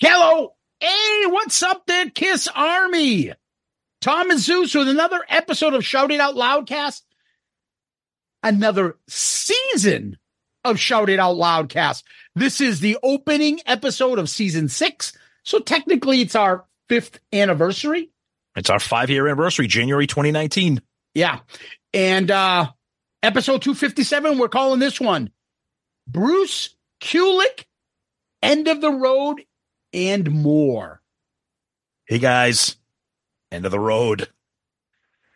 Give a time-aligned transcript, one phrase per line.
[0.00, 0.54] Hello.
[0.80, 3.32] Hey, what's up there, Kiss Army?
[4.04, 7.00] Tom and Zeus with another episode of Shout It Out Loudcast.
[8.42, 10.18] Another season
[10.62, 12.02] of Shout It Out Loudcast.
[12.34, 15.14] This is the opening episode of season six.
[15.42, 18.10] So technically it's our fifth anniversary.
[18.54, 20.82] It's our five year anniversary, January 2019.
[21.14, 21.40] Yeah.
[21.94, 22.72] And uh
[23.22, 25.30] episode 257, we're calling this one
[26.06, 27.64] Bruce Kulick,
[28.42, 29.46] End of the Road,
[29.94, 31.00] and more.
[32.04, 32.76] Hey guys,
[33.54, 34.28] end of the road.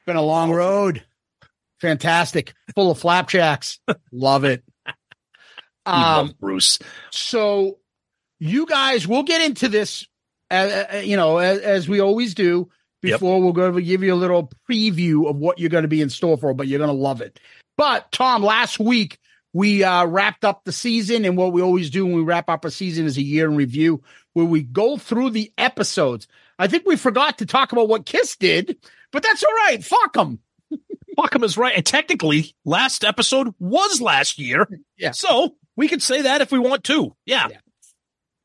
[0.06, 1.04] Been a long road.
[1.80, 2.54] Fantastic.
[2.74, 3.78] Full of flapjacks.
[4.12, 4.62] Love it.
[5.86, 6.78] Um, Bruce.
[7.10, 7.78] so
[8.38, 10.06] you guys, we'll get into this,
[10.50, 12.68] uh, uh, you know, as, as we always do.
[13.02, 13.14] Yep.
[13.14, 16.02] Before we're going to give you a little preview of what you're going to be
[16.02, 17.40] in store for, but you're going to love it.
[17.78, 19.18] But Tom, last week
[19.52, 22.64] we uh, wrapped up the season, and what we always do when we wrap up
[22.64, 24.02] a season is a year in review,
[24.34, 26.28] where we go through the episodes.
[26.58, 28.76] I think we forgot to talk about what Kiss did,
[29.12, 29.82] but that's all right.
[29.84, 30.40] Fuck them.
[31.16, 31.74] Fuck them is right.
[31.76, 34.68] And technically, last episode was last year.
[34.96, 35.12] Yeah.
[35.12, 37.14] So we could say that if we want to.
[37.26, 37.48] Yeah.
[37.50, 37.58] Yeah.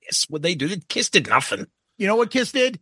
[0.03, 1.67] Yes, what they did, Kiss did nothing.
[1.97, 2.79] You know what Kiss did?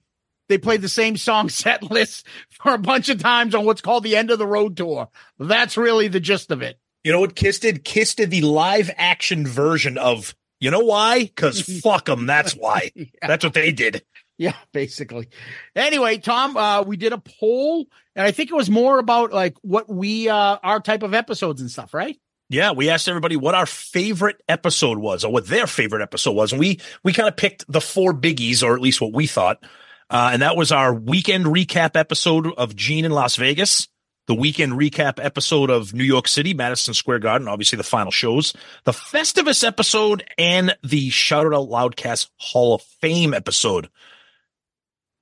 [0.49, 2.25] They played the same song set list
[2.61, 5.09] for a bunch of times on what's called the end of the road tour.
[5.39, 6.79] That's really the gist of it.
[7.03, 7.83] You know what Kiss did?
[7.83, 11.23] Kiss did the live action version of, you know why?
[11.23, 12.25] Because fuck them.
[12.27, 12.91] That's why.
[12.95, 13.27] Yeah.
[13.27, 14.03] That's what they did.
[14.45, 15.29] Yeah, basically.
[15.75, 17.85] Anyway, Tom, uh, we did a poll,
[18.15, 21.61] and I think it was more about like what we uh our type of episodes
[21.61, 22.17] and stuff, right?
[22.49, 26.53] Yeah, we asked everybody what our favorite episode was, or what their favorite episode was,
[26.53, 29.63] and we we kind of picked the four biggies, or at least what we thought.
[30.09, 33.89] Uh, and that was our weekend recap episode of Gene in Las Vegas,
[34.25, 38.53] the weekend recap episode of New York City, Madison Square Garden, obviously the final shows,
[38.85, 43.87] the Festivus episode, and the Shout It Out Loudcast Hall of Fame episode.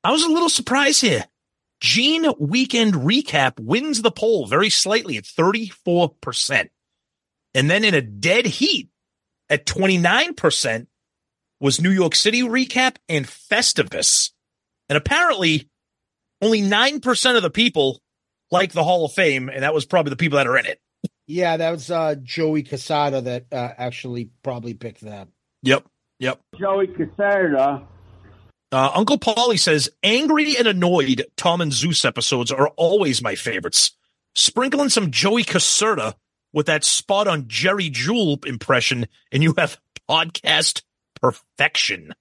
[0.04, 1.26] I was a little surprised here.
[1.82, 6.70] Gene weekend recap wins the poll very slightly at 34%.
[7.54, 8.90] And then in a dead heat
[9.50, 10.88] at 29%
[11.60, 14.32] was New York City recap and Festivus.
[14.88, 15.70] And apparently
[16.42, 18.02] only 9% of the people
[18.52, 19.50] like the Hall of Fame.
[19.50, 20.80] And that was probably the people that are in it.
[21.28, 25.28] Yeah, that was uh Joey Caserta that uh, actually probably picked that.
[25.62, 25.86] Yep.
[26.20, 26.40] Yep.
[26.60, 27.86] Joey Caserta.
[28.72, 33.92] Uh, Uncle Paulie says, angry and annoyed Tom and Zeus episodes are always my favorites.
[34.36, 36.14] Sprinkling some Joey Caserta
[36.54, 40.84] with that spot on Jerry Jewel impression, and you have podcast
[41.20, 42.14] perfection.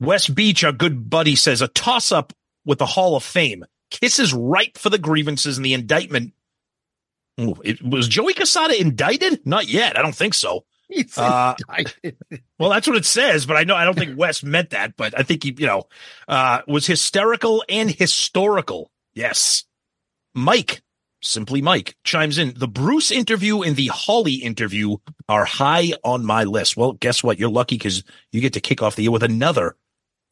[0.00, 2.32] West Beach, our good buddy, says a toss up
[2.64, 3.64] with the Hall of Fame.
[3.90, 6.34] Kiss is ripe for the grievances and the indictment.
[7.40, 9.46] Ooh, it, was Joey Caserta indicted?
[9.46, 9.98] Not yet.
[9.98, 10.64] I don't think so.
[10.94, 11.54] He's Uh.
[12.58, 15.18] Well, that's what it says, but I know I don't think West meant that, but
[15.18, 15.84] I think he, you know,
[16.28, 18.90] uh, was hysterical and historical.
[19.14, 19.64] Yes.
[20.34, 20.82] Mike,
[21.22, 22.54] simply Mike, chimes in.
[22.56, 24.96] The Bruce interview and the Holly interview
[25.28, 26.76] are high on my list.
[26.76, 27.38] Well, guess what?
[27.38, 28.02] You're lucky because
[28.32, 29.76] you get to kick off the year with another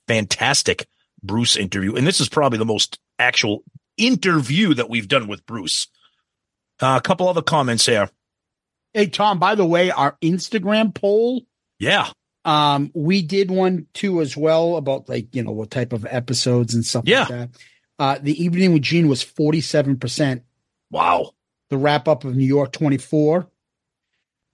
[0.07, 0.87] fantastic
[1.23, 1.95] Bruce interview.
[1.95, 3.63] And this is probably the most actual
[3.97, 5.89] interview that we've done with Bruce.
[6.81, 8.11] Uh, a couple other comments here.
[8.95, 11.43] Hey Tom, by the way, our Instagram poll,
[11.79, 12.09] Yeah.
[12.45, 16.75] um, we did one too as well about like you know what type of episodes
[16.75, 17.21] and stuff Yeah.
[17.21, 17.51] like that.
[17.99, 20.43] Uh, the evening with Gene was forty seven percent.
[20.91, 21.33] Wow.
[21.71, 23.51] The wrap up of New York twenty four,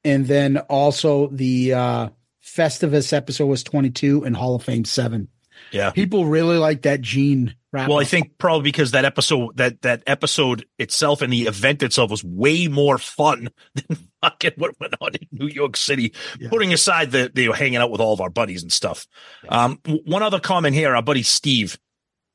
[0.02, 2.08] and then also the uh,
[2.44, 5.28] Festivus episode was twenty two and Hall of Fame seven.
[5.70, 5.90] Yeah.
[5.90, 7.88] People really like that Gene wrap.
[7.88, 12.10] Well, I think probably because that episode that that episode itself and the event itself
[12.10, 16.14] was way more fun than fucking what went on in New York City.
[16.38, 16.48] Yeah.
[16.48, 19.06] Putting aside the they were hanging out with all of our buddies and stuff.
[19.48, 21.78] Um, w- one other comment here, our buddy Steve.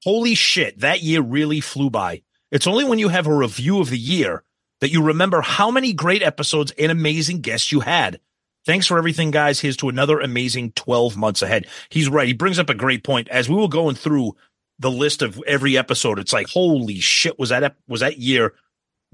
[0.03, 2.21] Holy shit, that year really flew by.
[2.51, 4.43] It's only when you have a review of the year
[4.81, 8.19] that you remember how many great episodes and amazing guests you had.
[8.65, 9.59] Thanks for everything, guys.
[9.59, 11.67] Here's to another amazing 12 months ahead.
[11.89, 12.27] He's right.
[12.27, 13.27] He brings up a great point.
[13.29, 14.33] As we were going through
[14.79, 18.53] the list of every episode, it's like, holy shit, was that, was that year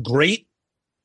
[0.02, 0.48] great?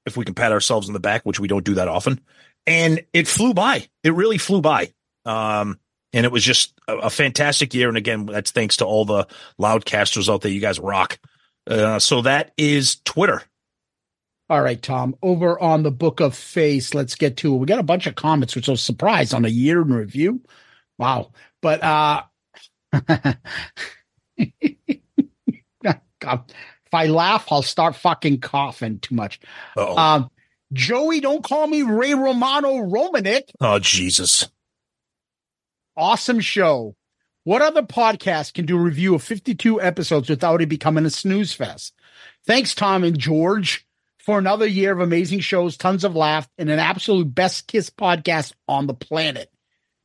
[0.07, 2.21] If we can pat ourselves on the back, which we don't do that often.
[2.67, 3.87] And it flew by.
[4.03, 4.93] It really flew by.
[5.27, 5.79] Um,
[6.13, 7.89] and it was just a, a fantastic year.
[7.89, 9.27] And again, that's thanks to all the
[9.61, 10.51] loudcasters out there.
[10.51, 11.19] You guys rock.
[11.67, 13.43] Uh, so that is Twitter.
[14.49, 15.15] All right, Tom.
[15.23, 17.59] Over on the Book of Face, let's get to it.
[17.59, 20.41] We got a bunch of comments, which was a surprise on a year in review.
[20.99, 21.31] Wow.
[21.63, 22.23] But uh
[26.21, 26.45] God,
[26.87, 29.41] if I laugh, I'll start fucking coughing too much.
[29.77, 30.31] Um
[30.73, 33.51] Joey, don't call me Ray Romano Romanik.
[33.61, 34.49] oh, Jesus.
[35.97, 36.95] Awesome show.
[37.43, 41.53] What other podcast can do a review of 52 episodes without it becoming a snooze
[41.53, 41.95] fest?
[42.47, 43.87] Thanks, Tom and George,
[44.19, 48.53] for another year of amazing shows, tons of laugh, and an absolute best Kiss podcast
[48.69, 49.51] on the planet.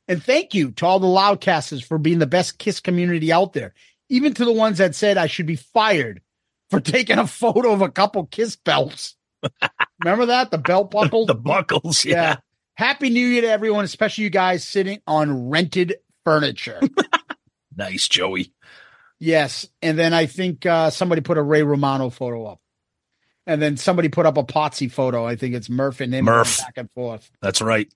[0.07, 3.73] And thank you to all the Loudcasters for being the best Kiss community out there,
[4.09, 6.21] even to the ones that said I should be fired
[6.69, 9.15] for taking a photo of a couple Kiss belts.
[10.03, 10.51] Remember that?
[10.51, 11.25] The belt buckle?
[11.25, 12.03] The buckles.
[12.05, 12.37] Yeah.
[12.75, 16.79] Happy New Year to everyone, especially you guys sitting on rented furniture.
[17.77, 18.53] Nice, Joey.
[19.19, 19.67] yes.
[19.81, 22.61] And then I think uh, somebody put a Ray Romano photo up.
[23.45, 25.25] And then somebody put up a Potsy photo.
[25.25, 26.59] I think it's Murph and him Murph.
[26.59, 27.29] back and forth.
[27.41, 27.93] That's right.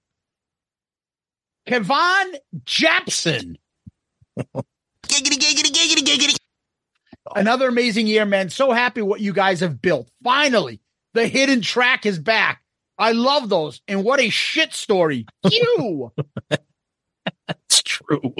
[1.66, 2.36] Kevon
[2.66, 3.58] Japson.
[5.20, 6.36] Giggity, giggity, giggity, giggity.
[7.36, 8.50] Another amazing year, man.
[8.50, 10.10] So happy what you guys have built.
[10.24, 10.80] Finally,
[11.14, 12.62] the hidden track is back.
[12.98, 13.82] I love those.
[13.88, 15.26] And what a shit story.
[15.50, 16.12] You.
[16.50, 18.34] That's true.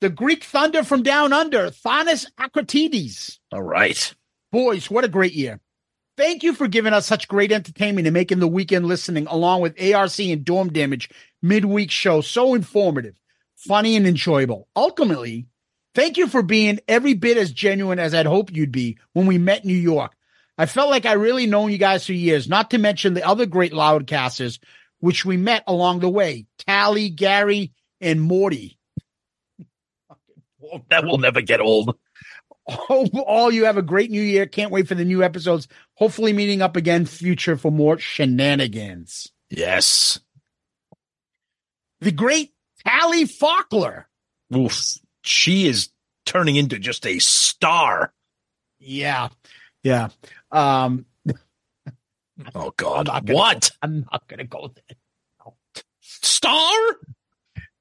[0.00, 3.38] the Greek thunder from down under, Thanos Akratides.
[3.52, 4.14] All right.
[4.50, 5.60] Boys, what a great year.
[6.18, 9.80] Thank you for giving us such great entertainment and making the weekend listening, along with
[9.80, 11.08] ARC and Dorm Damage
[11.40, 13.14] midweek show so informative,
[13.66, 14.68] funny, and enjoyable.
[14.76, 15.46] Ultimately,
[15.94, 19.38] thank you for being every bit as genuine as I'd hoped you'd be when we
[19.38, 20.14] met in New York.
[20.58, 23.46] I felt like I really known you guys for years, not to mention the other
[23.46, 24.58] great loudcasters,
[25.00, 28.78] which we met along the way Tally, Gary, and Morty.
[30.88, 31.98] That will never get old.
[32.66, 34.46] Hope all you have a great new year.
[34.46, 35.68] Can't wait for the new episodes.
[35.94, 39.30] Hopefully, meeting up again future for more shenanigans.
[39.50, 40.20] Yes.
[42.00, 42.51] The great
[42.86, 44.08] Tally Faulkner.
[44.54, 44.80] Oof.
[45.22, 45.90] She is
[46.26, 48.12] turning into just a star.
[48.78, 49.28] Yeah,
[49.82, 50.08] yeah.
[50.50, 51.06] Um,
[52.54, 53.08] Oh God.
[53.08, 53.70] I'm gonna What?
[53.82, 54.96] I'm not gonna go there.
[56.00, 56.78] Star?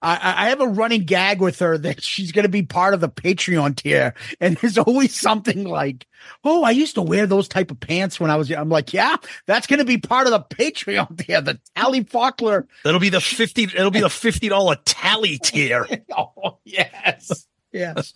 [0.02, 3.02] I, I have a running gag with her that she's going to be part of
[3.02, 6.08] the Patreon tier, and there's always something like,
[6.44, 8.94] "Oh, I used to wear those type of pants when I was." young." I'm like,
[8.94, 9.16] "Yeah,
[9.46, 13.22] that's going to be part of the Patreon tier." The Tally Faulkner That'll be the
[13.22, 13.64] fifty.
[13.64, 15.88] It'll be the fifty dollar tally tier.
[16.18, 17.48] oh, yes.
[17.72, 18.14] Yes.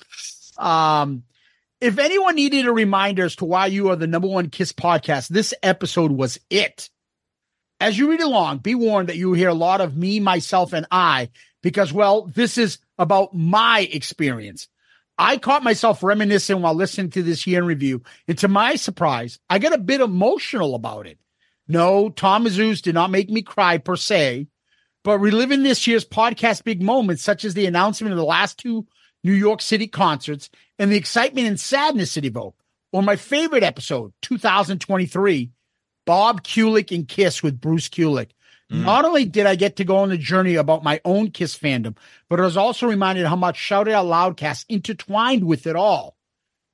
[0.58, 1.24] um,
[1.82, 5.28] if anyone needed a reminder as to why you are the number one Kiss podcast,
[5.28, 6.90] this episode was it.
[7.80, 10.72] As you read along, be warned that you will hear a lot of me, myself,
[10.72, 11.30] and I,
[11.66, 14.68] because, well, this is about my experience.
[15.18, 19.40] I caught myself reminiscing while listening to this year in review, and to my surprise,
[19.50, 21.18] I got a bit emotional about it.
[21.68, 24.46] No, Tom Azouz did not make me cry per se,
[25.04, 28.86] but reliving this year's podcast big moments, such as the announcement of the last two
[29.24, 32.62] New York City concerts, and the excitement and sadness it evoked.
[32.92, 35.50] Or my favorite episode, 2023,
[36.06, 38.35] Bob Kulick and Kiss with Bruce Kulick.
[38.72, 38.84] Mm.
[38.84, 41.96] Not only did I get to go on a journey about my own Kiss fandom,
[42.30, 46.16] but I was also reminded how much Shout It Out Loudcast intertwined with it all.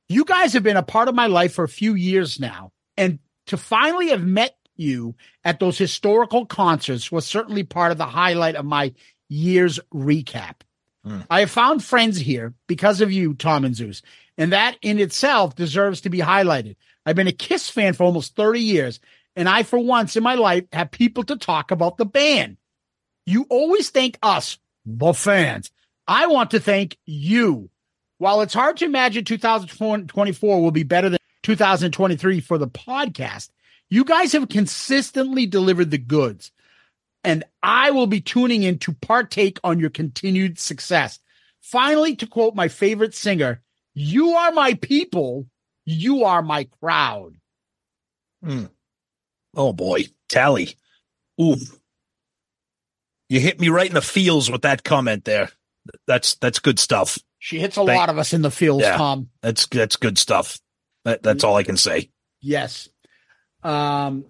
[0.08, 3.20] You guys have been a part of my life for a few years now, and
[3.48, 8.56] to finally have met you at those historical concerts was certainly part of the highlight
[8.56, 8.94] of my
[9.30, 10.56] year's recap.
[11.06, 11.26] Mm.
[11.30, 14.02] I have found friends here because of you, Tom and Zeus,
[14.38, 16.76] and that in itself deserves to be highlighted.
[17.06, 19.00] I've been a Kiss fan for almost 30 years,
[19.36, 22.58] and I, for once in my life, have people to talk about the band.
[23.26, 25.72] You always thank us, the fans.
[26.08, 27.70] I want to thank you.
[28.18, 33.50] While it's hard to imagine 2024 will be better than 2023 for the podcast,
[33.90, 36.52] you guys have consistently delivered the goods.
[37.24, 41.20] And I will be tuning in to partake on your continued success.
[41.62, 43.62] Finally, to quote my favorite singer,
[43.94, 45.46] you are my people,
[45.86, 47.36] you are my crowd.
[48.44, 48.66] Hmm.
[49.56, 50.76] Oh boy, Tally.
[51.42, 51.58] Ooh.
[53.30, 55.50] You hit me right in the feels with that comment there.
[56.08, 57.18] That's that's good stuff.
[57.40, 58.98] She hits a Thank- lot of us in the fields, Yeah.
[58.98, 59.30] Tom.
[59.42, 60.60] That's that's good stuff.
[61.06, 62.12] That, that's all I can say.
[62.42, 62.88] Yes.
[63.64, 64.26] Um,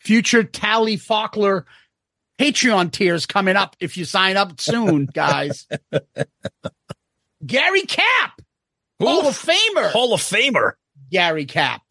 [0.00, 1.66] future Tally Faulkner
[2.40, 5.66] Patreon tiers coming up if you sign up soon, guys.
[7.44, 8.40] Gary Cap,
[9.00, 9.90] Hall of Famer.
[9.92, 10.72] Hall of Famer.
[11.10, 11.82] Gary Cap.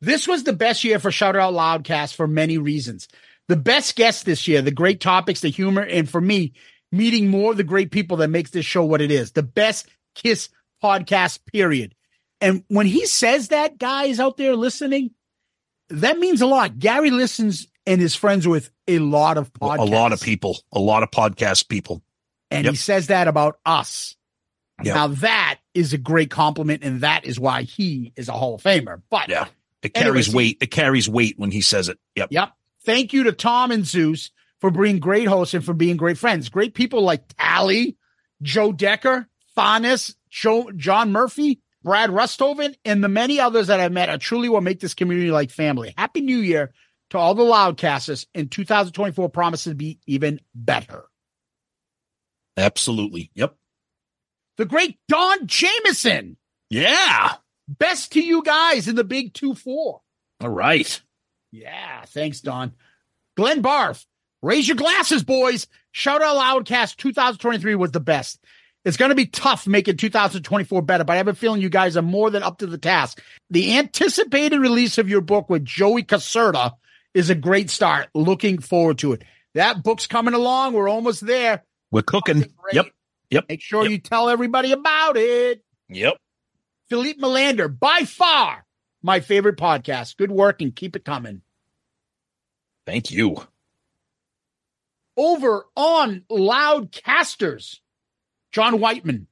[0.00, 3.08] This was the best year for Shout Out Loudcast for many reasons.
[3.48, 6.52] The best guests this year, the great topics, the humor, and for me,
[6.92, 9.32] meeting more of the great people that makes this show what it is.
[9.32, 10.48] The best Kiss
[10.82, 11.94] podcast, period.
[12.40, 15.10] And when he says that, guys out there listening,
[15.90, 16.78] that means a lot.
[16.78, 19.78] Gary listens and is friends with a lot of podcasts.
[19.78, 20.58] A lot of people.
[20.72, 22.02] A lot of podcast people.
[22.50, 22.72] And Yep.
[22.72, 24.16] he says that about us.
[24.82, 24.94] Yep.
[24.94, 28.62] Now that is a great compliment, and that is why he is a Hall of
[28.62, 29.02] Famer.
[29.10, 29.46] But Yeah.
[29.82, 30.58] It Anyways, carries weight.
[30.60, 31.98] It carries weight when he says it.
[32.16, 32.28] Yep.
[32.30, 32.52] Yep.
[32.84, 36.48] Thank you to Tom and Zeus for being great hosts and for being great friends.
[36.48, 37.96] Great people like Tally,
[38.42, 44.10] Joe Decker, Fanis, Joe, John Murphy, Brad Rustoven, and the many others that I've met
[44.10, 45.94] are truly what make this community like family.
[45.96, 46.72] Happy New Year
[47.10, 51.04] to all the loudcasters, and 2024 promises to be even better.
[52.56, 53.30] Absolutely.
[53.34, 53.56] Yep.
[54.56, 56.36] The great Don Jameson,
[56.68, 57.34] Yeah.
[57.78, 60.00] Best to you guys in the big 2 4.
[60.42, 61.00] All right.
[61.52, 62.72] Yeah, thanks, Don.
[63.36, 64.04] Glenn Barth,
[64.42, 65.66] raise your glasses, boys.
[65.92, 68.38] Shout out Loudcast 2023 was the best.
[68.84, 71.96] It's going to be tough making 2024 better, but I have a feeling you guys
[71.96, 73.20] are more than up to the task.
[73.50, 76.72] The anticipated release of your book with Joey Caserta
[77.12, 78.08] is a great start.
[78.14, 79.22] Looking forward to it.
[79.54, 80.72] That book's coming along.
[80.72, 81.64] We're almost there.
[81.90, 82.46] We're cooking.
[82.72, 82.86] Yep.
[83.30, 83.44] Yep.
[83.48, 83.90] Make sure Yep.
[83.90, 85.62] you tell everybody about it.
[85.88, 86.16] Yep.
[86.90, 88.66] Philippe Melander, by far
[89.02, 90.16] my favorite podcast.
[90.16, 91.42] Good work and keep it coming.
[92.86, 93.36] Thank you.
[95.16, 97.80] over on Loudcasters,
[98.52, 99.26] John Whiteman.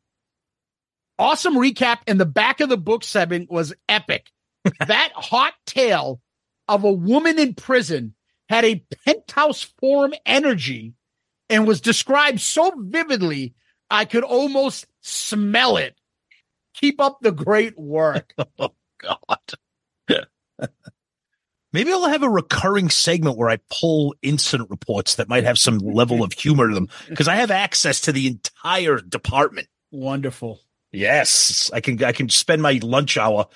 [1.18, 4.30] Awesome recap, and the back of the book segment was epic.
[4.86, 6.20] that hot tale
[6.68, 8.14] of a woman in prison
[8.48, 10.94] had a penthouse forum energy
[11.48, 13.54] and was described so vividly,
[13.90, 15.97] I could almost smell it.
[16.80, 18.34] Keep up the great work.
[18.58, 19.38] Oh God.
[21.72, 25.78] Maybe I'll have a recurring segment where I pull incident reports that might have some
[25.78, 29.68] level of humor to them because I have access to the entire department.
[29.92, 30.60] Wonderful.
[30.92, 32.02] Yes, I can.
[32.02, 33.46] I can spend my lunch hour.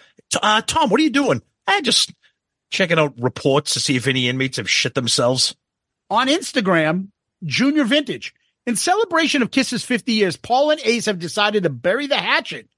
[0.41, 1.41] Uh, Tom, what are you doing?
[1.67, 2.13] I just
[2.71, 5.57] checking out reports to see if any inmates have shit themselves.
[6.11, 7.09] on Instagram,
[7.45, 8.35] Junior Vintage.
[8.67, 12.69] In celebration of Kiss's 50 years, Paul and Ace have decided to bury the hatchet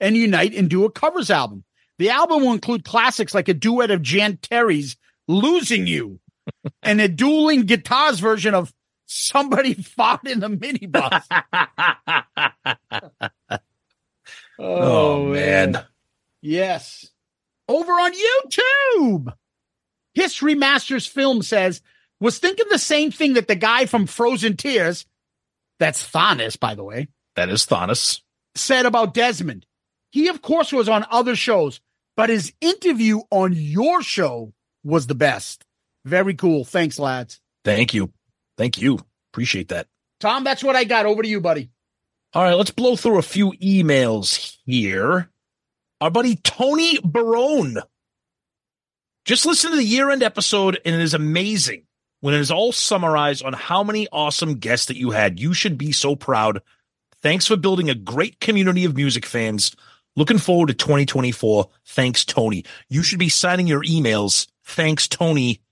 [0.00, 1.64] and unite and do a covers album.
[1.98, 4.96] The album will include classics like a duet of Jan Terri's
[5.28, 6.18] Losing You
[6.82, 8.72] and a dueling guitars version of
[9.06, 11.24] Somebody Fought in the Minibus.
[14.62, 15.82] Oh, oh man.
[16.42, 17.08] Yes.
[17.66, 19.32] Over on YouTube,
[20.12, 21.80] History Masters Film says,
[22.20, 25.06] was thinking the same thing that the guy from Frozen Tears,
[25.78, 28.20] that's Thanos, by the way, That is Thanos.
[28.54, 29.64] said about Desmond.
[30.10, 31.80] He, of course, was on other shows,
[32.16, 34.52] but his interview on your show
[34.84, 35.64] was the best.
[36.04, 36.64] Very cool.
[36.64, 37.40] Thanks, lads.
[37.64, 38.12] Thank you.
[38.56, 38.98] Thank you.
[39.32, 39.86] Appreciate that.
[40.18, 41.06] Tom, that's what I got.
[41.06, 41.70] Over to you, buddy.
[42.32, 45.30] All right, let's blow through a few emails here.
[46.00, 47.78] Our buddy Tony Barone.
[49.24, 51.84] Just listen to the year end episode, and it is amazing
[52.20, 55.40] when it is all summarized on how many awesome guests that you had.
[55.40, 56.62] You should be so proud.
[57.22, 59.74] Thanks for building a great community of music fans.
[60.20, 61.70] Looking forward to 2024.
[61.86, 62.66] Thanks, Tony.
[62.90, 64.48] You should be signing your emails.
[64.64, 65.62] Thanks, Tony.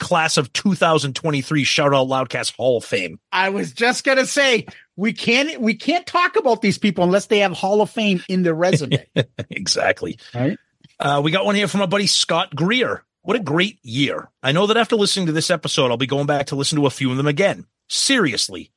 [0.00, 3.20] Class of 2023 Shout Out Loudcast Hall of Fame.
[3.30, 4.66] I was just gonna say
[4.96, 8.42] we can't we can't talk about these people unless they have Hall of Fame in
[8.42, 9.06] their resume.
[9.50, 10.18] exactly.
[10.34, 10.58] right?
[10.98, 13.04] Uh, we got one here from our buddy Scott Greer.
[13.20, 14.28] What a great year.
[14.42, 16.86] I know that after listening to this episode, I'll be going back to listen to
[16.86, 17.66] a few of them again.
[17.88, 18.72] Seriously.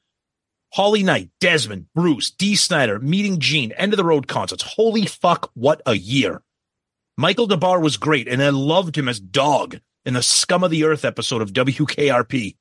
[0.75, 4.61] Holly Knight, Desmond, Bruce, Dee Snider, Meeting Gene, End of the Road concerts.
[4.75, 6.41] Holy fuck, what a year.
[7.15, 10.71] Michael Des Barres was great, and I loved him as Dog in the Scum of
[10.71, 12.57] the Earth episode of WKRP.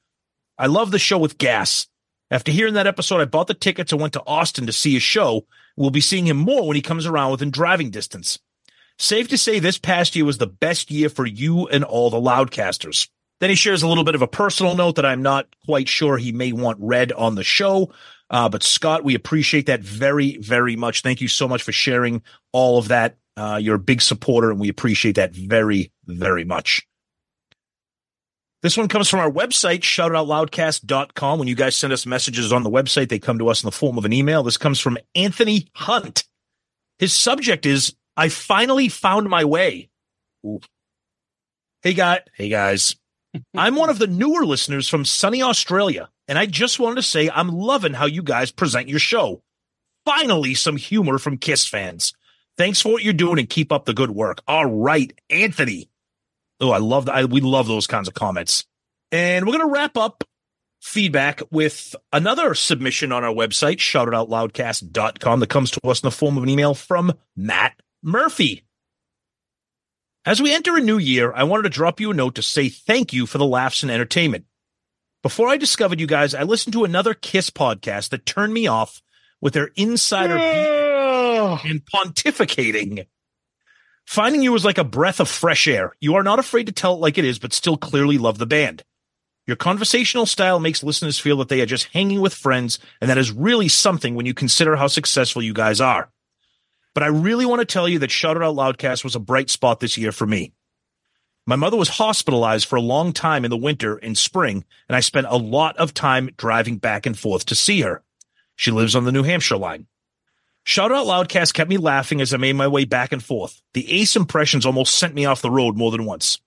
[0.57, 1.89] I love the show with Gas.
[2.31, 5.03] After hearing that episode, I bought the tickets and went to Austin to see his
[5.03, 5.49] show.
[5.77, 8.39] We'll be seeing him more when he comes around within driving distance.
[8.97, 12.21] Safe to say this past year was the best year for you and all the
[12.21, 13.09] loudcasters.
[13.41, 16.17] Then he shares a little bit of a personal note that I'm not quite sure
[16.17, 17.93] he may want read on the show.
[18.31, 21.03] Uh, but Scott, we appreciate that very, very much.
[21.03, 22.23] Thank you so much for sharing
[22.53, 23.17] all of that.
[23.37, 26.87] Uh, you're a big supporter, and we appreciate that very, very much.
[28.63, 31.39] This one comes from our website, shoutoutloudcast.com.
[31.39, 33.73] When you guys send us messages on the website, they come to us in the
[33.73, 34.43] form of an email.
[34.43, 36.25] This comes from Anthony Hunt.
[36.99, 39.91] His subject is I finally found my way.
[40.47, 40.61] Ooh.
[41.83, 42.97] Hey guy, hey guys.
[43.57, 47.31] I'm one of the newer listeners from sunny Australia, and I just wanted to say
[47.31, 49.43] I'm loving how you guys present your show.
[50.05, 52.15] Finally, some humor from Kiss fans.
[52.57, 54.43] Thanks for what you're doing and keep up the good work.
[54.47, 55.89] All right, Anthony.
[56.61, 57.31] Oh, I love that.
[57.31, 58.65] We love those kinds of comments.
[59.11, 60.25] And we're going to wrap up
[60.81, 66.37] feedback with another submission on our website, shoutoutloudcast.com, that comes to us in the form
[66.37, 68.65] of an email from Matt Murphy.
[70.27, 72.71] As we enter a new year, I wanted to drop you a note to say
[72.71, 74.47] thank you for the laughs and entertainment.
[75.23, 79.03] Before I discovered you guys, I listened to another Kiss podcast that turned me off
[79.43, 83.07] with their insider and pontificating.
[84.07, 85.93] Finding you was like a breath of fresh air.
[86.01, 88.47] You are not afraid to tell it like it is, but still clearly love the
[88.47, 88.83] band.
[89.47, 93.19] Your conversational style makes listeners feel that they are just hanging with friends, and that
[93.19, 96.11] is really something when you consider how successful you guys are.
[96.95, 99.81] But I really want to tell you that Shout Out Loudcast was a bright spot
[99.81, 100.53] this year for me.
[101.47, 105.01] My mother was hospitalized for a long time in the winter and spring, and I
[105.01, 108.03] spent a lot of time driving back and forth to see her.
[108.57, 109.87] She lives on the New Hampshire line.
[110.63, 113.61] Shout Out Loudcast kept me laughing as I made my way back and forth.
[113.75, 116.41] The Ace impressions almost sent me off the road more than once.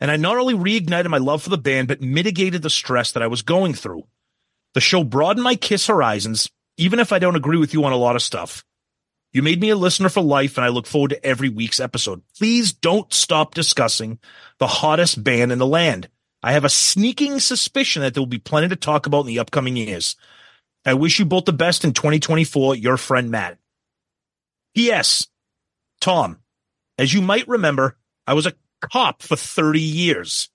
[0.00, 3.22] And I not only reignited my love for the band, but mitigated the stress that
[3.22, 4.04] I was going through.
[4.74, 7.96] The show broadened my Kiss horizons, even if I don't agree with you on a
[7.96, 8.64] lot of stuff.
[9.38, 12.22] You made me a listener for life, and I look forward to every week's episode.
[12.36, 14.18] Please don't stop discussing
[14.58, 16.08] the hottest band in the land.
[16.42, 19.38] I have a sneaking suspicion that there will be plenty to talk about in the
[19.38, 20.16] upcoming years.
[20.84, 22.74] I wish you both the best in 2024.
[22.74, 23.58] Your friend Matt.
[24.74, 25.28] P.S.
[26.00, 26.40] Tom,
[26.98, 27.96] as you might remember,
[28.26, 30.48] I was a cop for 30 years.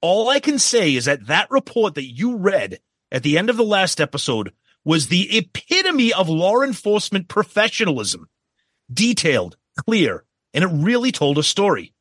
[0.00, 2.80] All I can say is that that report that you read
[3.12, 4.52] at the end of the last episode
[4.84, 8.28] was the epitome of law enforcement professionalism.
[8.92, 11.94] Detailed, clear, and it really told a story.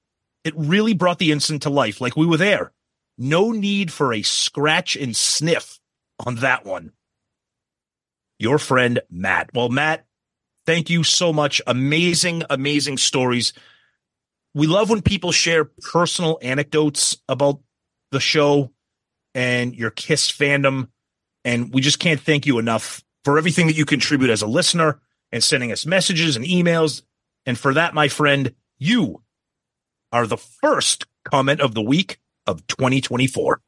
[0.44, 2.74] It really brought the incident to life like we were there.
[3.18, 5.80] No need for a scratch and sniff
[6.26, 6.92] on that one.
[8.40, 9.52] Your friend, Matt.
[9.54, 10.06] Well, Matt,
[10.66, 11.62] thank you so much.
[11.66, 13.54] Amazing, amazing stories.
[14.54, 17.60] We love when people share personal anecdotes about
[18.12, 18.72] the show
[19.34, 20.90] and your Kiss fandom.
[21.46, 25.00] And we just can't thank you enough for everything that you contribute as a listener
[25.32, 27.02] and sending us messages and emails.
[27.46, 29.24] And for that, my friend, you
[30.12, 33.62] are the first comment of the week of 2024.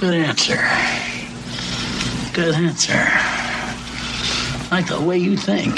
[0.00, 0.56] Good answer.
[2.32, 3.06] Good answer.
[4.70, 5.76] Like the way you think.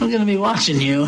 [0.00, 1.06] I'm going to be watching you.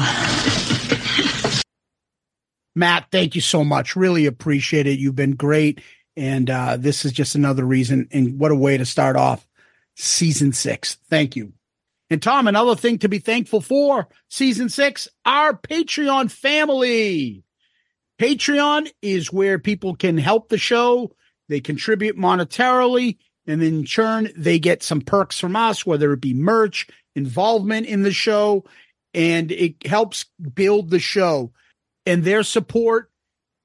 [2.77, 3.97] Matt, thank you so much.
[3.97, 4.99] Really appreciate it.
[4.99, 5.81] You've been great.
[6.17, 8.09] And uh, this is just another reason.
[8.11, 9.47] And what a way to start off
[9.97, 10.97] season six.
[11.09, 11.53] Thank you.
[12.09, 17.43] And Tom, another thing to be thankful for season six, our Patreon family.
[18.19, 21.13] Patreon is where people can help the show.
[21.49, 26.35] They contribute monetarily, and in turn, they get some perks from us, whether it be
[26.35, 28.65] merch, involvement in the show,
[29.13, 31.53] and it helps build the show.
[32.05, 33.11] And their support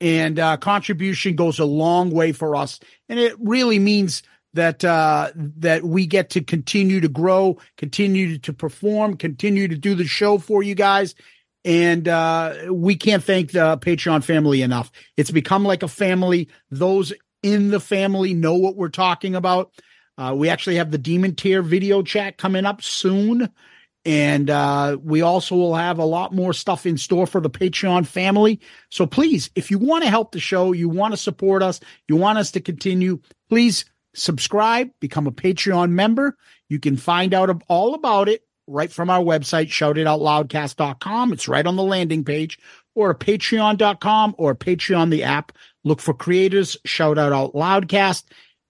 [0.02, 5.32] and uh, contribution goes a long way for us, and it really means that uh,
[5.36, 10.40] that we get to continue to grow, continue to perform, continue to do the show
[10.40, 11.16] for you guys,
[11.64, 14.92] and uh, we can't thank the Patreon family enough.
[15.16, 16.50] It's become like a family.
[16.72, 19.72] Those in the family know what we're talking about.
[20.18, 23.50] Uh, we actually have the Demon Tier video chat coming up soon.
[24.04, 28.08] And uh, we also will have a lot more stuff in store for the Patreon
[28.08, 28.60] family.
[28.90, 32.16] So please, if you want to help the show, you want to support us, you
[32.16, 33.86] want us to continue, please
[34.16, 36.36] subscribe, become a Patreon member.
[36.68, 41.34] You can find out all about it right from our website, shoutitoutloudcast.com.
[41.34, 42.58] It's right on the landing page
[42.96, 45.52] or patreon.com or Patreon, the app.
[45.84, 48.24] Look for creators, shout out out loudcast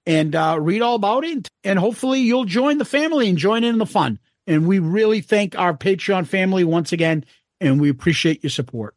[0.06, 1.48] and uh, read all about it.
[1.64, 4.20] And hopefully you'll join the family and join in the fun.
[4.48, 7.26] And we really thank our Patreon family once again,
[7.60, 8.96] and we appreciate your support.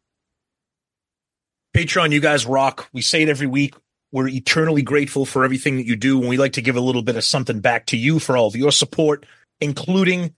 [1.74, 2.88] Patreon, you guys rock.
[2.92, 3.74] We say it every week.
[4.12, 6.20] We're eternally grateful for everything that you do.
[6.20, 8.46] And we like to give a little bit of something back to you for all
[8.46, 9.26] of your support,
[9.61, 10.35] including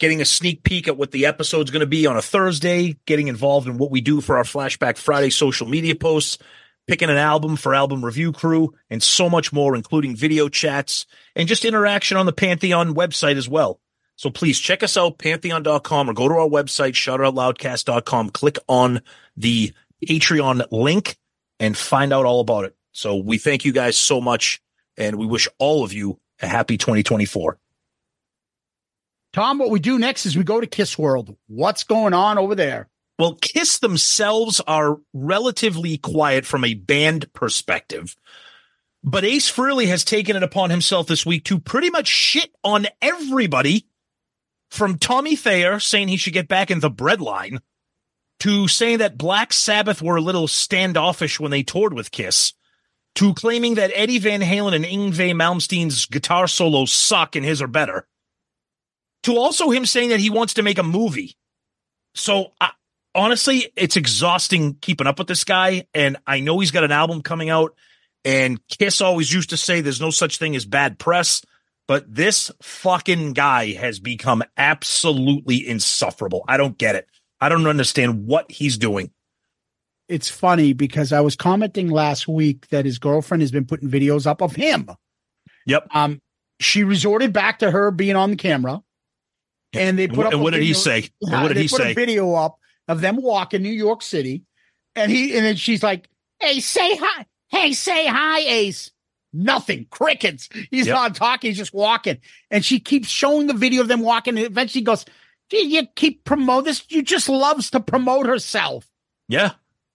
[0.00, 3.28] getting a sneak peek at what the episode's going to be on a Thursday, getting
[3.28, 6.38] involved in what we do for our Flashback Friday social media posts,
[6.88, 11.46] picking an album for album review crew, and so much more, including video chats and
[11.46, 13.78] just interaction on the Pantheon website as well.
[14.22, 19.02] So please check us out, pantheon.com, or go to our website, shoutitoutloudcast.com, click on
[19.36, 19.72] the
[20.06, 21.16] Patreon link
[21.58, 22.76] and find out all about it.
[22.92, 24.62] So we thank you guys so much,
[24.96, 27.58] and we wish all of you a happy 2024.
[29.32, 31.36] Tom, what we do next is we go to Kiss World.
[31.48, 32.88] What's going on over there?
[33.18, 38.14] Well, Kiss themselves are relatively quiet from a band perspective.
[39.02, 42.86] But Ace Frehley has taken it upon himself this week to pretty much shit on
[43.00, 43.88] everybody
[44.72, 47.58] from Tommy Thayer saying he should get back in the breadline
[48.40, 52.54] to saying that Black Sabbath were a little standoffish when they toured with Kiss
[53.16, 57.66] to claiming that Eddie Van Halen and Yngwie Malmsteen's guitar solos suck and his are
[57.66, 58.08] better
[59.24, 61.36] to also him saying that he wants to make a movie.
[62.14, 62.70] So I,
[63.14, 65.86] honestly, it's exhausting keeping up with this guy.
[65.92, 67.74] And I know he's got an album coming out.
[68.24, 71.42] And Kiss always used to say there's no such thing as bad press.
[71.88, 76.44] But this fucking guy has become absolutely insufferable.
[76.48, 77.08] I don't get it.
[77.40, 79.10] I don't understand what he's doing.
[80.08, 84.26] It's funny because I was commenting last week that his girlfriend has been putting videos
[84.26, 84.88] up of him.
[85.66, 85.88] Yep.
[85.92, 86.20] Um,
[86.60, 88.82] she resorted back to her being on the camera
[89.72, 90.32] and they put up.
[90.32, 91.08] And what did he say?
[91.20, 91.92] Yeah, what did they he put say?
[91.92, 94.42] A video up of them walking New York City,
[94.94, 96.08] and he and then she's like,
[96.40, 97.26] "Hey, say hi.
[97.48, 98.90] Hey, say hi, Ace."
[99.32, 99.86] Nothing.
[99.90, 100.48] Crickets.
[100.70, 100.94] He's Yep.
[100.94, 101.50] not talking.
[101.50, 102.18] He's just walking,
[102.50, 104.36] and she keeps showing the video of them walking.
[104.36, 105.04] And eventually goes,
[105.50, 106.84] "Gee, you keep promote this.
[106.90, 108.86] You just loves to promote herself."
[109.28, 109.52] Yeah.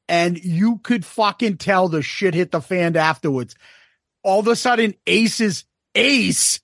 [0.10, 3.56] and you could fucking tell the shit hit the fan afterwards.
[4.24, 6.62] All of a sudden, Ace's Ace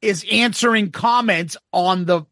[0.00, 2.22] is answering comments on the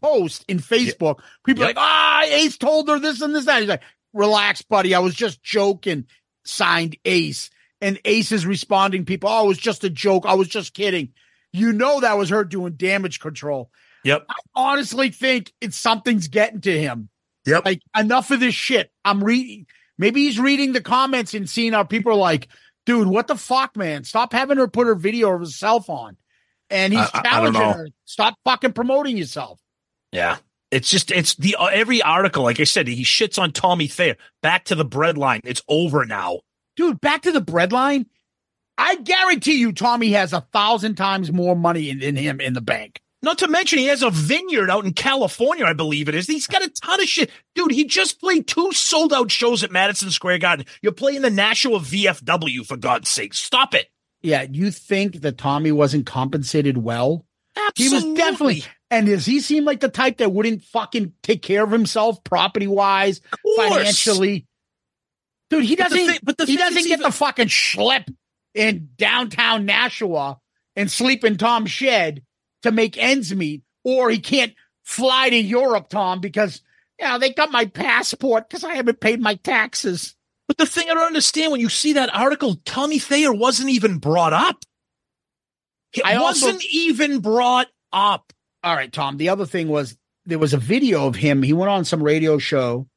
[0.00, 1.18] post in Facebook.
[1.44, 1.76] People are Yep.
[1.76, 3.60] like, ah, Ace told her this and this, And that.
[3.62, 4.94] He's like, relax, buddy.
[4.94, 6.06] I was just joking.
[6.44, 7.50] Signed Ace.
[7.80, 10.24] And Ace is responding, people, oh, it was just a joke.
[10.26, 11.10] I was just kidding.
[11.52, 13.70] You know, that was her doing damage control.
[14.04, 14.26] Yep.
[14.28, 17.08] I honestly think it's something's getting to him.
[17.46, 17.64] Yep.
[17.64, 18.90] Like enough of this shit.
[19.04, 19.66] I'm reading.
[19.96, 22.48] Maybe he's reading the comments and seeing how people are like,
[22.86, 24.04] dude, what the fuck, man?
[24.04, 26.16] Stop having her put her video of herself on.
[26.70, 27.88] And he's I- I- I challenging her.
[28.04, 29.60] Stop fucking promoting yourself.
[30.12, 30.36] Yeah.
[30.70, 34.16] It's just it's the uh, every article, like I said, he shits on Tommy Thayer.
[34.42, 35.40] Back to the breadline.
[35.44, 36.40] It's over now.
[36.78, 38.06] Dude, back to the breadline.
[38.78, 42.60] I guarantee you Tommy has a thousand times more money in, in him in the
[42.60, 43.00] bank.
[43.20, 46.28] Not to mention he has a vineyard out in California, I believe it is.
[46.28, 47.32] He's got a ton of shit.
[47.56, 50.66] Dude, he just played two sold out shows at Madison Square Garden.
[50.80, 53.34] You're playing the Nashua VFW for God's sake.
[53.34, 53.88] Stop it.
[54.22, 57.26] Yeah, you think that Tommy wasn't compensated well?
[57.56, 57.98] Absolutely.
[57.98, 58.64] He was definitely.
[58.88, 62.68] And does he seem like the type that wouldn't fucking take care of himself property
[62.68, 63.20] wise,
[63.56, 64.46] financially?
[65.50, 65.98] Dude, he doesn't.
[65.98, 68.12] thing- but the he doesn't get even- the fucking schlep
[68.54, 70.38] in downtown Nashua
[70.76, 72.22] and sleep in Tom's shed
[72.62, 76.60] to make ends meet, or he can't fly to Europe, Tom, because
[76.98, 80.14] yeah, they got my passport because I haven't paid my taxes.
[80.48, 83.98] But the thing I don't understand when you see that article, Tommy Thayer wasn't even
[83.98, 84.64] brought up.
[85.92, 88.32] It I wasn't even brought up.
[88.64, 89.16] All right, Tom.
[89.18, 91.42] The other thing was there was a video of him.
[91.42, 92.88] He went on some radio show.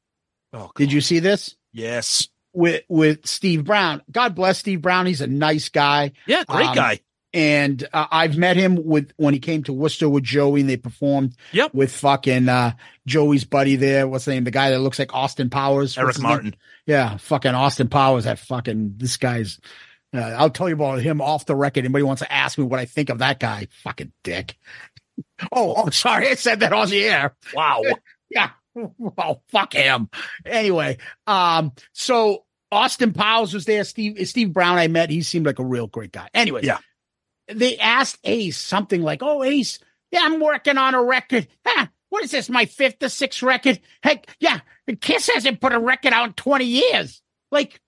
[0.53, 1.55] Oh, Did you see this?
[1.71, 2.27] Yes.
[2.53, 4.01] With with Steve Brown.
[4.11, 5.05] God bless Steve Brown.
[5.05, 6.99] He's a nice guy, Yeah, great Um, guy.
[7.33, 10.77] and uh, I've met him with when he came to Worcester with Joey, and they
[10.77, 11.73] performed Yep.
[11.73, 12.73] with fucking uh,
[13.07, 14.07] Joey's buddy there.
[14.07, 14.43] What's the name?
[14.43, 15.97] The guy that looks like Austin Powers.
[15.97, 16.29] Eric his name?
[16.29, 16.55] Martin.
[16.85, 18.25] Yeah, fucking Austin Powers.
[18.25, 19.59] That fucking this guy's.
[20.13, 21.85] Uh, I'll tell you about him off the record.
[21.85, 23.67] Anybody wants to ask me what I think of that guy?
[23.83, 24.57] Fucking dick.
[25.51, 27.35] Oh, oh, sorry, I said that on the air.
[27.53, 27.81] Wow.
[28.29, 28.51] Yeah.
[28.97, 30.09] Well, fuck him.
[30.45, 33.83] Anyway, um, so Austin Powers was there.
[33.83, 35.09] Steve Steve Brown, I met.
[35.09, 36.29] He seemed like a real great guy.
[36.33, 36.77] Anyway, Yeah.
[37.49, 39.79] they asked Ace something like, "Oh, Ace,
[40.11, 41.47] yeah, I'm working on a record.
[41.65, 42.49] Huh, what is this?
[42.49, 43.79] My fifth or sixth record?
[44.03, 44.61] Heck, yeah,
[45.01, 47.21] Kiss hasn't put a record out in 20 years.
[47.51, 47.81] Like,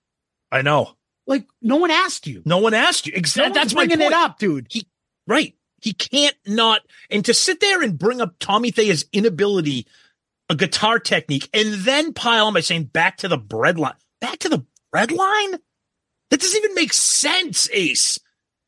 [0.52, 0.96] I know.
[1.28, 2.41] like no one asked you.
[2.46, 3.13] No one asked you.
[3.15, 3.54] Exactly.
[3.54, 4.67] that's my bringing it up, dude.
[4.69, 4.86] He
[5.28, 5.56] right.
[5.82, 9.86] He can't not and to sit there and bring up Tommy Thayer's inability,
[10.54, 13.96] a guitar technique, and then pile on by saying back to the breadline.
[14.22, 15.60] Back to the breadline?
[16.30, 18.20] That doesn't even make sense, Ace.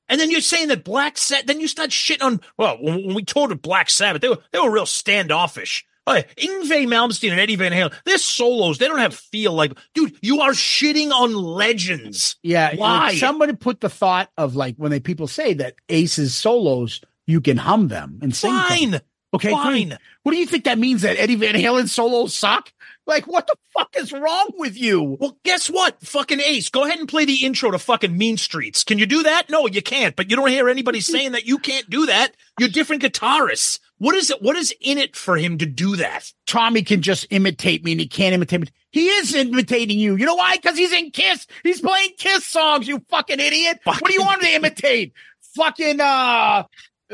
[0.08, 3.24] And then you're saying that Black Sabbath, then you start shitting on, well, when, we
[3.24, 5.86] toured with Black Sabbath, they were, they were real standoffish.
[6.08, 8.78] Oh, yeah, Yngwie Malmsteen and Eddie Van Halen, they're solos.
[8.78, 12.36] They don't have feel like, dude, you are shitting on legends.
[12.44, 12.76] Yeah.
[12.76, 13.08] Why?
[13.08, 17.42] like, somebody put the thought of like when they people say that Ace's solos, you
[17.42, 18.92] can hum them and sing.
[18.92, 19.02] them.
[19.40, 19.52] Fine.
[19.52, 19.52] Okay.
[19.52, 19.88] Fine.
[19.90, 20.00] Great.
[20.24, 21.02] What do you think that means?
[21.04, 22.72] That Eddie Van Halen solos suck?
[23.08, 25.18] Like, what the fuck is wrong with you?
[25.20, 26.02] Well, guess what?
[26.02, 28.84] Fucking Ace, go ahead and play the intro to fucking Mean Streets.
[28.84, 29.48] Can you do that?
[29.48, 30.16] No, you can't.
[30.16, 32.32] But you don't hear anybody saying that you can't do that.
[32.60, 33.80] You're different guitarists.
[34.00, 34.42] What is it?
[34.42, 36.32] What is in it for him to do that?
[36.48, 38.68] Tommy can just imitate me and he can't imitate me.
[38.92, 40.16] He is imitating you.
[40.16, 40.56] You know why?
[40.56, 41.46] Because he's in Kiss.
[41.64, 43.80] He's playing Kiss songs, you fucking idiot.
[43.84, 45.14] What do you want him to imitate?
[45.56, 46.64] Fucking, uh,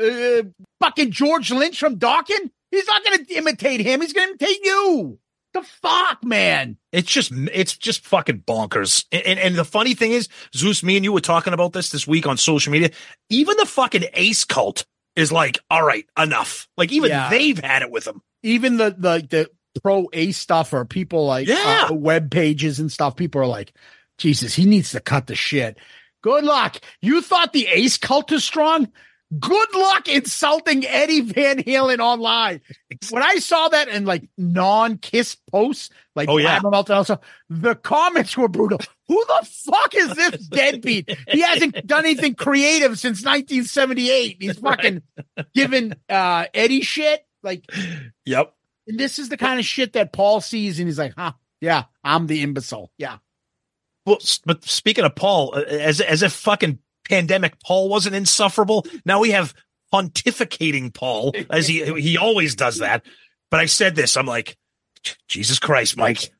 [0.00, 0.42] uh,
[0.80, 2.50] fucking George Lynch from Dokken?
[2.70, 4.00] He's not going to imitate him.
[4.00, 5.18] He's going to imitate you.
[5.54, 6.78] The fuck, man.
[6.92, 9.04] It's just, it's just fucking bonkers.
[9.12, 11.90] And, and, and the funny thing is, Zeus, me and you were talking about this
[11.90, 12.90] this week on social media.
[13.28, 16.68] Even the fucking Ace cult is like, all right, enough.
[16.78, 17.28] Like even Yeah.
[17.28, 18.22] they've had it with him.
[18.42, 19.50] Even the, the, the
[19.82, 21.88] pro Ace stuff or people like Yeah.
[21.90, 23.74] uh, web pages and stuff, people are like,
[24.16, 25.76] Jesus, he needs to cut the shit.
[26.22, 26.78] Good luck.
[27.02, 28.88] You thought the Ace cult is strong?
[29.40, 32.60] Good luck insulting Eddie Van Halen online.
[33.10, 36.60] When I saw that in like non-kiss posts, like Oh, yeah.
[36.62, 37.18] Also
[37.48, 38.78] the comments were brutal.
[39.08, 41.16] Who the fuck is this deadbeat?
[41.28, 44.36] He hasn't done anything creative since 1978.
[44.40, 45.02] He's fucking
[45.54, 47.24] giving uh Eddie shit.
[47.42, 47.64] Like,
[48.26, 48.54] Yep.
[48.86, 51.84] and this is the kind of shit that Paul sees, and he's like, huh, yeah,
[52.04, 52.92] I'm the imbecile.
[52.98, 53.16] Yeah.
[54.06, 58.86] Well, but speaking of Paul, as as if fucking pandemic Paul wasn't insufferable.
[59.04, 59.54] Now we have
[59.92, 63.04] pontificating Paul, as he he always does that.
[63.50, 64.56] But I said this, I'm like,
[65.28, 66.32] Jesus Christ, Mike.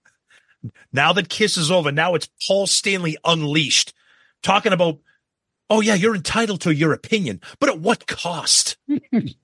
[0.92, 3.92] Now that Kiss is over, now it's Paul Stanley unleashed,
[4.42, 4.98] talking about,
[5.68, 8.76] oh yeah, you're entitled to your opinion, but at what cost?
[8.88, 9.34] and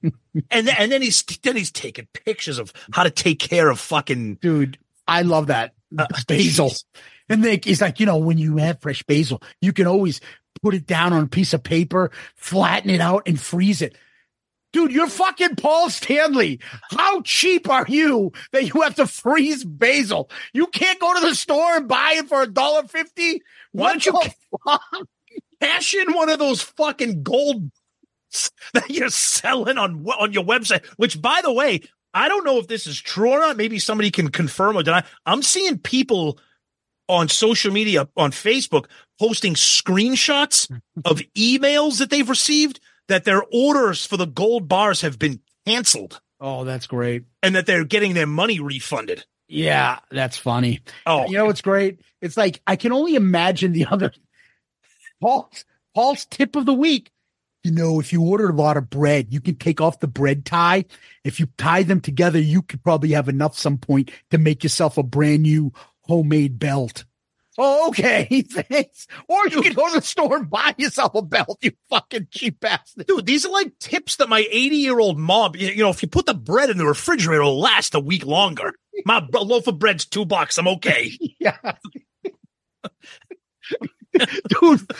[0.49, 4.37] then, and then he's then he's taking pictures of how to take care of fucking
[4.37, 5.75] Dude, I love that.
[5.97, 6.73] Uh, basil.
[7.31, 10.21] And they, he's like, you know, when you have fresh basil, you can always
[10.63, 13.97] put it down on a piece of paper, flatten it out, and freeze it.
[14.73, 16.61] Dude, you're fucking Paul Stanley.
[16.91, 20.31] How cheap are you that you have to freeze basil?
[20.53, 23.43] You can't go to the store and buy it for a dollar fifty.
[23.73, 24.13] Why don't you
[24.65, 24.83] fuck?
[25.61, 27.71] cash in one of those fucking gold
[28.75, 30.85] that you're selling on on your website.
[30.97, 31.81] Which, by the way,
[32.13, 33.57] I don't know if this is true or not.
[33.57, 35.05] Maybe somebody can confirm or deny.
[35.25, 36.39] I'm seeing people
[37.09, 38.87] on social media on Facebook
[39.19, 40.71] posting screenshots
[41.05, 46.21] of emails that they've received that their orders for the gold bars have been canceled
[46.41, 47.25] Oh, that's great.
[47.43, 49.25] and that they're getting their money refunded.
[49.49, 50.81] Yeah, that's funny.
[51.07, 52.01] Oh, You know what's great?
[52.21, 54.13] It's like I can only imagine the other
[55.21, 57.11] Paul's Paul's tip of the week.
[57.65, 60.45] You know, if you order a lot of bread, you can take off the bread
[60.45, 60.85] tie.
[61.25, 64.97] If you tie them together, you could probably have enough some point to make yourself
[64.97, 65.73] a brand new
[66.09, 67.05] homemade belt.
[67.61, 68.43] Oh, okay.
[68.49, 69.09] Thanks.
[69.29, 72.61] Or you can go to the store and buy yourself a belt, you fucking cheap
[72.61, 73.07] bastard.
[73.07, 76.09] Dude, these are like tips that my 80 year old mom, you know, if you
[76.09, 78.73] put the bread in the refrigerator, it'll last a week longer.
[79.05, 80.57] My loaf of bread's two bucks.
[80.57, 81.13] I'm okay.
[81.41, 81.57] Yeah.
[84.49, 84.93] Dude,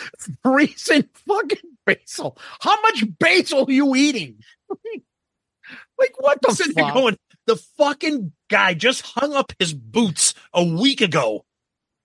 [0.43, 2.37] freezing fucking basil.
[2.59, 4.39] How much basil are you eating?
[4.69, 6.93] like, what the fuck?
[6.93, 7.17] going,
[7.49, 11.45] the fucking guy just hung up his boots a week ago.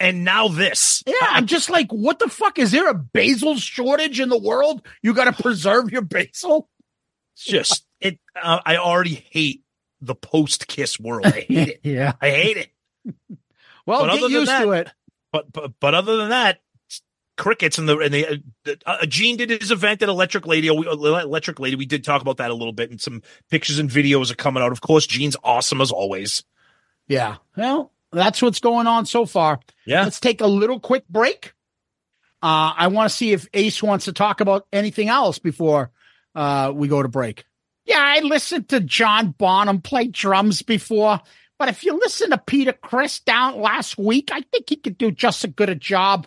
[0.00, 1.02] And now this.
[1.06, 2.58] Yeah, I'm just like, what the fuck?
[2.58, 4.84] Is there a basil shortage in the world?
[5.02, 6.68] You got to preserve your basil?
[7.36, 9.62] It's just, it, uh, I already hate
[10.00, 11.26] the post kiss world.
[11.26, 11.80] I hate it.
[11.84, 12.14] yeah.
[12.20, 12.70] I hate it.
[13.86, 14.90] Well, But get used that- to it.
[15.30, 16.60] But, but, but other than that,
[17.36, 20.74] crickets and the, and the, uh, uh, Gene did his event at Electric Lady, uh,
[20.74, 21.76] Electric Lady.
[21.76, 24.62] We did talk about that a little bit and some pictures and videos are coming
[24.62, 24.72] out.
[24.72, 26.44] Of course, Gene's awesome as always.
[27.08, 27.36] Yeah.
[27.56, 29.60] Well, that's what's going on so far.
[29.84, 30.04] Yeah.
[30.04, 31.52] Let's take a little quick break.
[32.42, 35.90] Uh, I want to see if Ace wants to talk about anything else before
[36.34, 37.44] uh, we go to break.
[37.86, 41.20] Yeah, I listened to John Bonham play drums before,
[41.58, 45.10] but if you listen to Peter Criss down last week, I think he could do
[45.10, 46.26] just as good a job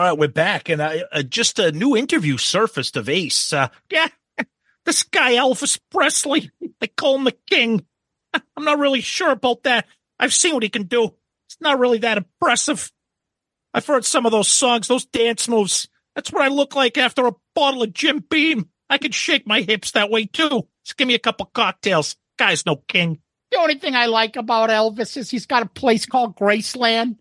[0.00, 3.52] All right, we're back, and uh, uh, just a new interview surfaced of Ace.
[3.52, 4.08] Uh, yeah,
[4.86, 7.84] this guy Elvis Presley, they call him the king.
[8.32, 9.86] I'm not really sure about that.
[10.18, 11.16] I've seen what he can do.
[11.48, 12.90] It's not really that impressive.
[13.74, 15.86] I've heard some of those songs, those dance moves.
[16.14, 18.70] That's what I look like after a bottle of Jim Beam.
[18.88, 20.66] I can shake my hips that way too.
[20.82, 22.16] Just give me a couple cocktails.
[22.38, 23.18] Guy's no king.
[23.50, 27.16] The only thing I like about Elvis is he's got a place called Graceland.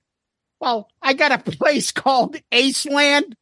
[0.60, 3.36] Well, I got a place called Ace Land.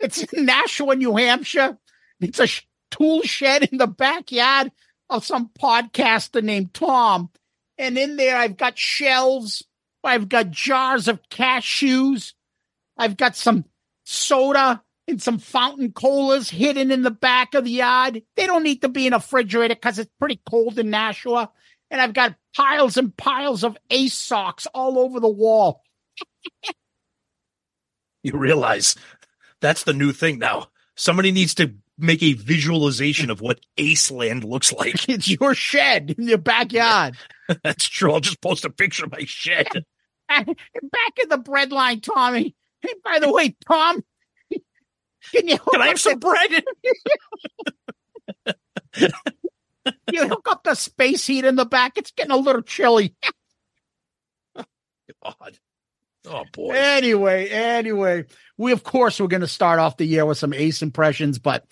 [0.00, 1.78] It's in Nashua, New Hampshire.
[2.20, 4.72] It's a sh- tool shed in the backyard
[5.10, 7.30] of some podcaster named Tom.
[7.78, 9.64] And in there, I've got shelves.
[10.02, 12.34] I've got jars of cashews.
[12.96, 13.64] I've got some
[14.04, 18.22] soda and some fountain colas hidden in the back of the yard.
[18.36, 21.50] They don't need to be in a refrigerator because it's pretty cold in Nashua.
[21.90, 25.83] And I've got piles and piles of ace socks all over the wall.
[28.22, 28.96] You realize
[29.60, 30.68] that's the new thing now.
[30.96, 35.08] Somebody needs to make a visualization of what Aceland looks like.
[35.08, 37.16] It's your shed in your backyard.
[37.62, 38.12] That's true.
[38.12, 39.68] I'll just post a picture of my shed.
[40.28, 40.46] Back
[41.22, 42.54] in the breadline, Tommy.
[42.80, 44.02] Hey, by the way, Tom,
[45.32, 46.64] can you Can I have some bread?
[50.12, 51.98] you hook up the space heat in the back?
[51.98, 53.14] It's getting a little chilly.
[55.22, 55.58] God.
[56.26, 56.72] Oh boy.
[56.74, 58.24] Anyway, anyway,
[58.56, 61.66] we of course we're going to start off the year with some ace impressions, but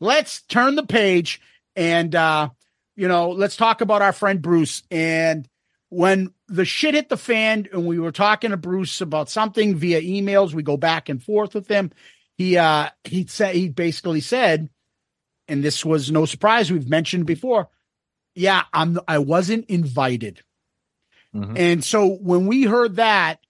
[0.00, 1.40] let's turn the page
[1.74, 2.48] and uh
[2.94, 5.48] you know, let's talk about our friend Bruce and
[5.88, 10.00] when the shit hit the fan and we were talking to Bruce about something via
[10.00, 11.90] emails, we go back and forth with him.
[12.34, 14.70] He uh he said he basically said
[15.48, 17.68] and this was no surprise we've mentioned before.
[18.34, 20.42] Yeah, I'm I wasn't invited.
[21.34, 21.56] Mm-hmm.
[21.56, 23.40] And so when we heard that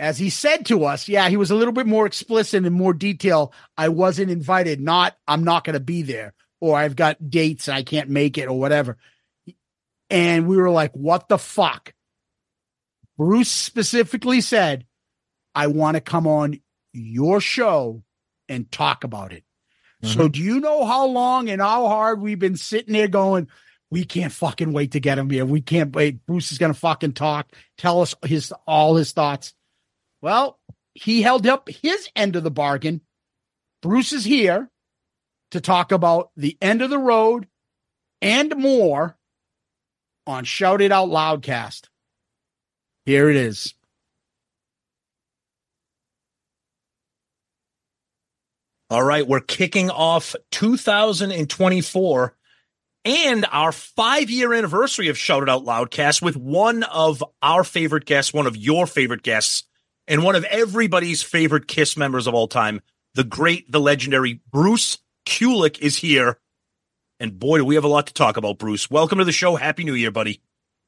[0.00, 2.94] as he said to us, yeah, he was a little bit more explicit and more
[2.94, 3.52] detail.
[3.76, 7.76] I wasn't invited, not I'm not going to be there, or I've got dates and
[7.76, 8.96] I can't make it, or whatever.
[10.08, 11.92] And we were like, what the fuck?
[13.18, 14.86] Bruce specifically said,
[15.54, 16.60] I want to come on
[16.94, 18.02] your show
[18.48, 19.44] and talk about it.
[20.02, 20.18] Mm-hmm.
[20.18, 23.48] So, do you know how long and how hard we've been sitting there going,
[23.90, 25.44] we can't fucking wait to get him here.
[25.44, 26.24] We can't wait.
[26.24, 29.52] Bruce is going to fucking talk, tell us his all his thoughts.
[30.22, 30.58] Well,
[30.94, 33.00] he held up his end of the bargain.
[33.82, 34.70] Bruce is here
[35.50, 37.46] to talk about the end of the road
[38.20, 39.16] and more
[40.26, 41.88] on Shout It Out Loudcast.
[43.06, 43.74] Here it is.
[48.90, 52.34] All right, we're kicking off 2024
[53.04, 58.04] and our five year anniversary of Shout It Out Loudcast with one of our favorite
[58.04, 59.64] guests, one of your favorite guests,
[60.10, 62.80] and one of everybody's favorite Kiss members of all time,
[63.14, 66.38] the great, the legendary Bruce Kulick is here.
[67.20, 68.90] And boy, do we have a lot to talk about, Bruce.
[68.90, 69.54] Welcome to the show.
[69.54, 70.42] Happy New Year, buddy.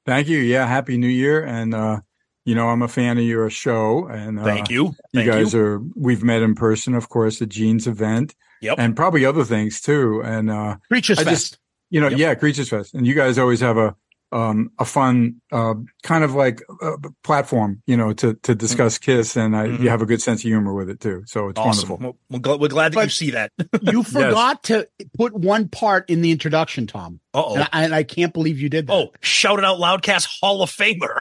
[0.07, 0.39] Thank you.
[0.39, 1.45] Yeah, happy New Year.
[1.45, 2.01] And uh,
[2.45, 4.07] you know, I'm a fan of your show.
[4.07, 4.97] And uh, thank you.
[5.15, 5.61] Thank you guys you.
[5.61, 5.83] are.
[5.95, 8.35] We've met in person, of course, at Gene's event.
[8.61, 8.77] Yep.
[8.79, 10.21] And probably other things too.
[10.25, 11.53] And uh, Creatures I Fest.
[11.53, 11.59] Just,
[11.91, 12.19] you know, Yep.
[12.19, 12.95] yeah, Creatures Fest.
[12.95, 13.95] And you guys always have a
[14.33, 19.37] um a fun uh kind of like uh, platform, you know, to to discuss Kiss,
[19.37, 19.81] and I, Mhm.
[19.83, 21.23] you have a good sense of humor with it too.
[21.27, 21.89] So it's awesome.
[21.91, 22.19] wonderful.
[22.31, 23.53] We're, glad, we're glad that you see that.
[23.83, 27.21] you forgot to put one part in the introduction, Tom.
[27.35, 27.55] Uh oh.
[27.57, 28.93] And I, and I can't believe you did that.
[28.95, 31.19] Oh, Shout It Out Loudcast Hall of Famer.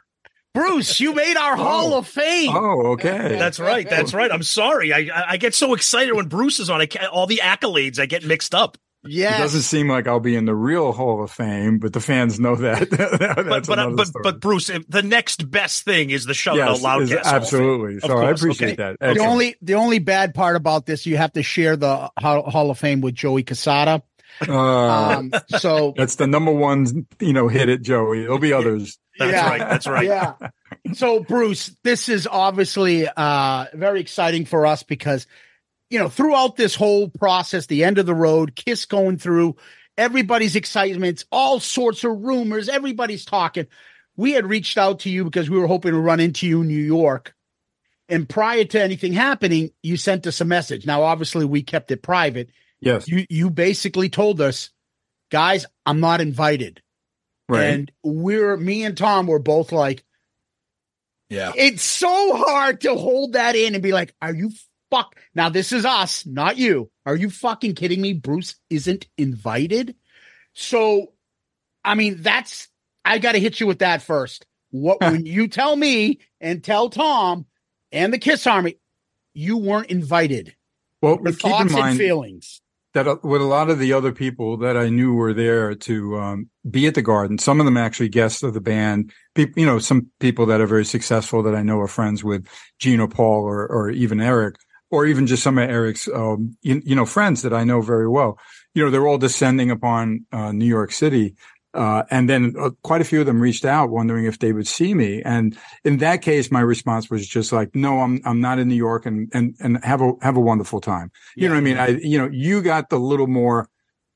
[0.53, 2.51] Bruce, you made our Hall of Fame.
[2.53, 3.35] Oh, okay.
[3.39, 3.89] That's right.
[3.89, 4.29] That's right.
[4.31, 4.91] I'm sorry.
[4.91, 6.81] I I I get so excited when Bruce is on.
[6.81, 8.77] I all the accolades I get mixed up.
[9.03, 9.39] Yes.
[9.39, 12.39] It doesn't seem like I'll be in the real Hall of Fame, but the fans
[12.39, 12.87] know that.
[12.89, 12.99] But
[13.49, 14.23] That's but another but, story.
[14.23, 16.89] but Bruce, the next best thing is the show It Out yes, is- Loudcast.
[16.89, 17.19] Hall of Fame.
[17.35, 17.95] absolutely.
[17.95, 18.95] Of So I appreciate okay.
[18.99, 19.15] that.
[19.15, 22.69] the only the only bad part about this, you have to share the Hall, Hall
[22.69, 24.03] of Fame with Joey Caserta.
[24.47, 28.21] Uh, Um, so that's the number one, you know, hit it, Joey.
[28.21, 28.97] There'll be others.
[29.19, 29.49] That's Yeah.
[29.49, 29.59] right.
[29.59, 30.05] That's right.
[30.05, 30.33] Yeah.
[30.93, 35.27] So Bruce, this is obviously uh very exciting for us because
[35.91, 39.57] you know, throughout this whole process, the end of the road, Kiss going through,
[39.97, 43.67] everybody's excitements, all sorts of rumors, everybody's talking.
[44.15, 46.67] We had reached out to you because we were hoping to run into you in
[46.69, 47.33] New York.
[48.07, 50.85] And prior to anything happening, you sent us a message.
[50.85, 52.49] Now, obviously, we kept it private.
[52.79, 53.07] Yes.
[53.07, 54.69] You you basically told us,
[55.29, 56.81] guys, I'm not invited.
[57.47, 57.65] Right.
[57.65, 60.03] And we're me and Tom were both like,
[61.29, 61.51] Yeah.
[61.55, 64.51] it's so hard to hold that in and be like, are you
[64.91, 65.15] fuck?
[65.33, 66.91] Now, this is us, not you.
[67.05, 68.13] Are you fucking kidding me?
[68.13, 69.95] Bruce isn't invited.
[70.53, 71.13] So,
[71.83, 72.67] I mean, that's,
[73.03, 74.45] I got to hit you with that first.
[74.69, 77.45] What, when you tell me and tell Tom
[77.91, 78.77] and the Kiss Army,
[79.33, 80.55] you weren't invited.
[81.01, 82.61] well, Your keep in thoughts and mind feelings.
[82.93, 86.17] that uh, with a lot of the other people that I knew were there to
[86.17, 89.13] um, be at the garden, some of them actually guests of the band.
[89.35, 92.45] People, you know, some people that are very successful that I know are friends with
[92.79, 94.55] Gene and Paul or, or even Eric,
[94.91, 98.07] or even just some of Eric's, um, you, you know, friends that I know very
[98.07, 98.37] well.
[98.75, 101.35] You know, they're all descending upon uh, New York City.
[101.73, 104.67] Uh, and then uh, quite a few of them reached out wondering if they would
[104.67, 105.21] see me.
[105.23, 108.75] And in that case, my response was just like, no, I'm, I'm not in New
[108.75, 111.11] York and, and, and have a, have a wonderful time.
[111.37, 111.77] You know what I mean?
[111.77, 113.69] I, you know, you got the little more,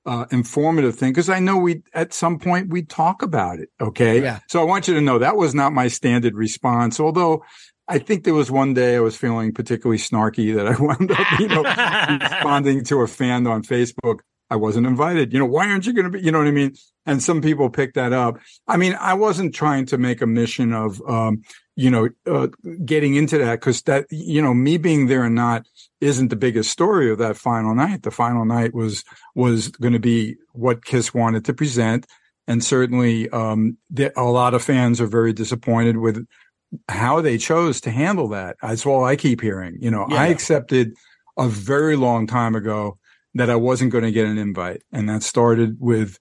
[0.06, 3.70] uh, informative thing because I know we, at some point we talk about it.
[3.80, 4.22] Okay.
[4.22, 4.40] Yeah.
[4.50, 7.44] So I want you to know that was not my standard response, although
[7.88, 11.40] I think there was one day I was feeling particularly snarky that I wound up,
[11.40, 11.64] you know,
[12.22, 14.20] responding to a fan on Facebook.
[14.50, 15.34] I wasn't invited.
[15.34, 16.76] You know, why aren't you going to be, you know what I mean?
[17.06, 18.38] And some people picked that up.
[18.68, 21.42] I mean, I wasn't trying to make a mission of, um,
[21.76, 22.48] you know, uh,
[22.86, 25.66] getting into that because that, you know, me being there or not
[26.00, 28.04] isn't the biggest story of that final night.
[28.04, 32.06] The final night was, was going to be what Kiss wanted to present.
[32.48, 36.28] And certainly, um, the, a lot of fans are very disappointed with
[36.90, 38.58] how they chose to handle that.
[38.62, 39.78] That's all I keep hearing.
[39.80, 40.94] You know, I accepted
[41.38, 42.98] a very long time ago
[43.34, 44.82] that I wasn't going to get an invite.
[44.94, 46.18] And that started with,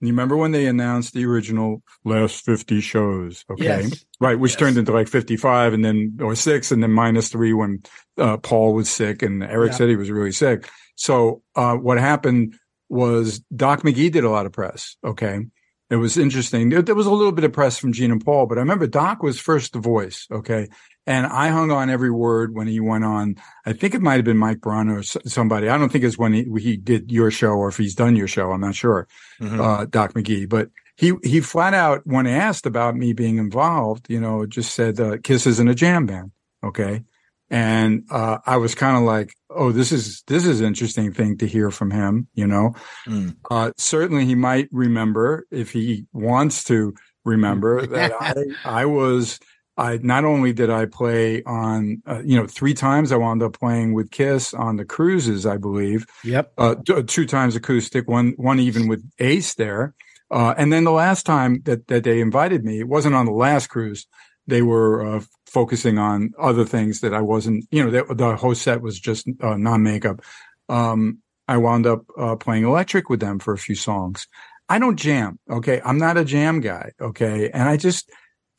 [0.00, 3.44] you remember when they announced the original last 50 shows?
[3.50, 3.64] Okay.
[3.64, 4.04] Yes.
[4.20, 4.38] Right.
[4.38, 4.58] Which Yes.
[4.58, 7.82] turned into like 55 and then, or six and then minus three when,
[8.18, 9.76] uh, Paul was sick and Eric Yeah.
[9.78, 10.68] said he was really sick.
[10.96, 12.54] So, uh, what happened
[12.90, 14.96] was Doc McGhee did a lot of press.
[15.04, 15.46] Okay.
[15.90, 16.68] It was interesting.
[16.68, 18.86] There, there was a little bit of press from Gene and Paul, but I remember
[18.86, 20.28] Doc was first the voice.
[20.30, 20.68] Okay.
[21.06, 23.36] And I hung on every word when he went on.
[23.66, 25.68] I think it might have been Mike Braun or somebody.
[25.68, 28.28] I don't think it's when he, he did your show or if he's done your
[28.28, 28.52] show.
[28.52, 29.08] I'm not sure.
[29.40, 29.58] Mhm.
[29.58, 34.20] Uh, Doc McGhee, but he, he flat out, when asked about me being involved, you
[34.20, 36.30] know, just said, uh, Kiss isn't a jam band.
[36.62, 37.02] Okay.
[37.50, 41.46] And, uh, I was kind of like, Oh, this is, this is interesting thing to
[41.46, 42.74] hear from him, you know?
[43.08, 43.36] Mm.
[43.50, 46.94] Uh, certainly he might remember if he wants to
[47.24, 49.40] remember that I, I was,
[49.76, 53.58] I not only did I play on, uh, you know, three times I wound up
[53.58, 56.52] playing with Kiss on the cruises, I believe, Yep.
[56.58, 56.74] uh,
[57.06, 59.94] two times acoustic, one, one even with Ace there.
[60.30, 63.32] Uh, and then the last time that, that they invited me, it wasn't on the
[63.32, 64.06] last cruise.
[64.46, 68.54] They were uh, focusing on other things that I wasn't, you know, the, the whole
[68.54, 70.22] set was just uh, non makeup.
[70.68, 71.18] Um,
[71.48, 74.28] I wound up uh, playing electric with them for a few songs.
[74.68, 75.38] I don't jam.
[75.50, 75.80] Okay.
[75.84, 76.92] I'm not a jam guy.
[77.00, 77.50] Okay.
[77.50, 78.10] And I just,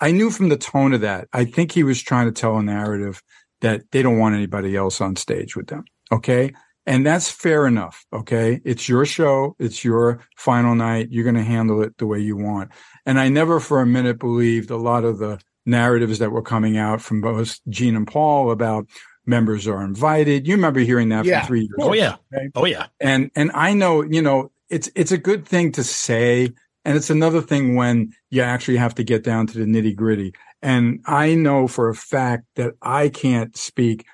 [0.01, 2.63] I knew from the tone of that, I think he was trying to tell a
[2.63, 3.23] narrative
[3.61, 5.85] that they don't want anybody else on stage with them.
[6.11, 6.51] Okay.
[6.85, 8.05] And that's fair enough.
[8.11, 8.59] Okay.
[8.65, 9.55] It's your show.
[9.57, 11.07] It's your final night.
[11.11, 12.71] You're going to handle it the way you want.
[13.05, 16.77] And I never for a minute believed a lot of the narratives that were coming
[16.77, 18.87] out from both Gene and Paul about
[19.25, 20.47] members are invited.
[20.47, 21.41] You remember hearing that yeah.
[21.41, 21.79] for three years.
[21.79, 22.15] Oh yeah.
[22.33, 22.49] Okay?
[22.55, 22.87] Oh yeah.
[22.99, 26.49] And, and I know, you know, it's, it's a good thing to say.
[26.83, 30.33] And it's another thing when you actually have to get down to the nitty gritty.
[30.63, 34.05] And I know for a fact that I can't speak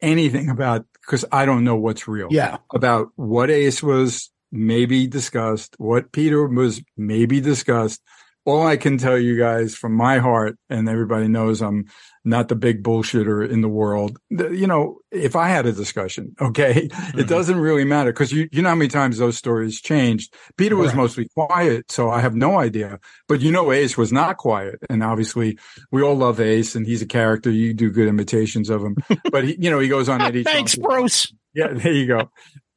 [0.00, 2.28] anything about because I don't know what's real.
[2.30, 2.58] Yeah.
[2.74, 8.02] About what Ace was maybe discussed, what Peter was maybe discussed.
[8.48, 11.84] All I can tell you guys from my heart, and everybody knows I'm
[12.24, 14.18] not the big bullshitter in the world.
[14.30, 17.18] You know, if I had a discussion, okay, mm-hmm.
[17.18, 20.34] it doesn't really matter because you, you know how many times those stories changed.
[20.56, 22.98] Peter was mostly quiet, so I have no idea.
[23.28, 24.78] But you know, Ace was not quiet.
[24.88, 25.58] And obviously
[25.90, 27.50] we all love Ace and he's a character.
[27.50, 28.96] You do good imitations of him,
[29.30, 30.44] but he, you know, he goes on Eddie.
[30.44, 31.32] Thanks, Bruce.
[31.52, 32.30] Yeah, there you go.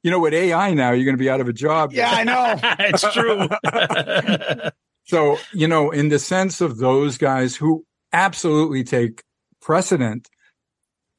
[0.03, 1.93] You know, with AI now, you're going to be out of a job.
[1.93, 2.59] Yeah, I know.
[2.79, 4.71] it's true.
[5.03, 9.23] So, you know, in the sense of those guys who absolutely take
[9.61, 10.29] precedent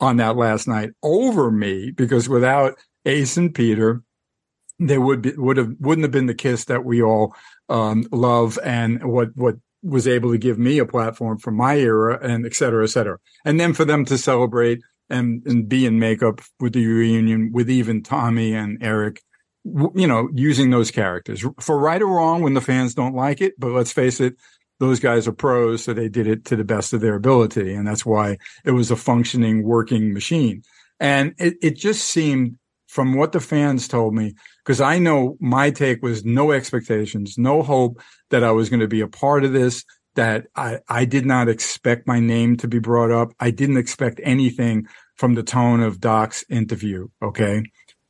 [0.01, 4.03] on that last night over me because without Ace and Peter,
[4.79, 7.35] there would be, would have wouldn't have been the kiss that we all
[7.69, 12.19] um, love and what what was able to give me a platform from my era
[12.23, 13.19] and et cetera, et cetera.
[13.45, 14.81] And then for them to celebrate
[15.11, 19.23] and, and be in makeup with the reunion with even Tommy and Eric,
[19.65, 23.55] you know, using those characters for right or wrong when the fans don't like it.
[23.59, 24.35] But let's face it,
[24.81, 27.73] those guys are pros, so they did it to the best of their ability.
[27.73, 30.63] And that's why it was a functioning, working machine.
[30.99, 32.59] And it, it just seemed
[32.89, 34.35] from what the fans told me,
[34.65, 38.89] because I know my take was no expectations, no hope that I was going to
[38.89, 39.85] be a part of this,
[40.15, 43.33] that I, I did not expect my name to be brought up.
[43.41, 44.87] I didn't expect anything
[45.17, 47.09] from the tone of Doc's interview.
[47.23, 47.63] Okay.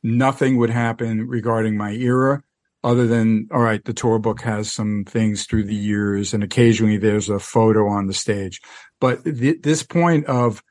[0.03, 2.43] Nothing would happen regarding my era
[2.83, 6.97] other than all right the tour book has some things through the years and occasionally
[6.97, 8.59] there's a photo on the stage.
[8.99, 10.61] But th- this point of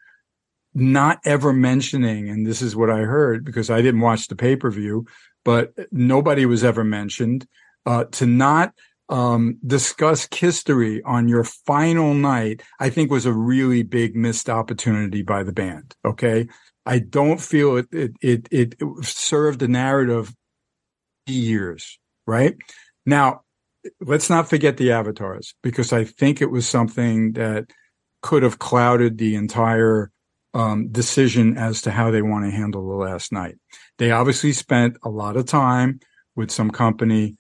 [0.74, 5.05] not ever mentioning and this is what i heard because i didn't watch the pay-per-view
[5.45, 7.47] but nobody was ever mentioned
[7.85, 8.72] uh, to not
[9.09, 15.22] um, discuss history on your final night i think was a really big missed opportunity
[15.22, 16.49] by the band okay
[16.87, 18.74] i don't feel it it it, it
[19.05, 20.35] served the narrative
[21.26, 22.57] years right?
[23.07, 23.43] Now,
[24.01, 27.66] let's not forget the avatars because I think it was something that
[28.22, 30.11] could have clouded the entire
[30.55, 33.57] um, decision as to how they want to handle the last night.
[33.99, 35.99] They obviously spent a lot of time
[36.37, 37.37] with some company,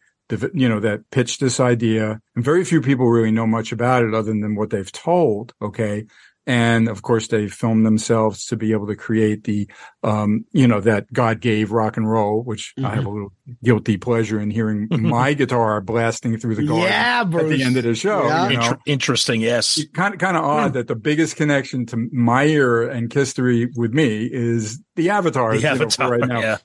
[0.54, 4.14] you know, that pitched this idea, and very few people really know much about it
[4.14, 5.52] other than what they've told.
[5.60, 6.06] Okay,
[6.46, 9.68] and of course, they filmed themselves to be able to create the,
[10.02, 12.86] um, you know, that God gave rock and roll, which mm-hmm.
[12.86, 13.32] I have a little
[13.62, 17.84] guilty pleasure in hearing my guitar blasting through the garden yeah, at the end of
[17.84, 18.26] the show.
[18.26, 18.48] Yeah.
[18.48, 18.64] You know?
[18.64, 19.40] Inter- interesting.
[19.40, 19.84] Yes.
[19.94, 23.92] Kind of, kind of odd that the biggest connection to my era and history with
[23.92, 25.62] me is the avatars.
[25.62, 26.40] The avatar, know, right now.
[26.40, 26.56] Yeah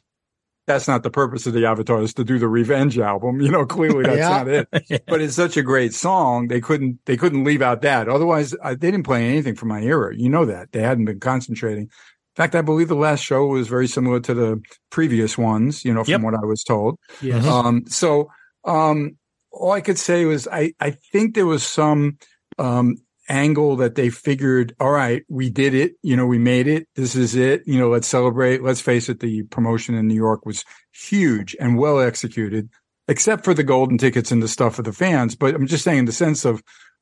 [0.68, 3.40] that's not the purpose of the Avatar is to do the revenge album.
[3.40, 4.30] You know, clearly that's yeah.
[4.30, 4.68] not it.
[4.90, 4.98] yeah.
[5.08, 6.50] But it's such a great song.
[6.50, 8.10] They couldn't, they couldn't leave out that.
[8.10, 10.14] Otherwise, I, they didn't play anything from my era.
[10.16, 11.84] You know that they hadn't been concentrating.
[11.84, 11.90] In
[12.36, 14.62] fact, I believe the last show was very similar to the
[14.92, 16.22] previous ones, you know, from yep.
[16.22, 17.00] what I was told.
[17.22, 17.46] Yes.
[17.46, 18.30] Um, so,
[18.66, 19.18] um,
[19.52, 22.18] all I could say was I, I think there was some,
[22.60, 22.98] um,
[23.30, 25.94] angle that they figured, all right, we did it.
[26.02, 26.88] You know, we made it.
[26.96, 27.64] This is it.
[27.66, 28.64] You know, let's celebrate.
[28.64, 29.20] Let's face it.
[29.20, 32.70] The promotion in New York was huge and well executed,
[33.08, 35.36] except for the golden tickets and the stuff for the fans.
[35.36, 36.62] But I'm just saying in the sense of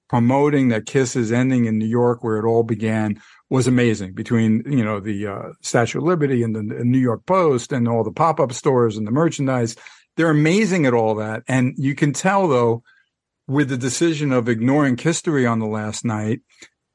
[0.09, 3.19] promoting that Kiss is ending in New York where it all began
[3.49, 7.26] was amazing between, you know, the uh, Statue of Liberty and the, the New York
[7.26, 9.76] Post and all the pop-up stores and the merchandise.
[10.15, 11.43] They're amazing at all that.
[11.47, 12.84] And you can tell though,
[13.47, 16.41] with the decision of ignoring history on the last night,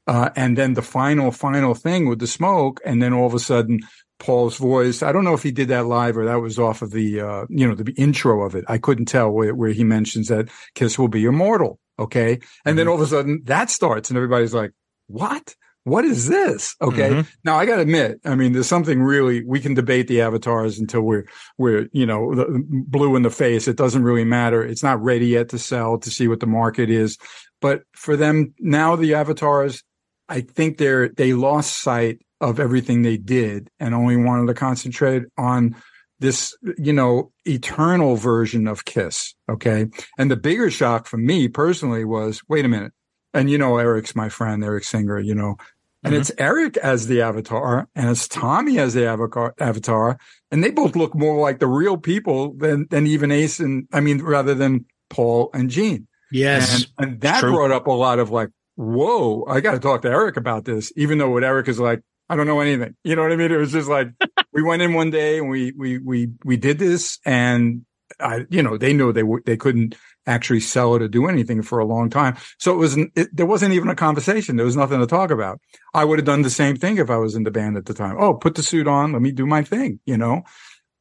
[0.06, 3.38] uh, and then the final, final thing with the smoke, and then all of a
[3.38, 3.80] sudden
[4.18, 5.02] Paul's voice.
[5.02, 7.46] I don't know if he did that live or that was off of the, uh,
[7.48, 8.64] you know, the intro of it.
[8.68, 11.80] I couldn't tell where, where he mentions that Kiss will be immortal.
[11.98, 12.32] Okay.
[12.32, 12.76] And mm-hmm.
[12.76, 14.72] then all of a sudden that starts and everybody's like,
[15.06, 15.56] what?
[15.90, 16.74] What is this?
[16.80, 17.10] Okay.
[17.10, 17.28] Mm-hmm.
[17.44, 20.78] Now I got to admit, I mean, there's something really, we can debate the avatars
[20.78, 21.24] until we're,
[21.58, 22.34] we're, you know,
[22.68, 23.68] blue in the face.
[23.68, 24.62] It doesn't really matter.
[24.62, 27.18] It's not ready yet to sell to see what the market is.
[27.60, 29.82] But for them now, the avatars,
[30.28, 35.24] I think they're they lost sight of everything they did and only wanted to concentrate
[35.36, 35.76] on
[36.20, 39.34] this, you know, eternal version of Kiss.
[39.50, 39.86] Okay.
[40.18, 42.92] And the bigger shock for me personally was, wait a minute.
[43.32, 45.56] And you know, Eric's my friend, Eric Singer, you know,
[46.02, 46.20] and Mm-hmm.
[46.20, 50.18] it's Eric as the avatar and it's Tommy as the avatar, avatar.
[50.50, 54.00] And they both look more like the real people than, than even Ace and, I
[54.00, 56.06] mean, rather than Paul and Gene.
[56.32, 56.86] Yes.
[56.98, 57.52] And, and that true.
[57.52, 60.92] brought up a lot of like, whoa, I got to talk to Eric about this,
[60.96, 62.94] even though what Eric is like, I don't know anything.
[63.04, 63.52] You know what I mean?
[63.52, 64.08] It was just like,
[64.52, 67.84] we went in one day and we, we, we, we did this and
[68.18, 69.96] I, you know, they knew they were, they couldn't
[70.30, 72.36] actually sell it or do anything for a long time.
[72.58, 74.56] So it wasn't, it, there wasn't even a conversation.
[74.56, 75.60] There was nothing to talk about.
[75.92, 77.94] I would have done the same thing if I was in the band at the
[77.94, 78.16] time.
[78.18, 79.12] Oh, put the suit on.
[79.12, 80.42] Let me do my thing, you know,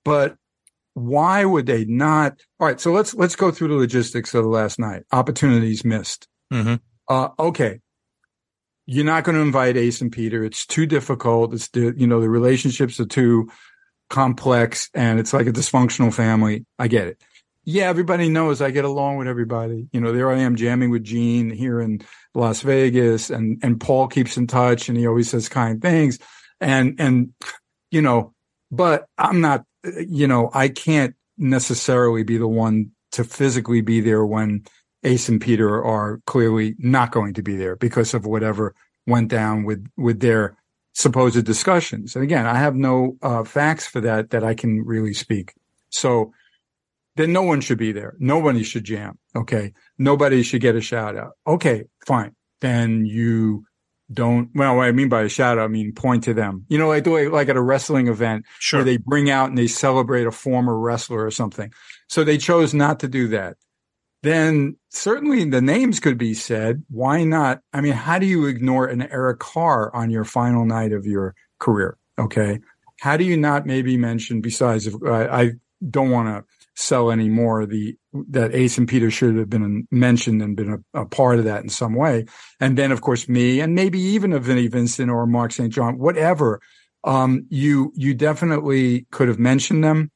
[0.04, 0.36] but
[0.96, 2.42] why would they not?
[2.60, 2.82] All right.
[2.82, 5.04] So let's, let's go through the logistics of the last night.
[5.12, 6.28] Opportunities missed.
[6.52, 6.76] Mm-hmm.
[7.08, 7.80] Uh, okay.
[8.86, 10.44] You're not going to invite Ace and Peter.
[10.44, 11.54] It's too difficult.
[11.54, 13.50] It's the, you know, the relationships are too
[14.10, 16.66] complex and it's like a dysfunctional family.
[16.80, 17.22] I get it.
[17.72, 17.88] Yeah.
[17.88, 19.88] Everybody knows I get along with everybody.
[19.92, 22.02] You know, there I am jamming with Gene here in
[22.34, 26.18] Las Vegas and, and Paul keeps in touch and he always says kind things
[26.60, 27.32] and, and,
[27.92, 28.34] you know,
[28.72, 34.26] but I'm not, you know, I can't necessarily be the one to physically be there
[34.26, 34.64] when
[35.04, 38.74] Ace and Peter are clearly not going to be there because of whatever
[39.06, 40.58] went down with with their
[40.94, 42.16] supposed discussions.
[42.16, 45.54] And again, I have no uh, facts for that that I can really speak.
[45.92, 46.34] So
[47.20, 48.16] then no one should be there.
[48.18, 49.20] Nobody should jam.
[49.36, 49.74] Okay.
[49.98, 51.34] Nobody should get a shout out.
[51.46, 52.34] Okay, fine.
[52.62, 53.66] Then you
[54.12, 56.66] don't, well, what I mean by a shout out, I mean point to them.
[56.70, 58.78] You know, like the way, like at a wrestling event Sure.
[58.80, 61.74] where they bring out and they celebrate a former wrestler or something.
[62.08, 63.58] So they chose not to do that.
[64.24, 66.84] Then certainly the names could be said.
[66.90, 67.60] Why not?
[67.74, 71.36] I mean, how do you ignore an Eric Carr on your final night of your
[71.60, 71.98] career?
[72.18, 72.60] Okay.
[73.02, 75.52] How do you not maybe mention besides, uh, I
[75.90, 76.46] don't want to
[76.80, 77.96] sell any more the,
[78.30, 81.62] that Ace and Peter should have been mentioned and been a, a part of that
[81.64, 82.26] in some way.
[82.60, 85.74] And then of course me and maybe even a Vinnie Vincent or Mark St.
[85.74, 86.62] John, whatever.
[87.04, 90.12] Um, you, you definitely could have mentioned them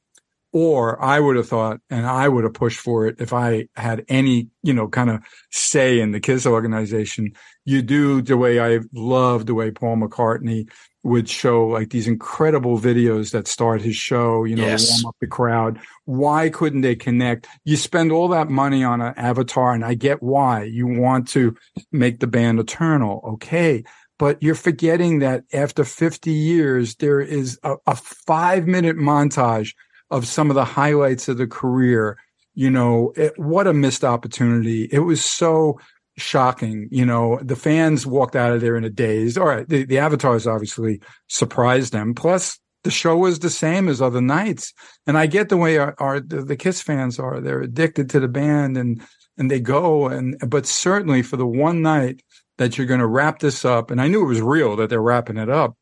[0.54, 4.04] or I would have thought, and I would have pushed for it if I had
[4.08, 7.32] any, you know, kind of say in the KISS organization.
[7.64, 10.70] You do the way I love the way Paul McCartney
[11.04, 15.02] would show like these incredible videos that start his show, you know, Yes.
[15.02, 15.78] warm up the crowd.
[16.06, 17.46] Why couldn't they connect?
[17.64, 21.54] You spend all that money on an avatar and I get why you want to
[21.92, 23.20] make the band eternal.
[23.34, 23.84] Okay.
[24.18, 29.74] But you're forgetting that after 50 years, there is a, a five minute montage
[30.10, 32.16] of some of the highlights of the career.
[32.54, 34.88] You know, it, what a missed opportunity.
[34.90, 35.80] It was so
[36.16, 36.88] shocking.
[36.90, 39.36] You know, the fans walked out of there in a daze.
[39.36, 39.68] All right.
[39.68, 42.14] The, the avatars obviously surprised them.
[42.14, 44.72] Plus the show was the same as other nights.
[45.06, 47.40] And I get the way our, our the, the Kiss fans are.
[47.40, 49.02] They're addicted to the band and,
[49.36, 50.08] and they go.
[50.08, 52.22] And, but certainly for the one night
[52.58, 55.02] that you're going to wrap this up, and I knew it was real that they're
[55.02, 55.76] wrapping it up,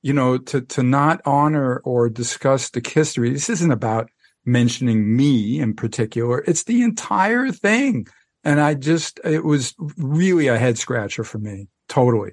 [0.00, 3.30] you know, to, to not honor or discuss the history.
[3.30, 4.08] This isn't about
[4.46, 6.42] mentioning me in particular.
[6.46, 8.06] It's the entire thing.
[8.44, 11.68] And I just, it was really a head scratcher for me.
[11.88, 12.32] Totally.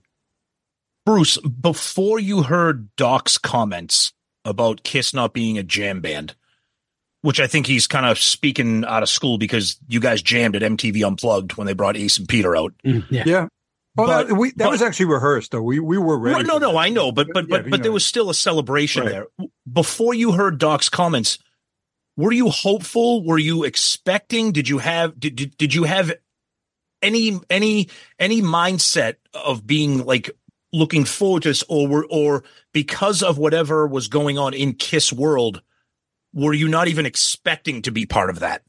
[1.06, 4.14] Bruce, before you heard Doc's comments
[4.46, 6.36] about Kiss not being a jam band,
[7.22, 10.62] which I think he's kind of speaking out of school because you guys jammed at
[10.62, 12.74] MTV Unplugged when they brought Ace and Peter out.
[12.86, 13.24] Mm, yeah.
[13.26, 13.48] Yeah.
[13.96, 15.62] Well, But- that, we, that but- was actually rehearsed though.
[15.62, 16.38] We, we were ready.
[16.38, 16.78] Right, no, no, that.
[16.78, 19.12] I know, but but Yeah, but you but there was still a celebration Right.
[19.12, 19.28] there.
[19.72, 21.40] Before you heard Doc's comments,
[22.18, 23.24] were you hopeful?
[23.24, 24.52] Were you expecting?
[24.52, 26.14] Did you have did did, did you have
[27.02, 27.90] any any
[28.20, 30.30] any mindset of being like
[30.74, 32.44] looking forward to this, or were or
[32.74, 35.62] because of whatever was going on in Kiss World,
[36.34, 38.64] were you not even expecting to be part of that?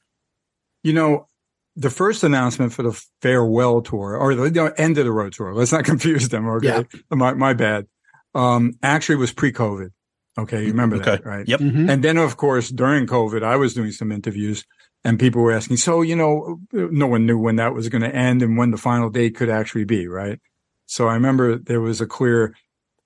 [0.82, 1.28] You know,
[1.76, 5.55] the first announcement for the farewell tour or the no, end of the road tour,
[5.55, 6.49] let's not confuse them.
[6.49, 6.66] Okay.
[6.66, 6.82] Yeah.
[7.11, 7.86] My, my bad.
[8.34, 9.90] Um, actually was pre-COVID.
[10.39, 10.62] Okay.
[10.62, 11.47] You remember that, right?
[11.47, 11.61] Yep.
[11.61, 11.91] Mhm.
[11.91, 14.64] And then of course, during COVID, I was doing some interviews
[15.05, 18.14] and people were asking, so, you know, no one knew when that was going to
[18.14, 20.07] end and when the final date could actually be.
[20.09, 20.39] Right.
[20.87, 22.55] So I remember there was a clear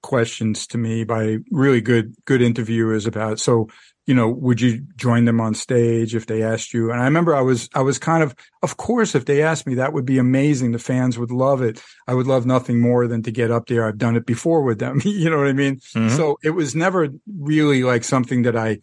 [0.03, 3.69] questions to me by really good, good interviewers about, so,
[4.07, 6.93] you know, would you join them on stage if they asked you?
[6.93, 9.75] And I remember I was, I was kind of, of course, if they asked me,
[9.75, 10.73] that would be amazing.
[10.73, 11.83] The fans would love it.
[12.07, 13.85] I would love nothing more than to get up there.
[13.87, 15.01] I've done it before with them.
[15.05, 15.77] you know what I mean?
[15.95, 16.17] Mhm.
[16.17, 18.79] So it was never really like something that I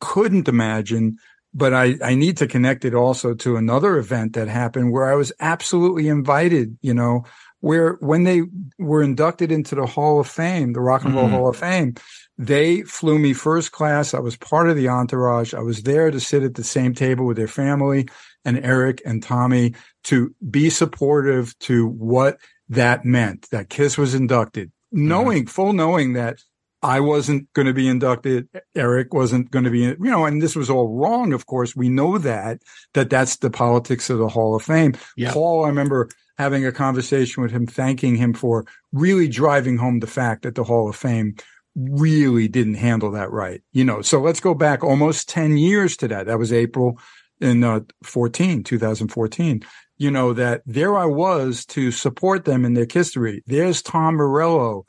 [0.00, 1.16] couldn't imagine.
[1.54, 5.14] But I, I need to connect it also to another event that happened where I
[5.14, 7.24] was absolutely invited, you know,
[7.60, 8.42] where when they
[8.78, 11.34] were inducted into the Hall of Fame, the Rock and Roll Mm-hmm.
[11.34, 11.38] Mhm.
[11.38, 11.94] Hall of Fame,
[12.38, 14.12] they flew me first class.
[14.12, 15.54] I was part of the entourage.
[15.54, 18.08] I was there to sit at the same table with their family
[18.44, 19.74] and Eric and Tommy
[20.04, 25.08] to be supportive to what that meant that Kiss was inducted, mm-hmm.
[25.08, 26.38] knowing, full knowing that
[26.82, 28.48] I wasn't going to be inducted.
[28.74, 31.32] Eric wasn't going to be, you know, and this was all wrong.
[31.32, 32.62] Of course, we know that,
[32.94, 34.94] that that's the politics of the Hall of Fame.
[35.16, 35.32] Yeah.
[35.32, 40.06] Paul, I remember having a conversation with him, thanking him for really driving home the
[40.06, 41.34] fact that the Hall of Fame
[41.76, 43.62] really didn't handle that right.
[43.72, 46.26] You know, so let's go back almost 10 years to that.
[46.26, 46.98] That was April
[47.40, 49.62] in uh, 14, 2014.
[49.98, 53.42] You know, that there I was to support them in their history.
[53.46, 54.84] There's Tom Morello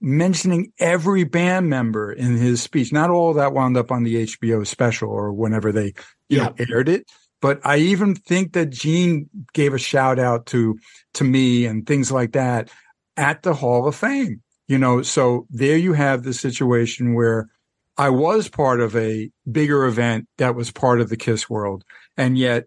[0.00, 2.92] mentioning every band member in his speech.
[2.92, 5.94] Not all that wound up on the HBO special or whenever they,
[6.28, 7.08] you know, aired it.
[7.40, 10.78] But I even think that Gene gave a shout out to,
[11.14, 12.70] to me and things like that
[13.16, 14.42] at the Hall of Fame.
[14.72, 17.50] You know, so there you have the situation where
[17.98, 21.84] I was part of a bigger event that was part of the Kiss world.
[22.16, 22.64] And yet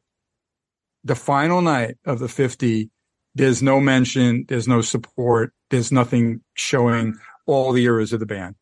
[1.04, 2.92] the final night of the 50,
[3.34, 7.16] there's no mention, there's no support, there's nothing showing
[7.48, 8.54] all the eras of the band.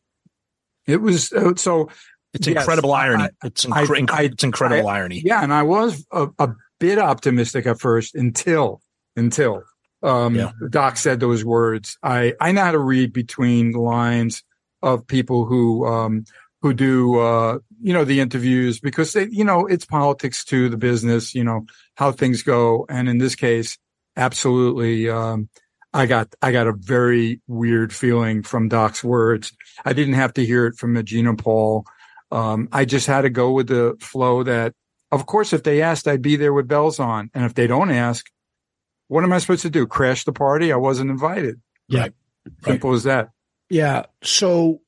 [0.87, 1.89] It was uh, so.
[2.33, 3.23] It's yes, incredible irony.
[3.25, 5.21] I- it's I- incre- I- it's incredible I- irony.
[5.25, 8.79] Yeah, and I was a, a bit optimistic at first until
[9.17, 9.63] until
[10.03, 10.51] um, Yeah.
[10.69, 11.97] Doc said those words.
[12.03, 14.43] I I know how to read between the lines
[14.81, 16.25] of people who um,
[16.61, 20.77] who do uh, you know the interviews because they you know it's politics to the
[20.77, 23.77] business, you know how things go, and in this case,
[24.15, 25.09] absolutely.
[25.09, 25.49] Um,
[25.93, 29.53] I got I got a very weird feeling from Doc's words.
[29.85, 31.85] I didn't have to hear it from Gene and Paul.
[32.31, 34.73] Um, I just had to go with the flow that,
[35.11, 37.29] of course, if they asked, I'd be there with bells on.
[37.35, 38.25] And if they don't ask,
[39.13, 39.85] what am I supposed to do?
[39.85, 40.73] Crash the party?
[40.73, 41.61] I wasn't invited.
[41.87, 42.07] Yeah.
[42.65, 43.29] Simple as that.
[43.69, 44.07] Yeah.
[44.23, 44.81] So,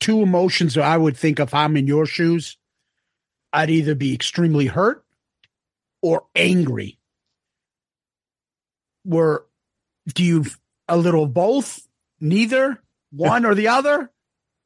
[0.00, 2.56] two emotions that I would think if I'm in your shoes,
[3.52, 5.04] I'd either be extremely hurt
[6.00, 6.98] or angry.
[9.04, 9.44] Were
[10.14, 10.46] do you
[10.88, 11.86] a little both?
[12.20, 12.82] Neither?
[13.10, 14.10] One or the other?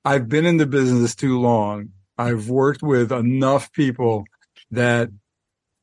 [0.05, 1.89] I've been in the business too long.
[2.17, 4.27] I've worked with enough people
[4.71, 5.11] that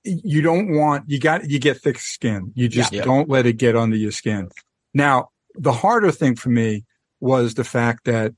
[0.03, 2.51] you don't want, you got, you get thick skin.
[2.55, 3.03] You just Yeah.
[3.03, 4.49] don't let it get under your skin.
[4.93, 6.83] Now, the harder thing for me
[7.19, 8.33] was the fact that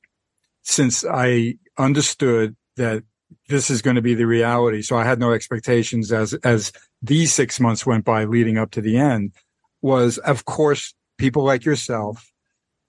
[0.63, 3.03] since I understood that
[3.49, 7.33] this is going to be the reality, so I had no expectations as, as these
[7.33, 9.31] six months went by leading up to the end
[9.81, 12.31] was, of course, people like yourself,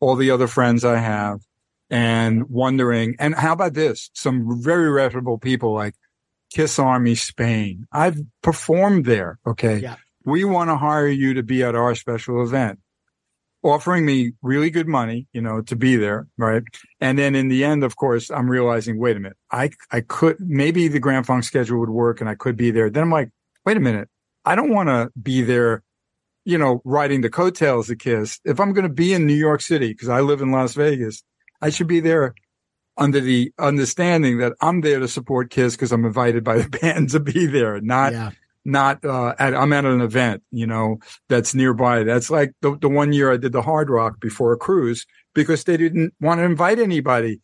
[0.00, 1.40] all the other friends I have,
[1.90, 4.10] and wondering, and how about this?
[4.14, 5.94] Some very reputable people like
[6.56, 7.86] Kiss Army Spain.
[7.92, 9.38] I've performed there.
[9.46, 9.76] Okay.
[9.76, 9.96] Yeah.
[10.24, 12.78] We want to hire you to be at our special event,
[13.62, 16.28] offering me really good money, you know, to be there.
[16.38, 16.62] Right.
[16.98, 20.38] And then in the end, of course, I'm realizing, wait a minute, I, I could,
[20.40, 22.88] maybe the Grand Funk schedule would work and I could be there.
[22.88, 23.28] Then I'm like,
[23.66, 24.08] wait a minute.
[24.46, 25.82] I don't want to be there
[26.46, 28.40] you know, riding the coattails of Kiss.
[28.44, 31.22] If I'm going to be in New York City, because I live in Las Vegas,
[31.60, 32.34] I should be there
[32.96, 37.10] under the understanding that I'm there to support Kiss because I'm invited by the band
[37.10, 38.30] to be there, not, Yeah.
[38.64, 42.04] not, uh, at, I'm at an event, you know, that's nearby.
[42.04, 45.64] That's like the, the one year I did the Hard Rock before a cruise because
[45.64, 47.40] they didn't want to invite anybody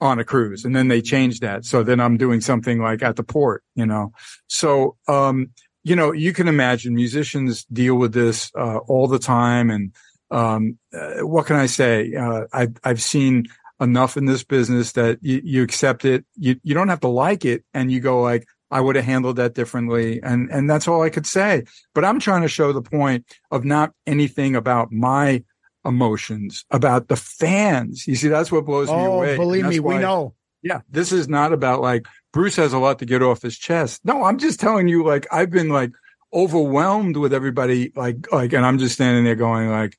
[0.00, 0.64] on a cruise.
[0.64, 1.64] And then they changed that.
[1.64, 4.12] So then I'm doing something like at the port, you know.
[4.46, 5.50] So, um,
[5.84, 9.70] you know, you can imagine musicians deal with this uh, all the time.
[9.70, 9.92] And
[10.30, 12.14] um, uh, what can I say?
[12.14, 13.46] Uh, I've I've seen
[13.80, 16.24] enough in this business that you, you accept it.
[16.36, 19.36] You you don't have to like it, and you go like, I would have handled
[19.36, 21.64] that differently, and and that's all I could say.
[21.94, 25.42] But I'm trying to show the point of not anything about my
[25.84, 28.06] emotions, about the fans.
[28.06, 29.30] You see, that's what blows me Oh, away.
[29.30, 30.34] And believe me, we know.
[30.62, 34.00] yeah, this is not about like Bruce has a lot to get off his chest.
[34.04, 35.92] No, I'm just telling you, like I've been like
[36.34, 39.96] overwhelmed with everybody, like like, and I'm just standing there going like,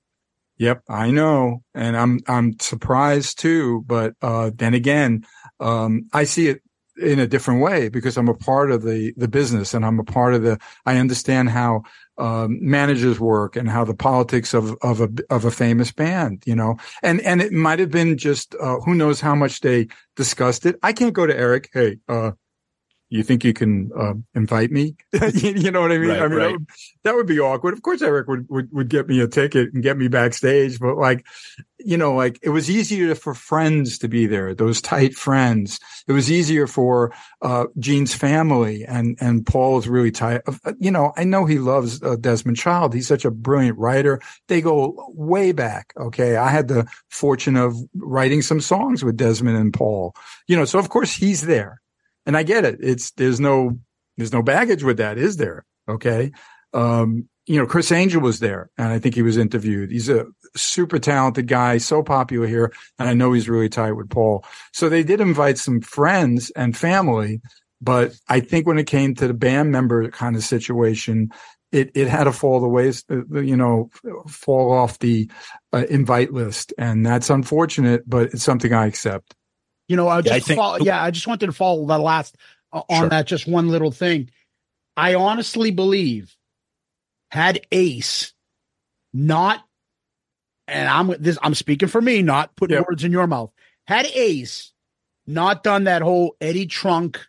[0.59, 3.83] "Yep, I know," and I'm I'm surprised too.
[3.87, 5.25] But uh, then again,
[5.59, 6.61] um, I see it
[7.01, 10.03] in a different way because I'm a part of the the business and I'm a
[10.03, 10.59] part of the.
[10.85, 11.83] I understand how
[12.17, 16.55] um, managers work and how the politics of of a of a famous band, you
[16.55, 20.65] know, and and it might have been just uh, who knows how much they discussed
[20.65, 20.77] it.
[20.83, 21.69] I can't go to Eric.
[21.73, 22.31] Hey, uh,
[23.09, 24.95] you think you can uh, invite me?
[25.33, 26.09] you know what I mean?
[26.09, 26.43] Right, I mean, right.
[26.43, 26.67] that, would,
[27.03, 27.73] that would be awkward.
[27.73, 30.95] Of course, Eric would, would, would get me a ticket and get me backstage, but
[30.95, 31.25] like,
[31.79, 35.79] you know, like it was easier for friends to be there, those tight friends.
[36.07, 40.41] It was easier for, uh, Gene's family and, and Paul's really tight.
[40.45, 42.93] Uh, You know, I know he loves uh, Desmond Child.
[42.93, 44.21] He's such a brilliant writer.
[44.47, 45.93] They go way back.
[45.97, 46.35] Okay.
[46.35, 50.13] I had the fortune of writing some songs with Desmond and Paul,
[50.47, 51.81] you know, so of course he's there
[52.25, 52.79] and I get it.
[52.81, 53.79] It's, there's no,
[54.17, 55.65] there's no baggage with that, is there?
[55.87, 56.31] Okay.
[56.73, 59.89] Um, you know, Criss Angel was there and I think he was interviewed.
[59.89, 62.71] He's a super talented guy, so popular here.
[62.99, 64.45] And I know he's really tight with Paul.
[64.71, 67.41] So they did invite some friends and family.
[67.81, 71.31] But I think when it came to the band member kind of situation,
[71.71, 73.89] it, it had to fall the ways, uh, you know,
[74.27, 75.31] fall off the
[75.71, 76.73] uh, invite list.
[76.77, 79.33] And that's unfortunate, but it's something I accept.
[79.89, 81.97] You know, I Yeah, just I think- follow, yeah, I just wanted to follow the
[81.99, 82.37] last
[82.71, 83.09] uh, on Sure.
[83.09, 84.29] that just one little thing.
[84.95, 86.35] I honestly believe
[87.31, 88.33] had Ace
[89.13, 89.63] not,
[90.67, 92.85] and I'm this, I'm speaking for me, not putting Yep.
[92.87, 93.51] words in your mouth.
[93.87, 94.71] Had Ace
[95.25, 97.19] not done that whole Eddie Trunk,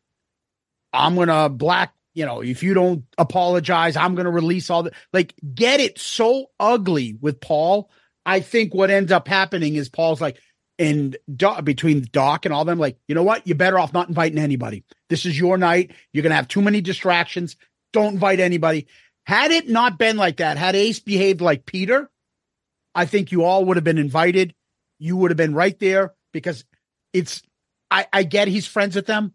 [0.92, 1.94] I'm gonna black.
[2.12, 5.34] You know, if you don't apologize, I'm gonna release all the like.
[5.54, 7.88] Get it so ugly with Paul.
[8.26, 10.38] I think what ends up happening is Paul's like,
[10.80, 13.46] and Doc, between Doc and all them, like, you know what?
[13.46, 14.82] You're better off not inviting anybody.
[15.10, 15.92] This is your night.
[16.10, 17.56] You're going to have too many distractions.
[17.92, 18.86] Don't invite anybody.
[19.24, 22.10] Had it not been like that, had Ace behaved like Peter,
[22.94, 24.54] I think you all would have been invited.
[24.98, 26.64] You would have been right there because
[27.12, 27.42] it's,
[27.90, 29.34] I, I get he's friends with them,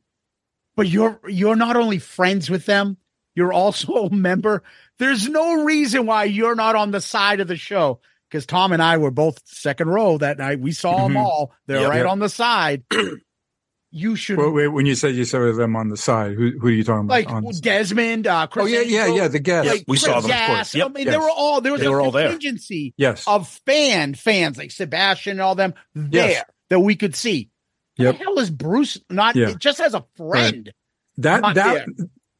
[0.75, 2.97] but you're, you're not only friends with them,
[3.35, 4.63] you're also a member.
[4.97, 7.99] There's no reason why you're not on the side of the show
[8.35, 10.59] because Tom and I were both second row that night.
[10.59, 11.23] We saw them Mhm.
[11.23, 11.53] all.
[11.67, 11.89] They're Yep.
[11.89, 12.07] right Yep.
[12.09, 12.83] on the side.
[13.91, 16.67] you should Well, wait, when you said you saw them on the side, who, who
[16.67, 17.13] are you talking about?
[17.13, 17.45] like on?
[17.61, 19.71] Desmond, uh, Criss Oh, yeah, yeah, yeah, the guests.
[19.71, 20.75] like We saw Criss them, of course.
[20.75, 20.85] Yep.
[20.85, 21.13] I mean, Yes.
[21.13, 22.29] they were all there was They a were all there.
[22.29, 23.23] contingency Yes.
[23.25, 26.45] of fan fans like Sebastian and all them there Yes.
[26.69, 27.49] that we could see.
[27.95, 28.17] What Yep.
[28.17, 29.53] the hell is Bruce not Yeah.
[29.57, 30.73] just as a friend?
[31.17, 31.87] that not that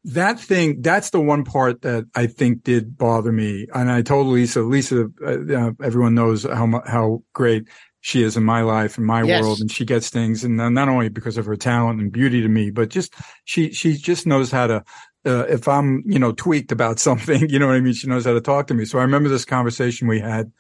[0.06, 3.68] that thing that's the one part that I think did bother me.
[3.74, 7.68] And I told Lisa, Lisa, uh, everyone knows how how great
[8.02, 9.42] she is in my life and my Yes.
[9.42, 12.48] world, and she gets things, and not only because of her talent and beauty to
[12.48, 14.84] me, but just she she just knows how to.
[15.26, 17.94] Uh, if I'm, you know, tweaked about something, you know what I mean?
[17.94, 18.86] She knows how to talk to me.
[18.86, 20.52] So I remember this conversation we had.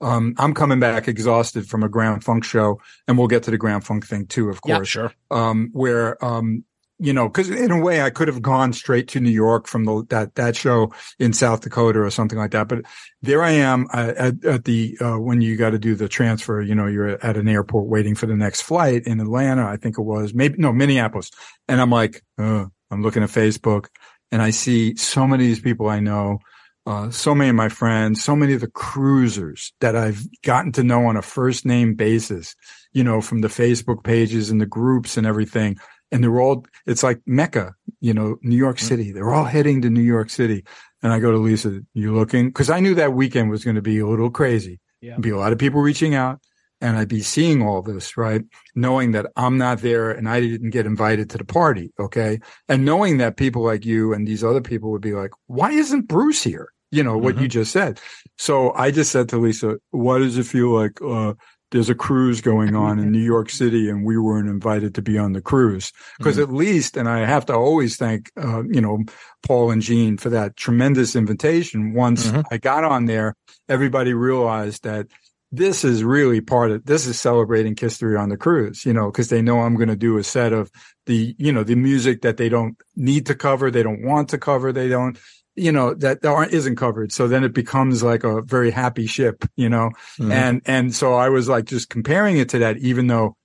[0.00, 3.58] Um, I'm coming back exhausted from a Grand Funk show, and we'll get to the
[3.58, 4.88] Grand Funk thing too, of course.
[4.88, 5.12] Yeah, Sure.
[5.30, 6.64] um, where, um,
[7.00, 9.84] you know, cause in a way I could have gone straight to New York from
[9.84, 12.68] the, that, that show in South Dakota or something like that.
[12.68, 12.82] But
[13.22, 16.60] there I am uh, at, at the, uh, when you got to do the transfer,
[16.60, 19.66] you know, you're at an airport waiting for the next flight in Atlanta.
[19.66, 21.30] I think it was maybe, no, Minneapolis.
[21.68, 23.86] And I'm like, I'm looking at Facebook
[24.30, 26.38] and I see so many of these people I know.
[26.86, 30.82] Uh, so many of my friends, so many of the cruisers that I've gotten to
[30.82, 32.56] know on a first name basis,
[32.92, 35.78] you know, from the Facebook pages and the groups and everything.
[36.12, 39.12] And they're all, it's like Mecca, you know, New York City.
[39.12, 40.64] They're all heading to New York City.
[41.02, 42.52] And I go to Lisa, you looking?
[42.52, 44.80] Cause I knew that weekend was going to be a little crazy.
[45.00, 45.10] Yeah.
[45.10, 46.40] There'd be a lot of people reaching out
[46.80, 48.42] and I'd be seeing all this, right?
[48.74, 51.92] Knowing that I'm not there and I didn't get invited to the party.
[51.98, 52.40] Okay.
[52.68, 56.08] And knowing that people like you and these other people would be like, why isn't
[56.08, 56.72] Bruce here?
[56.90, 58.00] You know, what you just said.
[58.36, 61.34] So I just said to Lisa, why does it feel like, uh,
[61.70, 65.18] there's a cruise going on in New York City and we weren't invited to be
[65.18, 65.92] on the cruise.
[66.18, 69.04] Because at least, and I have to always thank, uh, you know,
[69.46, 71.92] Paul and Gene for that tremendous invitation.
[71.94, 72.44] Once Mhm.
[72.50, 73.36] I got on there,
[73.68, 75.06] everybody realized that
[75.52, 79.30] this is really part of, this is celebrating history on the cruise, you know, because
[79.30, 80.70] they know I'm going to do a set of
[81.06, 83.68] the, you know, the music that they don't need to cover.
[83.70, 84.72] They don't want to cover.
[84.72, 85.18] They don't,
[85.56, 87.12] you know, that aren't, isn't covered.
[87.12, 90.32] So then it becomes like a very happy ship, you know, Mhm.
[90.32, 93.36] and, and so I was like just comparing it to that, even though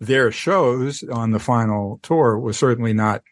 [0.00, 3.22] their shows on the final tour was certainly not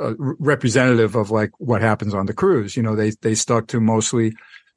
[0.00, 2.76] uh, representative of like what happens on the cruise.
[2.76, 4.34] You know, they, they stuck to mostly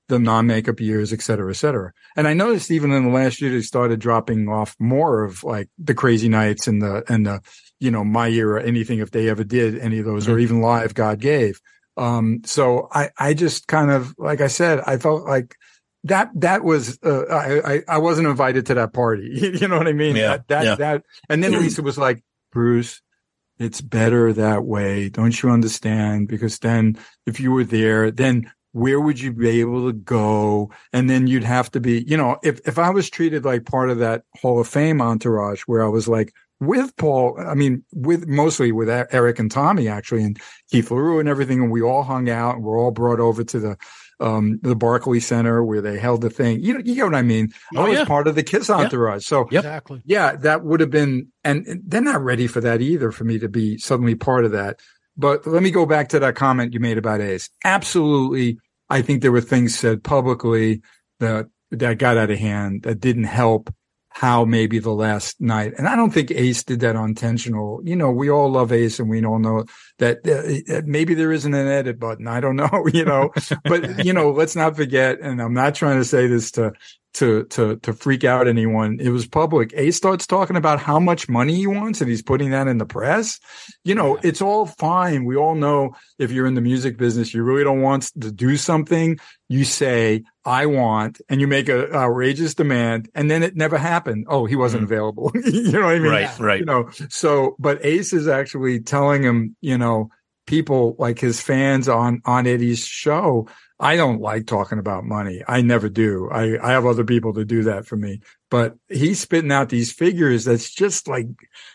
[0.10, 1.92] the non-makeup years, et cetera, et cetera.
[2.16, 5.70] And I noticed even in the last year, they started dropping off more of like
[5.78, 7.42] the crazy nights and the, and the,
[7.80, 10.62] you know, my year or anything if they ever did any of those or even
[10.62, 11.60] live God gave.
[11.98, 15.56] Um, so I, I just kind of, like I said, I felt like
[16.06, 19.30] that, that was, uh, I, I, wasn't invited to that party.
[19.62, 20.16] you know what I mean?
[20.16, 20.76] Yeah, That, that, yeah.
[20.76, 23.02] that, and then Lisa was like, Bruce,
[23.60, 25.10] it's better that way.
[25.10, 26.28] Don't you understand?
[26.28, 30.72] Because then if you were there, then where would you be able to go?
[30.92, 33.90] And then you'd have to be, you know, if, if I was treated like part
[33.90, 36.34] of that Hall of Fame entourage where I was like
[36.66, 37.38] with Paul.
[37.40, 40.40] I mean, with mostly with E- Eric and Tommy actually, and
[40.72, 41.60] Keith Leroux and everything.
[41.62, 43.78] And we all hung out and we're all brought over to the
[44.20, 46.62] um the Barclay Center where they held the thing.
[46.62, 47.52] You know, you know what I mean?
[47.76, 48.06] I Oh, was yeah.
[48.06, 49.26] part of the Kiss entourage.
[49.26, 50.02] So Exactly.
[50.06, 53.40] yeah, that would have been, and and they're not ready for that either for me
[53.40, 54.80] to be suddenly part of that.
[55.18, 57.50] But let me go back to that comment you made about Ace.
[57.64, 58.58] Absolutely.
[58.90, 60.82] I think there were things said publicly
[61.20, 63.74] that, that got out of hand that didn't help
[64.14, 65.74] how maybe the last night.
[65.78, 67.82] And I don't think Ace did that unintentional.
[67.84, 69.66] You know, we all love Ace and we all know
[69.98, 72.28] that uh, maybe there isn't an edit button.
[72.28, 73.32] I don't know, you know,
[73.64, 75.20] but you know, let's not forget.
[75.20, 76.74] And I'm not trying to say this to,
[77.14, 78.98] to, to, to freak out anyone.
[79.00, 79.74] It was public.
[79.76, 82.86] Ace starts talking about how much money he wants and he's putting that in the
[82.86, 83.40] press.
[83.84, 85.26] You know, it's all fine.
[85.26, 88.58] We all know if you're in the music business, you really don't want to do
[88.58, 89.20] something.
[89.48, 94.26] You say, I want, and you make an outrageous demand and then it never happened.
[94.28, 94.94] Oh, he wasn't mm-hmm.
[94.94, 95.32] available.
[95.46, 96.12] you know what I mean?
[96.12, 96.60] Right, right.
[96.60, 100.10] You know, so, but Ace is actually telling him, you know,
[100.48, 103.48] people like his fans on, on Eddie's show,
[103.84, 105.44] I don't like talking about money.
[105.48, 106.30] I never do.
[106.32, 109.92] I, I have other people to do that for me, but he's spitting out these
[109.92, 110.46] figures.
[110.46, 111.28] That's just like,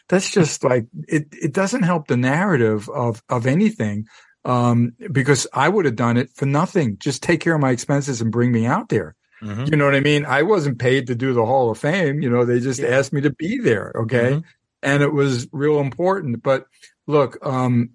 [0.09, 4.07] that's just like, it, it doesn't help the narrative of, of anything.
[4.45, 6.97] Um, because I would have done it for nothing.
[6.99, 9.15] Just take care of my expenses and bring me out there.
[9.43, 9.71] Mhm.
[9.71, 10.25] You know what I mean?
[10.25, 12.23] I wasn't paid to do the Hall of Fame.
[12.23, 13.93] You know, they just asked me to be there.
[13.95, 14.33] Okay.
[14.33, 14.45] Mhm.
[14.83, 16.43] And it was real important.
[16.43, 16.67] But
[17.07, 17.91] look, um,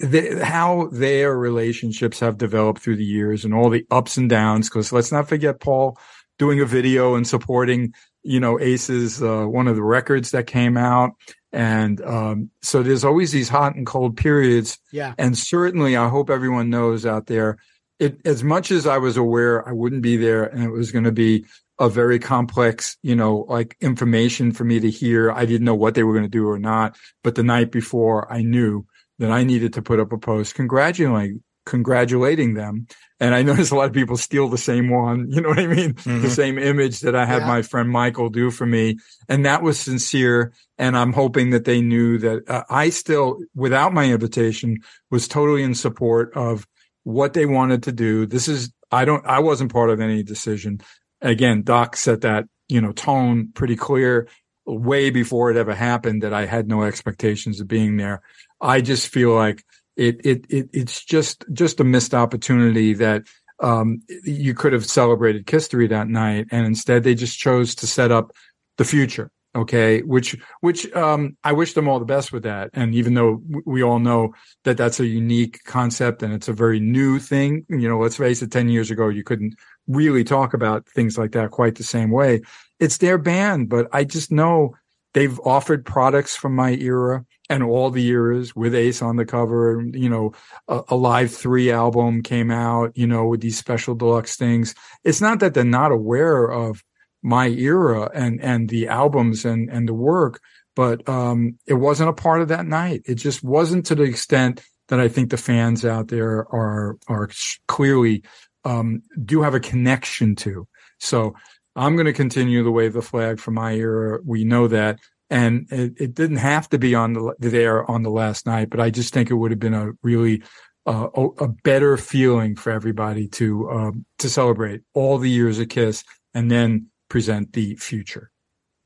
[0.00, 4.68] the, how their relationships have developed through the years and all the ups and downs.
[4.68, 5.98] Cause let's not forget Paul
[6.38, 10.76] doing a video and supporting, you know, Ace's, uh, one of the records that came
[10.76, 11.12] out.
[11.52, 14.78] And, um, so there's always these hot and cold periods.
[14.92, 15.14] Yeah.
[15.18, 17.58] And certainly I hope everyone knows out there,
[17.98, 21.04] it, as much as I was aware I wouldn't be there and it was going
[21.04, 21.46] to be
[21.78, 25.30] a very complex, you know, like information for me to hear.
[25.30, 26.96] I didn't know what they were going to do or not.
[27.22, 28.86] But the night before I knew
[29.18, 32.86] that I needed to put up a post congratulating, congratulating them.
[33.20, 35.30] And I noticed a lot of people steal the same one.
[35.30, 35.94] You know what I mean?
[35.94, 36.28] The Mhm.
[36.30, 37.46] same image that I had Yeah.
[37.48, 38.98] my friend Michael do for me.
[39.28, 40.52] And that was sincere.
[40.78, 44.78] And I'm hoping that they knew that uh, I still, without my invitation,
[45.10, 46.66] was totally in support of
[47.04, 48.26] what they wanted to do.
[48.26, 50.80] This is, I don't, I wasn't part of any decision.
[51.22, 54.28] Again, Doc set that, you know, tone pretty clear
[54.66, 58.20] way before it ever happened that I had no expectations of being there.
[58.60, 59.64] I just feel like
[59.96, 63.22] it, it, it, it's just, just a missed opportunity that,
[63.60, 66.46] um, you could have celebrated History that night.
[66.50, 68.32] And instead they just chose to set up
[68.76, 69.30] the future.
[69.56, 70.02] Okay.
[70.02, 72.68] Which, which, um, I wish them all the best with that.
[72.74, 74.34] And even though we all know
[74.64, 78.42] that that's a unique concept and it's a very new thing, you know, let's face
[78.42, 79.54] it, 10 years ago, you couldn't
[79.88, 82.42] really talk about things like that quite the same way.
[82.80, 84.74] It's their band, but I just know
[85.16, 89.82] they've offered products from my era and all the eras with Ace on the cover.
[89.94, 90.32] You know,
[90.68, 94.74] a, a live three album came out, you know, with these special deluxe things.
[95.04, 96.84] It's not that they're not aware of
[97.22, 100.38] my era and, and the albums and, and the work,
[100.74, 103.00] but, um, it wasn't a part of that night.
[103.06, 107.30] It just wasn't to the extent that I think the fans out there are, are
[107.66, 108.22] clearly,
[108.66, 110.68] um, do have a connection to.
[110.98, 111.34] So
[111.76, 114.18] I'm going to continue to wave the flag for my era.
[114.24, 114.98] We know that.
[115.28, 118.80] And it, it didn't have to be on the, there on the last night, but
[118.80, 120.42] I just think it would have been a really,
[120.86, 126.04] uh, a, better feeling for everybody to, um, to celebrate all the years of Kiss
[126.32, 128.30] and then present the future.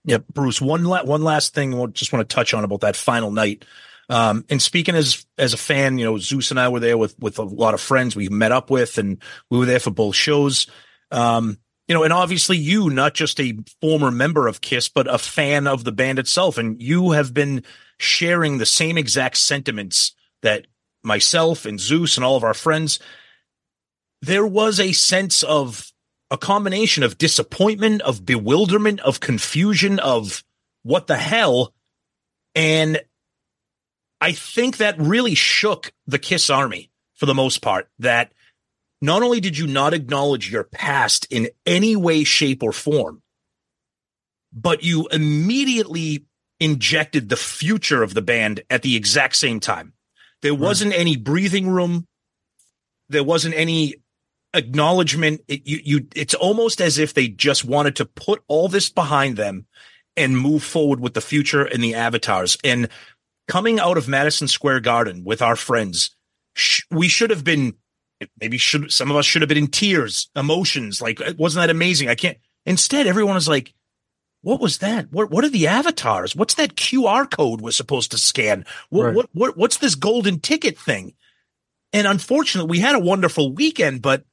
[0.04, 0.60] Yep, Bruce.
[0.60, 3.64] One la- one last thing I just want to touch on about that final night.
[4.08, 7.18] Um, and speaking as as a fan, you know, Zeus and I were there with
[7.18, 10.16] with a lot of friends we met up with, and we were there for both
[10.16, 10.66] shows.
[11.10, 11.58] Um,
[11.90, 15.66] you know, and obviously you, not just a former member of Kiss, but a fan
[15.66, 17.64] of the band itself, and you have been
[17.98, 20.68] sharing the same exact sentiments that
[21.02, 23.00] myself and Zeus and all of our friends.
[24.22, 25.90] There was a sense of
[26.30, 30.44] a combination of disappointment, of bewilderment, of confusion, of
[30.84, 31.74] what the hell.
[32.54, 33.00] And
[34.20, 37.88] I think that really shook the Kiss Army for the most part.
[37.98, 38.30] That
[39.00, 43.22] not only did you not acknowledge your past in any way, shape, or form,
[44.52, 46.26] but you immediately
[46.58, 49.94] injected the future of the band at the exact same time.
[50.42, 50.62] There hmm.
[50.62, 52.06] wasn't any breathing room.
[53.08, 53.96] There wasn't any
[54.54, 55.42] acknowledgement.
[55.48, 59.36] It, you, you, it's almost as if they just wanted to put all this behind
[59.36, 59.66] them
[60.16, 62.58] and move forward with the future and the avatars.
[62.62, 62.88] And
[63.48, 66.16] coming out of Madison Square Garden with our friends,
[66.54, 67.74] sh- we should have been,
[68.40, 71.00] maybe should, some of us should have been in tears, emotions.
[71.00, 72.08] Like, wasn't that amazing?
[72.08, 73.74] I can't, instead, everyone is like,
[74.42, 75.12] what was that?
[75.12, 76.34] What what are the avatars?
[76.34, 78.64] What's that QR code we're supposed to scan?
[78.88, 79.14] What Right.
[79.14, 81.12] what, what what's this golden ticket thing?
[81.92, 84.24] And unfortunately, we had a wonderful weekend, but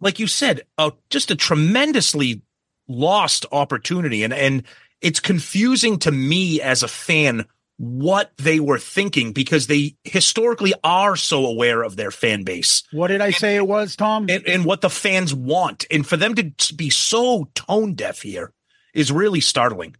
[0.00, 2.42] like you said, uh, just a tremendously
[2.86, 4.62] lost opportunity, and and
[5.00, 7.44] it's confusing to me as a fan
[7.78, 13.08] what they were thinking because they historically are so aware of their fan base What
[13.08, 14.26] did I say it was, Tom?
[14.30, 15.84] and, and what the fans want.
[15.90, 18.52] And for them to be so tone deaf here
[18.94, 19.94] is really startling.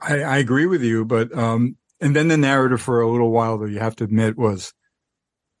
[0.00, 3.58] I, I agree with you, but um, and then the narrative for a little while,
[3.58, 4.72] though, you have to admit was,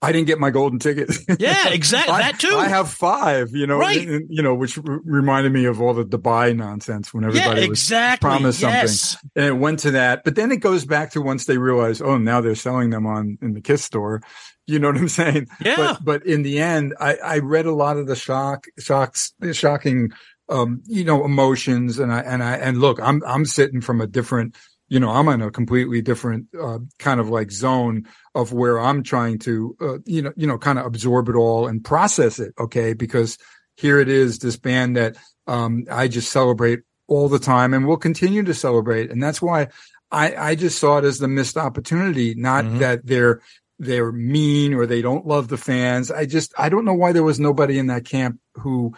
[0.00, 1.10] I didn't get my golden ticket.
[1.40, 2.14] Yeah, exactly.
[2.14, 2.54] I- that too.
[2.56, 4.06] I have five, you know, Right.
[4.06, 7.80] and- you know, which r- reminded me of all the Dubai nonsense when everybody was
[7.80, 8.28] exactly.
[8.28, 9.00] promised yes.
[9.00, 9.30] something.
[9.34, 12.16] And it went to that, but then it goes back to once they realize, oh,
[12.16, 14.22] now they're selling them on in the Kiss store.
[14.68, 15.48] You know what I'm saying?
[15.64, 15.76] Yeah.
[15.76, 20.10] But but in the end, I, I read a lot of the shock shocks shocking
[20.50, 24.06] um, you know, emotions and I and I and look, I'm I'm sitting from a
[24.06, 24.54] different
[24.88, 29.02] you know, I'm in a completely different uh, kind of like zone of where I'm
[29.02, 32.54] trying to, uh, you know, you know, kind of absorb it all and process it.
[32.58, 33.38] Okay, because
[33.76, 35.16] here it is, this band that
[35.46, 39.68] um, I just celebrate all the time and will continue to celebrate, and that's why
[40.10, 42.34] I, I just saw it as the missed opportunity.
[42.34, 42.78] Not Mhm.
[42.80, 43.40] that they're
[43.78, 46.10] they're mean or they don't love the fans.
[46.10, 48.94] I just I don't know why there was nobody in that camp who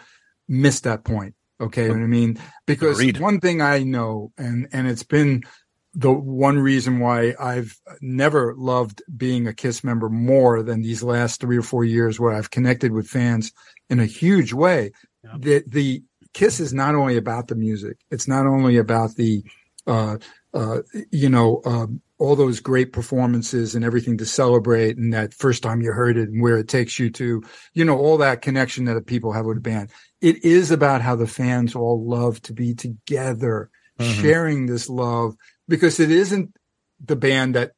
[0.47, 1.35] missed that point.
[1.59, 2.39] Okay, you know what I mean?
[2.65, 3.19] Because Agreed.
[3.19, 5.43] one thing I know, and and it's been
[5.93, 11.41] the one reason why I've never loved being a Kiss member more than these last
[11.41, 13.51] three or four years where I've connected with fans
[13.89, 14.91] in a huge way.
[15.39, 17.97] The, the Kiss is not only about the music.
[18.09, 19.43] It's not only about the,
[19.85, 20.17] uh,
[20.53, 20.79] uh,
[21.11, 25.81] you know, um, all those great performances and everything to celebrate and that first time
[25.81, 29.05] you heard it and where it takes you to, you know, all that connection that
[29.07, 29.89] people have with a band.
[30.21, 33.69] It is about how the fans all love to be together,
[33.99, 34.21] Mhm.
[34.21, 35.35] sharing this love
[35.71, 36.55] because it isn't
[37.03, 37.71] the band that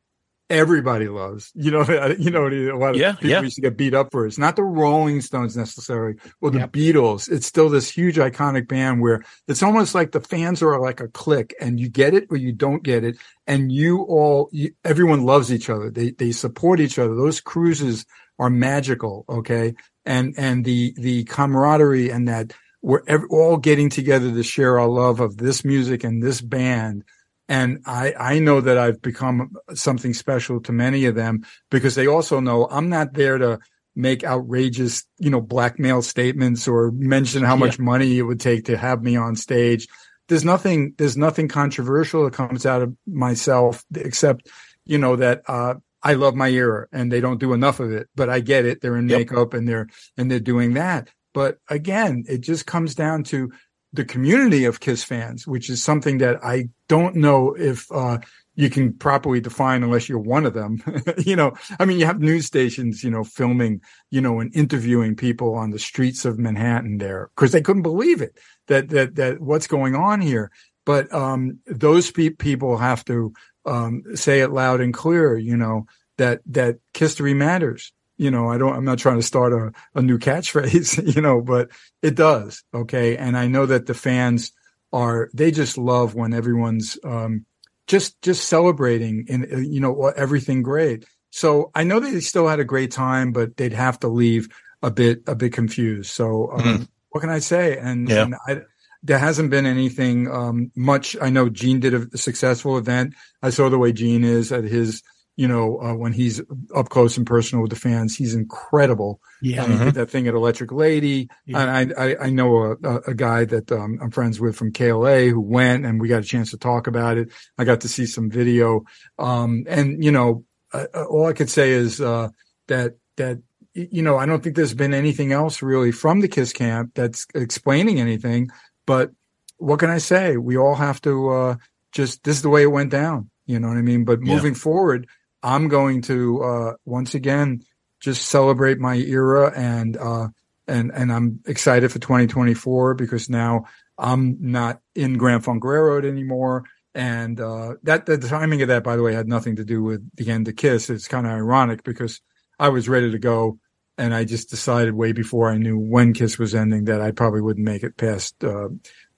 [0.49, 1.51] everybody loves.
[1.55, 1.83] You know,
[2.19, 3.41] you know, a lot of Yeah, people yeah.
[3.41, 4.29] used to get beat up for it.
[4.29, 7.31] It's not the Rolling Stones necessarily or the Beatles.
[7.31, 11.07] It's still this huge iconic band where it's almost like the fans are like a
[11.07, 13.17] clique and you get it or you don't get it.
[13.47, 15.89] And you all, you, everyone loves each other.
[15.89, 17.15] They, they support each other.
[17.15, 18.05] Those cruises
[18.37, 19.25] are magical.
[19.29, 19.73] Okay.
[20.05, 24.89] And, and the, the camaraderie and that we're ev- all getting together to share our
[24.89, 27.05] love of this music and this band.
[27.49, 32.07] And I, I know that I've become something special to many of them because they
[32.07, 33.59] also know I'm not there to
[33.95, 38.77] make outrageous, you know, blackmail statements or mention how much money it would take to
[38.77, 39.87] have me on stage.
[40.29, 44.49] There's nothing, there's nothing controversial that comes out of myself except,
[44.85, 48.09] you know, that, uh, I love my era and they don't do enough of it,
[48.15, 48.81] but I get it.
[48.81, 49.19] They're in Yep.
[49.19, 49.87] makeup and they're,
[50.17, 51.09] and they're doing that.
[51.33, 53.51] But again, it just comes down to
[53.93, 58.17] the community of Kiss fans, which is something that I don't know if, uh,
[58.55, 60.81] you can properly define unless you're one of them.
[61.17, 63.81] you know, I mean, you have news stations, you know, filming,
[64.11, 68.21] you know, and interviewing people on the streets of Manhattan there because they couldn't believe
[68.21, 68.37] it
[68.67, 70.51] that, that, that what's going on here.
[70.85, 73.33] But, um, those pe- people have to,
[73.65, 75.85] um, say it loud and clear, you know,
[76.17, 77.91] that, that history matters.
[78.23, 81.41] You know, I don't, I'm not trying to start a, a new catchphrase, you know,
[81.41, 81.69] but
[82.01, 82.63] it does.
[82.73, 83.17] Okay.
[83.17, 84.51] And I know that the fans
[84.93, 87.45] are, they just love when everyone's, um,
[87.87, 91.05] just, just celebrating and, you know, everything great.
[91.31, 94.47] So I know they still had a great time, but they'd have to leave
[94.81, 96.09] a bit, a bit confused.
[96.11, 96.87] So, um, Mhm.
[97.09, 97.77] what can I say?
[97.77, 98.23] And, Yeah.
[98.23, 98.61] and I,
[99.05, 101.17] there hasn't been anything, um, much.
[101.21, 103.15] I know Gene did a successful event.
[103.41, 105.03] I saw the way Gene is at his,
[105.35, 106.41] you know, uh, when he's
[106.75, 109.19] up close and personal with the fans, he's incredible.
[109.41, 109.63] Yeah.
[109.63, 111.29] And he did that thing at Electric Lady.
[111.45, 111.61] Yeah.
[111.61, 115.29] And I, I, I know a, a, guy that um, I'm friends with from KLA
[115.29, 117.31] who went and we got a chance to talk about it.
[117.57, 118.83] I got to see some video.
[119.17, 122.29] Um, and, you know, uh, uh, all I could say is uh,
[122.67, 123.39] that, that,
[123.73, 127.25] you know, I don't think there's been anything else really from the Kiss camp that's
[127.33, 128.49] explaining anything.
[128.85, 129.11] But
[129.57, 130.37] what can I say?
[130.37, 131.55] We all have to uh,
[131.91, 133.31] just, this is the way it went down.
[133.47, 134.05] You know what I mean?
[134.05, 134.35] But Yeah.
[134.35, 135.07] moving forward,
[135.43, 137.63] I'm going to uh, once again
[137.99, 140.29] just celebrate my era and uh,
[140.67, 143.65] and and I'm excited for 2024 because now
[143.97, 146.63] I'm not in Grand Funk Railroad anymore.
[146.95, 150.07] And uh, that the timing of that, by the way, had nothing to do with
[150.15, 150.89] the end of Kiss.
[150.89, 152.21] It's kind of ironic because
[152.59, 153.57] I was ready to go,
[153.97, 157.41] and I just decided way before I knew when Kiss was ending that I probably
[157.41, 158.69] wouldn't make it past uh,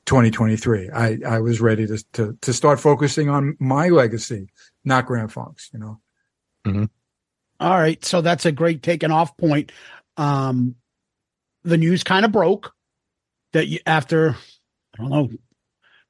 [0.06, 0.90] 2023.
[0.90, 4.48] I I was ready to to to start focusing on my legacy,
[4.86, 5.70] not Grand Funk's.
[5.74, 6.00] You know.
[7.60, 8.04] All right.
[8.04, 9.72] So that's a great taken off point.
[10.18, 10.76] Um,
[11.64, 12.74] the news kind of broke
[13.54, 14.36] that you, after,
[14.98, 15.30] I don't know,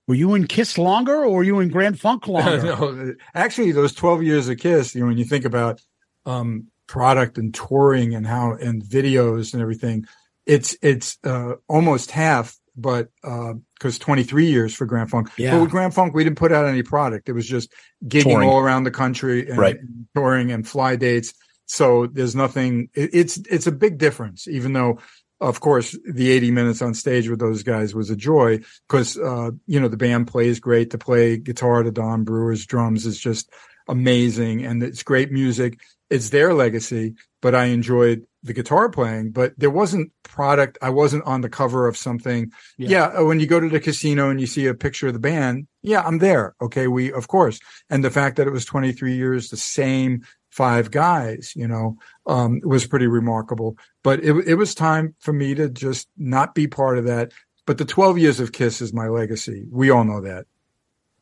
[0.07, 2.63] Were you in Kiss longer or were you in Grand Funk longer?
[2.63, 5.81] no, actually, those 12 years of Kiss, you know, when you think about
[6.25, 10.05] um, product and touring and how and videos and everything,
[10.45, 15.29] it's it's uh, almost half, but because uh, 23 years for Grand Funk.
[15.37, 15.51] Yeah.
[15.55, 17.29] But with Grand Funk, we didn't put out any product.
[17.29, 17.71] It was just
[18.05, 18.49] gigging Touring.
[18.49, 19.77] all around the country and, Right.
[19.79, 21.33] and touring and fly dates.
[21.65, 22.89] So there's nothing.
[22.93, 24.99] It, it's it's a big difference, even though.
[25.41, 29.51] Of course, the 80 minutes on stage with those guys was a joy because, uh,
[29.67, 33.51] you know, the band plays great to play guitar to Don Brewer's drums is just
[33.89, 35.79] amazing and it's great music.
[36.09, 40.77] It's their legacy, but I enjoyed the guitar playing, but there wasn't product.
[40.81, 42.51] I wasn't on the cover of something.
[42.77, 42.89] Yeah.
[42.89, 43.05] Yeah.
[43.19, 45.67] uh, When you go to the casino and you see a picture of the band,
[45.81, 46.55] yeah, I'm there.
[46.61, 46.87] Okay.
[46.87, 47.59] We, of course.
[47.89, 51.97] And the fact that it was 23 years, the same five guys, you know,
[52.27, 53.77] um, was pretty remarkable.
[54.03, 57.33] But it, it was time for me to just not be part of that.
[57.65, 59.65] But the 12 years of Kiss is my legacy.
[59.71, 60.45] We all know that.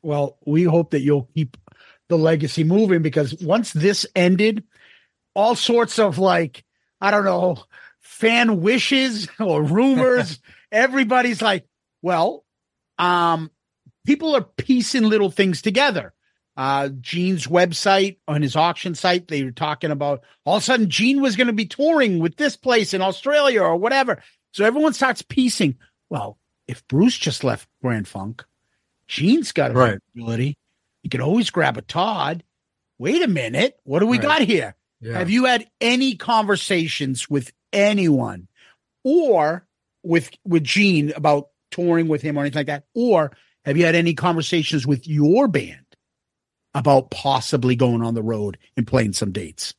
[0.02, 1.56] Well, we hope that you'll keep
[2.10, 4.66] the legacy moving because once this ended,
[5.34, 6.66] all sorts of like,
[7.04, 7.58] I don't know,
[8.00, 10.40] fan wishes or rumors,
[10.72, 11.68] everybody's like,
[12.02, 12.46] well,
[12.98, 13.52] um,
[14.06, 16.14] people are piecing little things together.
[16.56, 20.90] Uh, Gene's website on his auction site, they were talking about all of a sudden
[20.90, 24.24] Gene was going to be touring with this place in Australia or whatever.
[24.54, 25.76] So everyone starts piecing.
[26.10, 28.46] Well, if Bruce just left Grand Funk,
[29.08, 30.00] Gene's got a Right.
[30.16, 30.58] ability.
[31.02, 32.44] You could always grab a Todd.
[32.98, 33.78] Wait a minute.
[33.84, 34.24] What do we Right.
[34.24, 34.76] got here?
[35.04, 35.18] Yeah.
[35.18, 38.48] Have you had any conversations with anyone
[39.04, 39.68] or
[40.02, 42.86] with with Gene about touring with him or anything like that?
[42.96, 43.36] Or
[43.66, 45.86] have you had any conversations with your band
[46.74, 49.74] about possibly going on the road and playing some dates?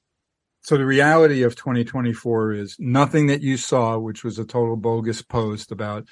[0.61, 5.21] So the reality of 2024 is nothing that you saw, which was a total bogus
[5.23, 6.09] post about,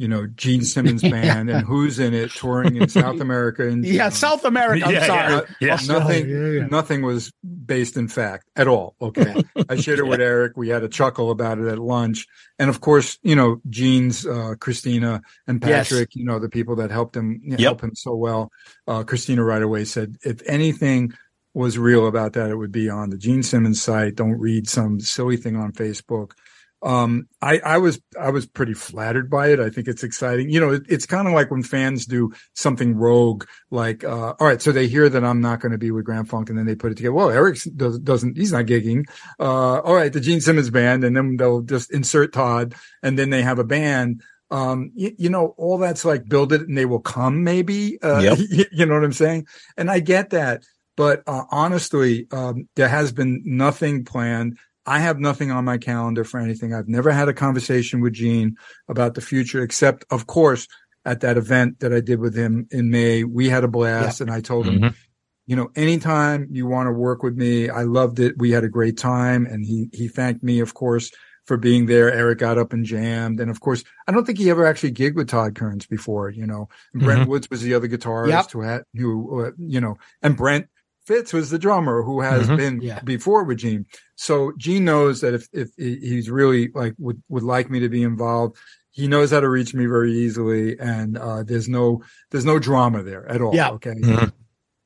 [0.00, 3.68] you know, Gene Simmons band and who's in it touring in South America.
[3.68, 4.86] And Yeah, South America.
[4.86, 5.32] I'm Yeah, sorry.
[5.60, 5.86] yeah, yeah.
[5.98, 6.66] Nothing, yeah, yeah.
[6.68, 7.30] nothing was
[7.66, 8.96] based in fact at all.
[9.02, 9.44] Okay.
[9.68, 10.56] I shared it with Eric.
[10.56, 12.26] We had a chuckle about it at lunch.
[12.58, 15.90] And of course, you know, Gene's, uh, Christina and Yes.
[15.90, 17.66] Patrick, you know, the people that helped him, you know, Yep.
[17.66, 18.50] help him so well.
[18.88, 21.12] Uh, Christina right away said, if anything
[21.52, 24.14] was real about that, it would be on the Gene Simmons site.
[24.14, 26.30] Don't read some silly thing on Facebook.
[26.82, 29.60] Um, I, I was, I was pretty flattered by it.
[29.60, 30.48] I think it's exciting.
[30.48, 34.46] You know, it, it's kind of like when fans do something rogue, like, uh, all
[34.46, 36.66] right, so they hear that I'm not going to be with Grand Funk and then
[36.66, 37.12] they put it together.
[37.12, 39.04] Well, Eric does, doesn't, he's not gigging.
[39.38, 43.30] Uh, all right, the Gene Simmons band, and then they'll just insert Todd and then
[43.30, 44.22] they have a band.
[44.50, 48.02] Um, you, you know, all that's like build it and they will come maybe.
[48.02, 48.38] Uh, Yep.
[48.50, 49.46] you, you know what I'm saying?
[49.76, 50.64] And I get that.
[50.96, 54.58] But uh, honestly, um, there has been nothing planned.
[54.90, 56.74] I have nothing on my calendar for anything.
[56.74, 58.56] I've never had a conversation with Gene
[58.88, 60.66] about the future, except, of course,
[61.04, 63.22] at that event that I did with him in May.
[63.24, 64.94] We had a blast, and I told him, Mhm.
[65.46, 68.34] you know, anytime you want to work with me, I loved it.
[68.38, 71.10] We had a great time, and he he thanked me, of course,
[71.46, 72.12] for being there.
[72.12, 75.14] Eric got up and jammed, and of course, I don't think he ever actually gigged
[75.16, 76.30] with Todd Kearns before.
[76.30, 78.50] You know, and Brent Woods was the other guitarist Yep.
[78.50, 80.66] who had who uh, you know, and Brent
[81.10, 82.56] Fitz was the drummer who has Mhm.
[82.56, 83.00] been Yeah.
[83.00, 83.84] before with Gene.
[84.14, 88.02] So Gene knows that if if he's really like would would like me to be
[88.02, 88.56] involved,
[88.92, 93.02] he knows how to reach me very easily, and uh, there's no there's no drama
[93.02, 93.54] there at all.
[93.54, 93.70] Yeah.
[93.70, 93.94] Okay.
[93.94, 94.32] Mhm.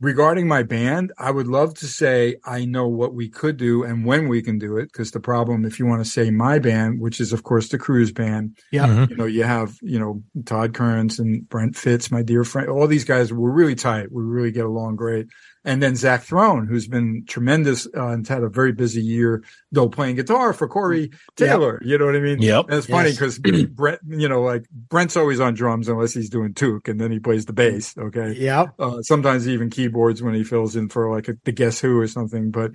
[0.00, 4.04] Regarding my band, I would love to say I know what we could do and
[4.04, 4.86] when we can do it.
[4.92, 7.78] Because the problem, if you want to say my band, which is of course the
[7.78, 8.86] Cruise Band, Yeah.
[8.88, 9.10] Mhm.
[9.10, 12.68] you know, you have, you know, Todd Kearns and Brent Fitz, my dear friend.
[12.68, 14.10] All these guys were really tight.
[14.12, 15.26] We really get along great.
[15.66, 19.42] And then Zach Throne, who's been tremendous uh, and had a very busy year,
[19.72, 21.80] though playing guitar for Corey Taylor.
[21.82, 22.42] You know what I mean?
[22.42, 22.66] Yep.
[22.68, 23.38] And it's funny Yes.
[23.38, 27.10] because Brent, you know, like Brent's always on drums unless he's doing Took and then
[27.10, 27.96] he plays the bass.
[27.96, 28.32] Okay.
[28.36, 28.66] Yeah.
[28.78, 32.08] Uh, sometimes even keyboards when he fills in for like a, the Guess Who or
[32.08, 32.50] something.
[32.50, 32.72] But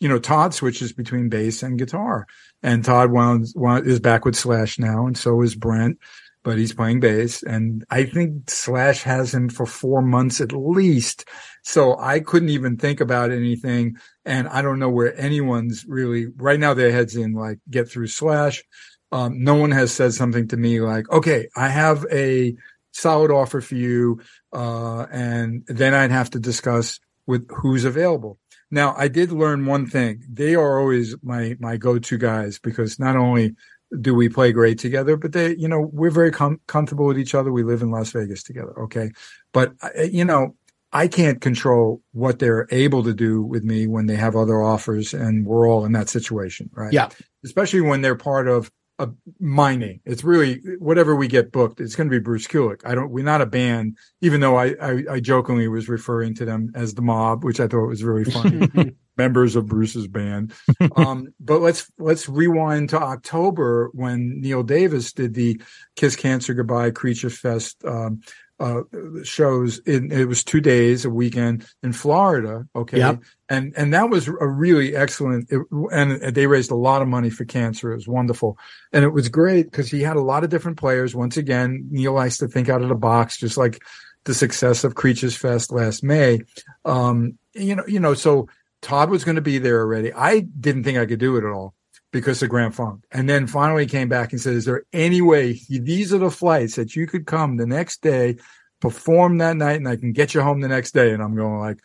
[0.00, 2.26] you know, Todd switches between bass and guitar,
[2.60, 5.98] and Todd wound, wound is back with Slash now, and so is Brent.
[6.44, 11.24] But he's playing bass, and I think Slash has him for four months at least.
[11.62, 16.58] So I couldn't even think about anything, and I don't know where anyone's really right
[16.58, 16.74] now.
[16.74, 18.64] Their heads in like get through Slash.
[19.12, 22.56] Um, no one has said something to me like, "Okay, I have a
[22.90, 24.20] solid offer for you,"
[24.52, 28.38] uh, and then I'd have to discuss with who's available.
[28.72, 30.22] Now, I did learn one thing.
[30.32, 33.54] They are always my, my go-to guys because not only
[34.00, 37.34] do we play great together, but they, you know, we're very com- comfortable with each
[37.34, 37.52] other.
[37.52, 38.78] We live in Las Vegas together.
[38.84, 39.10] Okay.
[39.52, 40.54] But, uh, you know,
[40.92, 45.14] I can't control what they're able to do with me when they have other offers
[45.14, 46.70] and we're all in that situation.
[46.72, 46.92] Right.
[46.92, 47.08] Yeah.
[47.44, 49.08] Especially when they're part of a
[49.40, 50.00] my name.
[50.04, 51.80] It's really whatever we get booked.
[51.80, 52.82] It's going to be Bruce Kulick.
[52.84, 53.10] I don't.
[53.10, 56.94] We're not a band, even though I, I I jokingly was referring to them as
[56.94, 58.68] the Mob, which I thought was really funny.
[59.16, 60.52] Members of Bruce's band.
[60.96, 65.60] Um, but let's let's rewind to October when Neil Davis did the
[65.96, 68.20] Kiss Cancer Goodbye Creature Fest um,
[68.60, 68.82] uh,
[69.22, 69.78] shows.
[69.80, 72.66] In, it was two days, a weekend in Florida.
[72.76, 73.22] Okay, Yep.
[73.48, 75.50] and and that was a really excellent.
[75.50, 75.60] It,
[75.92, 77.92] and they raised a lot of money for cancer.
[77.92, 78.58] It was wonderful,
[78.92, 81.14] and it was great because he had a lot of different players.
[81.14, 83.82] Once again, Neil likes to think out of the box, just like
[84.24, 86.40] the success of Creatures Fest last May.
[86.84, 88.48] Um, you know, you know, so
[88.82, 90.12] Todd was going to be there already.
[90.12, 91.74] I didn't think I could do it at all
[92.12, 93.04] because of Grand Funk.
[93.10, 96.76] And then finally came back and said, is there any way these are the flights
[96.76, 98.36] that you could come the next day,
[98.80, 101.12] perform that night and I can get you home the next day?
[101.12, 101.78] And I'm going like,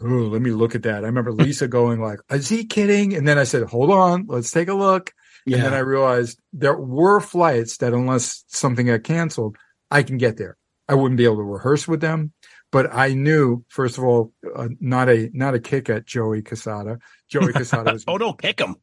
[0.00, 1.04] Oh, let me look at that.
[1.04, 3.14] I remember Lisa going like, is he kidding?
[3.14, 5.12] And then I said, hold on, let's take a look.
[5.46, 5.56] Yeah.
[5.56, 9.56] And then I realized there were flights that unless something got canceled,
[9.90, 10.56] I can get there.
[10.88, 12.32] I wouldn't be able to rehearse with them,
[12.72, 17.00] but I knew, first of all, uh, not a, not a kick at Joey Caserta.
[17.28, 18.76] Joey Caserta was oh, don't kick him.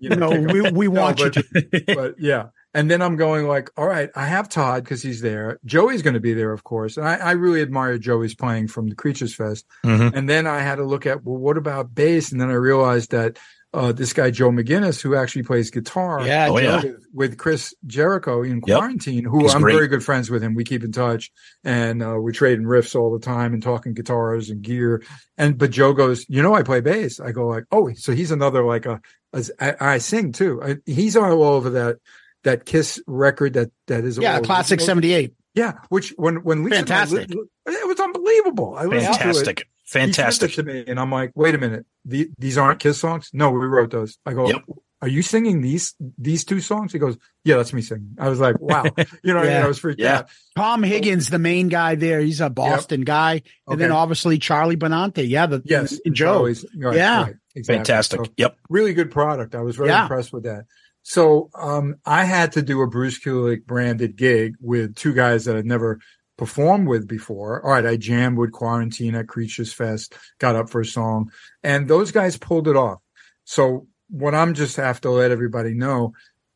[0.00, 1.84] you know, No, we, we want but, you to.
[1.94, 2.46] but yeah.
[2.76, 5.60] And then I'm going like, all right, I have Todd because he's there.
[5.64, 6.96] Joey's going to be there, of course.
[6.96, 9.64] And I, I really admire Joey's playing from the Creatures Fest.
[9.84, 10.12] Mhm.
[10.12, 12.32] And then I had to look at, well, what about bass?
[12.32, 13.38] And then I realized that
[13.74, 16.82] uh, this guy, Joe McGinnis, who actually plays guitar Yeah, Oh, yeah.
[16.82, 18.78] with, with Chris Jericho in Yep.
[18.78, 19.74] quarantine, who He's I'm great.
[19.74, 20.54] very good friends with him.
[20.54, 21.30] We keep in touch
[21.64, 25.02] and uh, we're trading riffs all the time and talking guitars and gear.
[25.36, 27.20] And but Joe goes, you know, I play bass.
[27.20, 29.00] I go like, oh, so he's another like a,
[29.32, 30.62] as I, I sing too.
[30.62, 31.96] I, he's all over that
[32.44, 35.34] that Kiss record that that is Yeah, all classic 78.
[35.54, 37.30] Yeah, which when when Lisa and I Fantastic.
[37.30, 38.74] li- it was unbelievable.
[38.76, 39.22] I listened to it.
[39.24, 39.68] Fantastic.
[39.94, 40.52] He sent it Fantastic.
[40.54, 43.30] to me, and I'm like, wait a minute, the, these aren't Kiss songs?
[43.32, 44.18] No, we wrote those.
[44.26, 44.62] I go, Yep.
[45.02, 46.92] are you singing these these two songs?
[46.92, 48.16] He goes, yeah, that's me singing.
[48.18, 48.84] I was like, wow,
[49.22, 49.50] you know, what I, mean?
[49.52, 49.64] Yeah.
[49.64, 50.18] I was freaked Yeah.
[50.18, 50.28] out.
[50.56, 52.20] Tom Higgins, the main guy there.
[52.20, 53.42] He's a Boston guy.
[53.66, 55.28] And then obviously Charlie Benante.
[55.28, 55.46] Yeah.
[55.46, 56.12] The, Yes, Joe.
[56.38, 57.22] Charlie's- right, Yeah.
[57.24, 57.76] right, exactly.
[57.76, 58.20] Fantastic.
[58.24, 58.56] So, Yep.
[58.70, 59.54] really good product.
[59.54, 60.02] I was very Yeah.
[60.02, 60.64] impressed with that.
[61.02, 65.54] So um, I had to do a Bruce Kulick branded gig with two guys that
[65.54, 66.00] I'd never
[66.36, 67.64] performed with before.
[67.64, 71.30] All right, I jammed with Quarantine at Creatures Fest, got up for a song,
[71.62, 73.00] and those guys pulled it off.
[73.44, 76.12] So what I'm just have to let everybody know,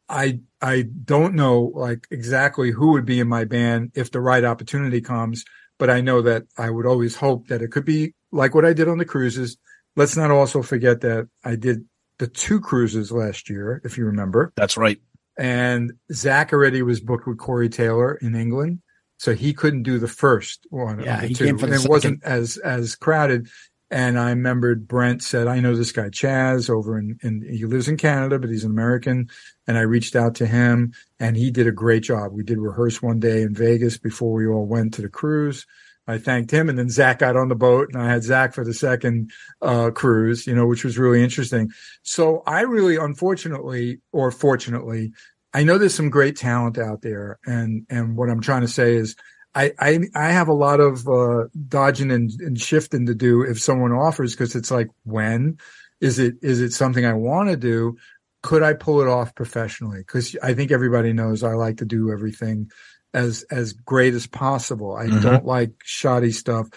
[0.08, 4.44] I I don't know like exactly who would be in my band if the right
[4.44, 5.44] opportunity comes,
[5.78, 8.72] but I know that I would always hope that it could be like what I
[8.72, 9.56] did on the cruises.
[9.96, 11.84] Let's not also forget that I did
[12.18, 14.52] the two cruises last year, if you remember.
[14.56, 15.00] That's right.
[15.38, 18.80] And Zach already was booked with Corey Taylor in England.
[19.18, 21.00] So he couldn't do the first one.
[21.00, 21.44] Yeah, of the he two.
[21.44, 23.48] came for the And it wasn't as, as crowded.
[23.90, 27.88] And I remembered Brent said, I know this guy Chaz over in, in, he lives
[27.88, 29.28] in Canada, but he's an American.
[29.66, 32.32] And I reached out to him and he did a great job.
[32.32, 35.66] We did rehearse one day in Vegas before we all went to the cruise.
[36.06, 38.64] I thanked him and then Zach got on the boat and I had Zach for
[38.64, 39.30] the second,
[39.60, 41.70] uh, cruise, you know, which was really interesting.
[42.02, 45.12] So I really, unfortunately, or fortunately,
[45.54, 47.38] I know there's some great talent out there.
[47.46, 49.16] And, and what I'm trying to say is
[49.54, 53.60] I, I, I have a lot of, uh, dodging and, and shifting to do if
[53.60, 55.58] someone offers, cause it's like, when
[56.00, 57.96] is it, is it something I want to do?
[58.42, 60.04] Could I pull it off professionally?
[60.04, 62.70] Cause I think everybody knows I like to do everything
[63.14, 64.94] as, as great as possible.
[64.94, 65.22] I Mhm.
[65.22, 66.68] don't like shoddy stuff.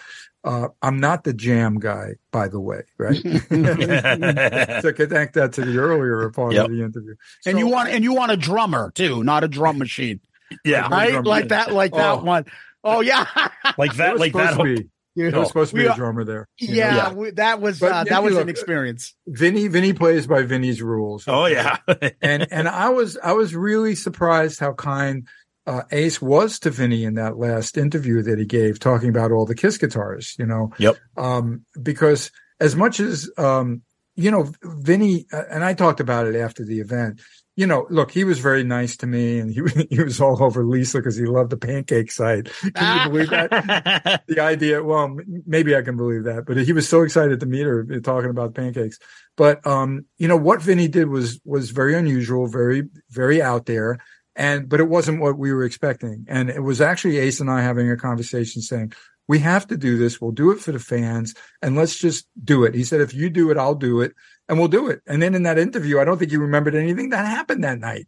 [0.44, 3.14] Uh, I'm not the jam guy, by the way, right?
[3.22, 6.64] to connect that to the earlier part Yep.
[6.66, 7.14] of the interview.
[7.46, 10.20] And you want and you want a drummer too, not a drum machine.
[10.64, 10.88] Yeah.
[10.90, 11.12] Right?
[11.12, 11.98] drum Like that, like Oh.
[11.98, 12.44] that one.
[12.84, 13.26] Oh yeah.
[13.78, 14.50] Like that, like that.
[14.52, 16.48] supposed to hook- be, there was supposed to be We a drummer there.
[16.58, 17.12] yeah, Yeah.
[17.12, 19.14] we- that was But, uh, that was look, an experience.
[19.26, 21.24] Vinnie, Vinnie plays by Vinnie's rules.
[21.28, 21.76] Oh yeah.
[22.20, 25.26] and and I was I was really surprised how kind
[25.66, 29.46] uh, Ace was to Vinnie in that last interview that he gave, talking about all
[29.46, 30.34] the Kiss guitars.
[30.38, 30.96] You know, Yep.
[31.16, 32.30] um, because
[32.60, 33.82] as much as um,
[34.16, 37.20] you know, Vinnie uh, and I talked about it after the event.
[37.54, 39.60] You know, look, he was very nice to me, and he
[39.90, 42.50] he was all over Lisa because he loved the pancake site.
[42.74, 44.22] Can you believe that?
[44.26, 45.16] the idea well
[45.46, 48.30] maybe i can believe that but he was so excited to meet her uh, talking
[48.30, 48.98] about pancakes
[49.36, 53.98] but um you know what vinnie did was was very unusual very very out there
[54.36, 57.60] and but it wasn't what we were expecting and it was actually ace and i
[57.60, 58.92] having a conversation saying
[59.28, 62.64] we have to do this we'll do it for the fans and let's just do
[62.64, 64.12] it he said if you do it i'll do it
[64.48, 67.10] and we'll do it and then in that interview i don't think he remembered anything
[67.10, 68.06] that happened that night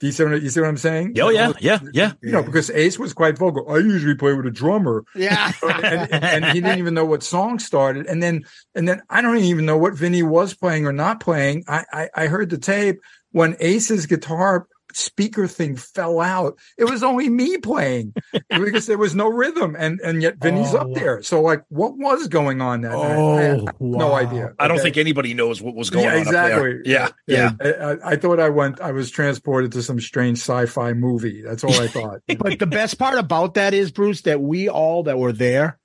[0.00, 2.12] do you see what, you see what i'm saying Oh yeah, yeah, yeah.
[2.22, 5.52] you know because ace was quite vocal i usually play with a drummer Yeah.
[5.62, 8.06] and, and he didn't even know what song started.
[8.06, 11.64] And then, and then I don't even know what Vinnie was playing or not playing.
[11.68, 13.00] I, I, I heard the tape
[13.32, 16.58] when Ace's guitar speaker thing fell out.
[16.78, 18.14] It was only me playing
[18.50, 21.22] because there was no rhythm, and and yet Vinnie's Oh, up there.
[21.22, 23.02] So like, what was going on that night?
[23.02, 23.36] I Oh,
[23.66, 24.54] had no idea.
[24.58, 26.18] I don't think anybody knows what was going yeah, on.
[26.18, 26.52] exactly.
[26.52, 26.82] Up there.
[26.84, 27.50] Yeah, yeah.
[27.60, 28.80] I, I, I thought I went.
[28.80, 31.42] I was transported to some strange sci-fi movie.
[31.42, 32.20] That's all I thought.
[32.38, 35.78] But the best part about that is, Bruce, that we all that were there,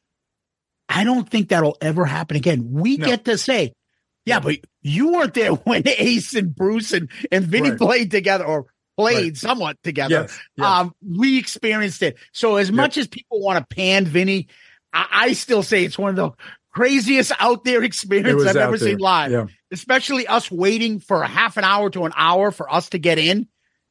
[0.87, 2.69] I don't think that'll ever happen again.
[2.71, 3.05] We No.
[3.07, 3.73] get to say,
[4.25, 7.79] yeah, but you weren't there when Ace and Bruce and, and Vinnie Right.
[7.79, 8.65] played together or
[8.97, 9.37] played Right.
[9.37, 10.21] somewhat together.
[10.27, 10.65] Yes, yes.
[10.67, 12.17] Um, we experienced it.
[12.31, 14.47] So as much as people want to pan Vinnie,
[14.93, 16.31] I, I still say it's one of the
[16.71, 18.89] craziest out there It experiences I've ever there.
[18.89, 19.31] seen live.
[19.31, 19.45] Yeah.
[19.71, 23.17] Especially us waiting for a half an hour to an hour for us to get
[23.17, 23.47] in.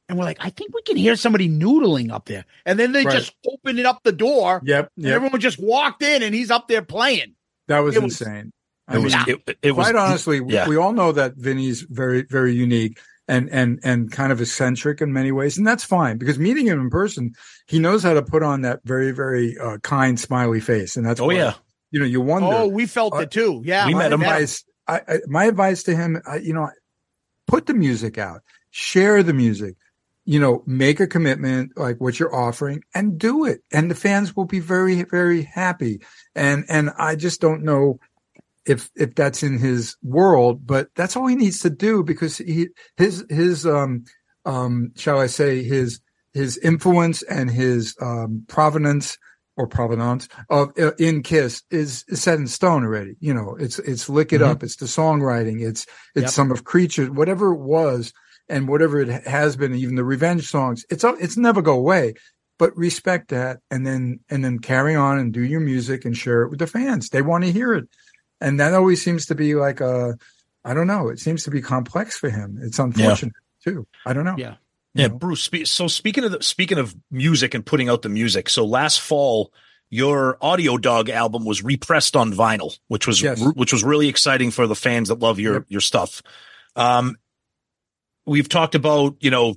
[0.08, 2.44] And we're like, I think we can hear somebody noodling up there.
[2.66, 3.16] And then they Right.
[3.16, 4.60] just opened it up the door.
[4.64, 4.90] Yep.
[4.96, 5.14] And Yep.
[5.14, 7.34] everyone just walked in and he's up there playing.
[7.68, 8.52] That was It was- insane.
[8.92, 9.14] It was.
[9.14, 9.24] Yeah.
[9.28, 10.68] It, it was quite honestly, yeah.
[10.68, 12.98] we all know that Vinnie's very, very unique
[13.28, 16.80] and and and kind of eccentric in many ways, and that's fine because meeting him
[16.80, 17.32] in person,
[17.66, 21.20] he knows how to put on that very, very uh, kind, smiley face, and that's
[21.20, 21.54] Oh why, yeah.
[21.90, 22.48] you know, you wonder.
[22.52, 23.62] Oh, we felt Uh, it too.
[23.64, 23.86] Yeah.
[23.86, 24.22] we my met him.
[24.22, 26.68] Advice, I, I, my advice to him, I, you know,
[27.46, 29.76] put the music out, share the music,
[30.26, 33.62] you know, make a commitment like what you're offering and do it.
[33.72, 36.00] And the fans will be very, very happy.
[36.34, 38.00] And, and I just don't know
[38.66, 42.68] if, if that's in his world, but that's all he needs to do because he,
[42.96, 44.04] his, his, um,
[44.44, 46.00] um, shall I say his,
[46.32, 49.16] his influence and his, um, provenance
[49.56, 53.14] or provenance of uh, in Kiss is, is set in stone already.
[53.20, 54.46] You know, it's it's lick it Mhm.
[54.50, 54.62] up.
[54.64, 55.62] It's the songwriting.
[55.62, 55.86] It's
[56.16, 56.30] it's Yep.
[56.30, 58.12] some of creatures, whatever it was,
[58.48, 59.72] and whatever it has been.
[59.74, 60.84] Even the revenge songs.
[60.90, 62.14] It's it's never go away.
[62.58, 66.42] But respect that, and then and then carry on and do your music and share
[66.42, 67.10] it with the fans.
[67.10, 67.84] They want to hear it,
[68.44, 70.16] and that always seems to be like a,
[70.64, 71.08] I don't know.
[71.08, 72.58] It seems to be complex for him.
[72.62, 73.86] It's unfortunate too.
[74.06, 74.36] I don't know.
[74.38, 74.56] Yeah.
[74.94, 75.16] Yeah, know?
[75.18, 75.42] Bruce.
[75.42, 79.00] Spe- so speaking of the, speaking of music and putting out the music, so last
[79.00, 79.52] fall
[79.90, 83.42] your Audio Dog album was repressed on vinyl, which was Yes.
[83.54, 85.64] which was really exciting for the fans that love your Yep.
[85.68, 86.22] your stuff.
[86.76, 87.16] Um,
[88.26, 89.56] we've talked about you know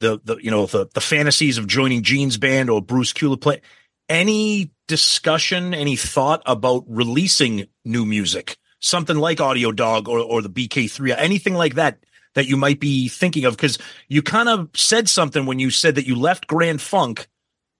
[0.00, 3.60] the the you know the the fantasies of joining Gene's band or Bruce Kulick play.
[4.08, 10.50] Any discussion, any thought about releasing new music, something like Audio Dog or or the
[10.50, 11.98] BK3, anything like that
[12.34, 13.56] that you might be thinking of?
[13.56, 13.78] Because
[14.08, 17.28] you kind of said something when you said that you left Grand Funk.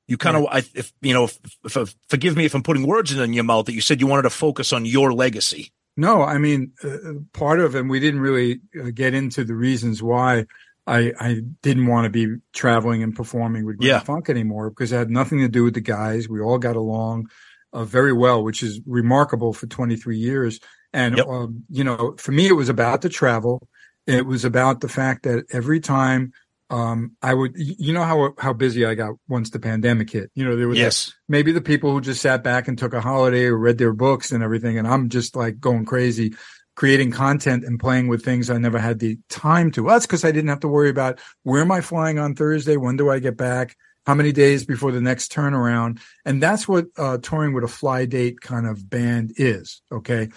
[0.07, 2.87] You kind of, I, if you know, if, if, if- forgive me if I'm putting
[2.87, 3.67] words in your mouth.
[3.67, 5.73] That you said you wanted to focus on your legacy.
[5.97, 10.03] No, I mean, uh, part of, and we didn't really uh, get into the reasons
[10.03, 10.47] why
[10.87, 14.01] I, I didn't want to be traveling and performing with Yeah.
[14.01, 16.29] Funk anymore because it had nothing to do with the guys.
[16.29, 17.31] We all got along
[17.73, 20.61] uh, very well, which is remarkable for 23 years.
[20.93, 21.27] And, Yep.
[21.27, 23.67] um, you know, for me, it was about the travel.
[24.07, 26.33] It was about the fact that every time
[26.71, 30.31] um, I would, you know how how busy I got once the pandemic hit.
[30.35, 31.13] You know, there was Yes.
[31.29, 34.33] maybe the people who just sat back and took a holiday or read their books
[34.33, 36.35] and everything, and I'm just like going crazy,
[36.77, 39.87] creating content and playing with things I never had the time to.
[39.87, 42.97] That's because I didn't have to worry about where am I flying on Thursday, when
[42.97, 43.77] do I get back,
[44.07, 48.07] how many days before the next turnaround, and that's what uh, touring with a fly
[48.07, 49.83] date kind of band is.
[49.91, 50.29] Okay,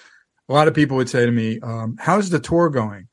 [0.48, 3.08] a lot of people would say to me, um, "How's the tour going?"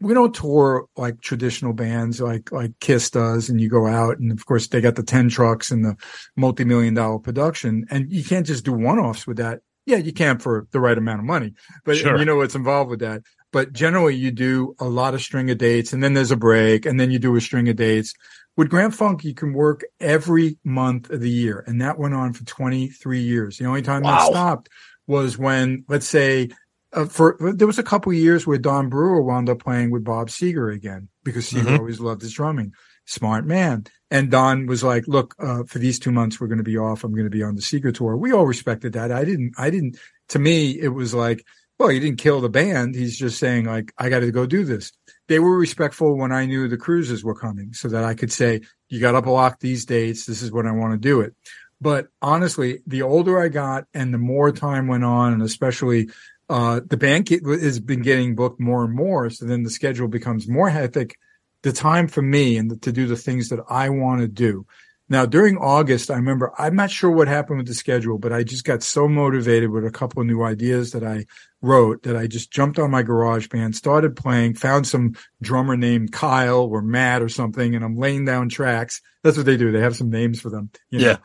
[0.00, 4.30] we don't tour like traditional bands like like Kiss does, and you go out, and
[4.32, 5.96] of course they got the ten trucks and the
[6.36, 9.60] multi-million dollar production, and you can't just do one-offs with that.
[9.86, 11.52] Yeah, you can for the right amount of money,
[11.84, 12.16] but Sure.
[12.18, 13.22] you know what's involved with that.
[13.52, 16.86] But generally, you do a lot of string of dates, and then there's a break,
[16.86, 18.14] and then you do a string of dates.
[18.56, 22.32] With Grand Funk, you can work every month of the year, and that went on
[22.32, 23.58] for 23 years.
[23.58, 24.18] The only time Wow.
[24.18, 24.68] that stopped
[25.06, 26.48] was when, let's say,
[26.92, 30.04] uh, for there was a couple of years where Don Brewer wound up playing with
[30.04, 31.78] Bob Seger again because Seger Mhm.
[31.78, 32.72] always loved his drumming.
[33.04, 33.84] Smart man.
[34.14, 37.02] And Don was like, "Look, uh, for these two months, we're going to be off.
[37.02, 39.10] I'm going to be on the Seger tour." We all respected that.
[39.10, 39.54] I didn't.
[39.58, 39.98] I didn't.
[40.28, 41.44] To me, it was like,
[41.80, 42.94] well, he didn't kill the band.
[42.94, 44.92] He's just saying like, I got to go do this.
[45.26, 48.60] They were respectful when I knew the cruises were coming, so that I could say,
[48.88, 50.26] "You got to block these dates.
[50.26, 51.34] This is what I want to do it."
[51.80, 56.08] But honestly, the older I got and the more time went on, and especially
[56.48, 59.28] uh, the band has been getting booked more and more.
[59.30, 61.16] So then the schedule becomes more hectic.
[61.64, 64.66] The time for me and to do the things that I want to do.
[65.08, 68.42] Now during August, I remember I'm not sure what happened with the schedule, but I
[68.42, 71.26] just got so motivated with a couple of new ideas that I
[71.60, 76.12] wrote that I just jumped on my garage band, started playing, found some drummer named
[76.12, 79.00] Kyle or Matt or something, and I'm laying down tracks.
[79.22, 79.72] That's what they do.
[79.72, 80.70] They have some names for them.
[80.90, 81.06] you know.
[81.06, 81.16] Yeah.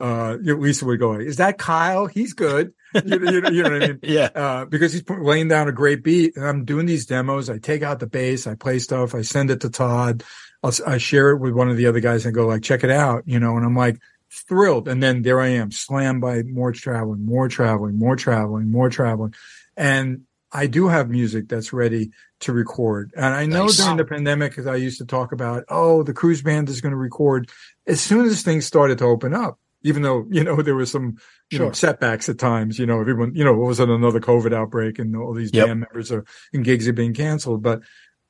[0.00, 2.06] Uh, Lisa would go, "Is that Kyle?
[2.06, 3.98] He's good." you, know, you, you know what I mean?
[4.02, 4.30] yeah.
[4.34, 7.50] Uh, because he's laying down a great beat, and I'm doing these demos.
[7.50, 10.24] I take out the bass, I play stuff, I send it to Todd.
[10.62, 12.90] I'll, I share it with one of the other guys and go like, "Check it
[12.90, 13.56] out," you know.
[13.56, 14.00] And I'm like
[14.30, 14.88] thrilled.
[14.88, 19.34] And then there I am, slammed by more traveling, more traveling, more traveling, more traveling,
[19.76, 20.22] and
[20.54, 23.12] I do have music that's ready to record.
[23.16, 23.78] And I know nice.
[23.78, 26.92] during the pandemic, because I used to talk about, oh, the cruise band is going
[26.92, 27.50] to record.
[27.88, 31.18] As soon as things started to open up, even though, you know, there was some,
[31.50, 31.66] you sure.
[31.66, 35.14] know, setbacks at times, you know, everyone, you know, it was another COVID outbreak and
[35.14, 35.66] all these yep.
[35.66, 37.62] band members are, and gigs are being canceled.
[37.62, 37.82] But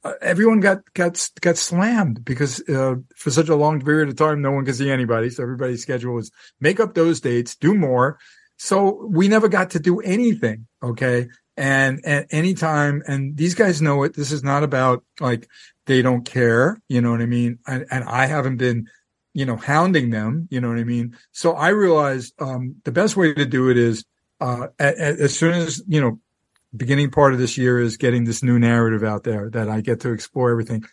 [0.03, 4.43] uh, everyone got, got, got slammed because, uh, for such a long period of time,
[4.43, 5.31] no one could see anybody.
[5.31, 8.19] So everybody's schedule was make up those dates, do more.
[8.59, 10.67] So we never got to do anything.
[10.83, 11.29] Okay.
[11.57, 14.15] And at any time, and these guys know it.
[14.15, 15.49] This is not about like
[15.87, 16.81] they don't care.
[16.89, 17.61] You know what I mean?
[17.65, 18.89] And, and I haven't been,
[19.35, 20.49] you know, hounding them.
[20.51, 21.17] You know what I mean?
[21.33, 24.05] So I realized um, the best way to do it is
[24.41, 26.21] uh, at, at, as soon as you know,
[26.75, 30.01] beginning part of this year is getting this new narrative out there that I get
[30.01, 30.85] to explore everything.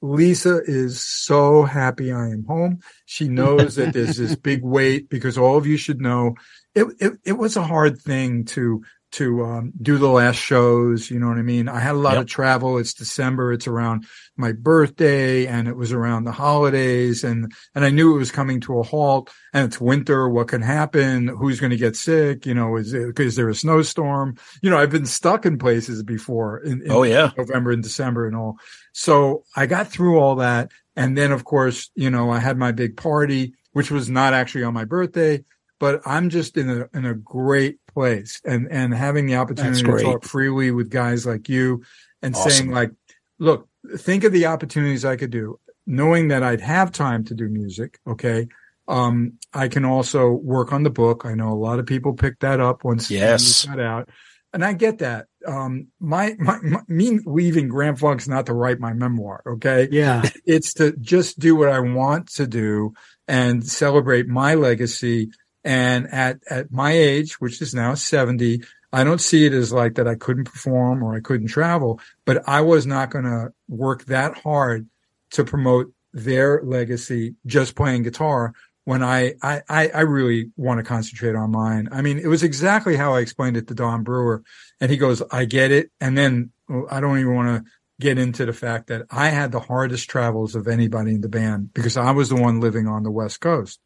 [0.00, 2.80] Lisa is so happy I am home.
[3.04, 6.36] She knows that there's this big weight because all of you should know
[6.74, 11.10] it, it, it was a hard thing to to um, do the last shows.
[11.10, 11.68] You know what I mean?
[11.68, 12.22] I had a lot yep.
[12.22, 12.78] of travel.
[12.78, 13.52] It's December.
[13.52, 14.06] It's around
[14.36, 18.60] my birthday and it was around the holidays and, and I knew it was coming
[18.62, 20.28] to a halt and it's winter.
[20.28, 21.28] What can happen?
[21.28, 22.44] Who's going to get sick?
[22.44, 24.36] You know, is, it, is there a snowstorm?
[24.62, 27.30] You know, I've been stuck in places before in, in oh, yeah.
[27.36, 28.58] November and December and all.
[28.92, 30.70] So I got through all that.
[30.96, 34.64] And then of course, you know, I had my big party, which was not actually
[34.64, 35.44] on my birthday
[35.78, 40.02] but I'm just in a in a great place and and having the opportunity to
[40.02, 41.82] talk freely with guys like you
[42.22, 42.50] and awesome.
[42.50, 42.92] saying like,
[43.38, 47.48] look, think of the opportunities I could do, knowing that I'd have time to do
[47.48, 47.98] music.
[48.06, 48.48] Okay.
[48.88, 51.24] Um, I can also work on the book.
[51.26, 53.66] I know a lot of people picked that up once yes.
[53.66, 54.08] got out.
[54.54, 55.26] And I get that.
[55.46, 59.42] Um, my, my, my, me leaving Grand Funk's not to write my memoir.
[59.46, 59.88] Okay.
[59.90, 60.22] Yeah.
[60.46, 62.94] It's to just do what I want to do
[63.28, 65.30] and celebrate my legacy
[65.64, 68.62] and at, at my age, which is now 70,
[68.92, 72.48] I don't see it as like that I couldn't perform or I couldn't travel, but
[72.48, 74.88] I was not going to work that hard
[75.32, 78.54] to promote their legacy just playing guitar
[78.84, 81.90] when I, I, I really want to concentrate on mine.
[81.92, 84.42] I mean, it was exactly how I explained it to Don Brewer.
[84.80, 85.90] And he goes, I get it.
[86.00, 86.52] And then
[86.90, 87.70] I don't even want to
[88.00, 91.74] get into the fact that I had the hardest travels of anybody in the band
[91.74, 93.80] because I was the one living on the West Coast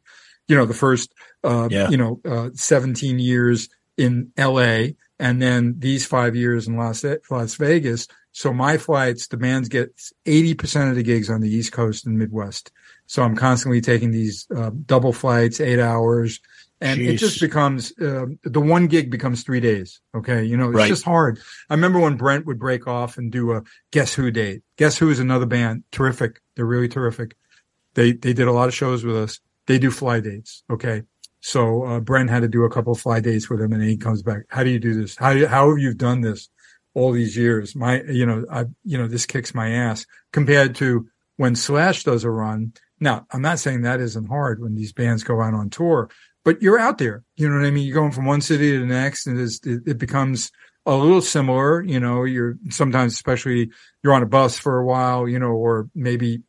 [0.47, 1.13] you know, the first,
[1.43, 1.89] uh, yeah.
[1.89, 4.87] you know, uh, 17 years in LA
[5.19, 8.07] and then these five years in Las, Las Vegas.
[8.31, 9.95] So my flights, the bands get
[10.25, 12.71] 80% of the gigs on the East Coast and Midwest.
[13.05, 16.39] So I'm constantly taking these uh, double flights, eight hours,
[16.81, 17.09] and Jeez.
[17.09, 20.01] it just becomes uh, the one gig becomes three days.
[20.15, 20.87] Okay, you know it's right.
[20.87, 21.39] just hard.
[21.69, 24.63] I remember when Brent would break off and do a Guess Who date.
[24.77, 26.41] Guess Who is another band, terrific.
[26.55, 27.35] They're really terrific.
[27.93, 30.63] They they did a lot of shows with us they do fly dates.
[30.69, 31.03] Okay.
[31.41, 34.23] So, uh, Brent had to do a couple fly dates with him and he comes
[34.23, 34.43] back.
[34.47, 35.17] How do you do this?
[35.17, 36.49] How, how have you done this
[36.93, 37.75] all these years?
[37.75, 42.23] My, you know, I, you know, this kicks my ass compared to when Slash does
[42.23, 42.73] a run.
[42.99, 46.09] Now, I'm not saying that isn't hard when these bands go out on tour,
[46.45, 47.23] but you're out there.
[47.35, 47.87] You know what I mean?
[47.87, 50.49] You're going from one city to the next and it, it becomes
[50.85, 51.81] a little similar.
[51.83, 53.69] You know, you're sometimes, especially
[54.01, 56.43] you're on a bus for a while, you know, or maybe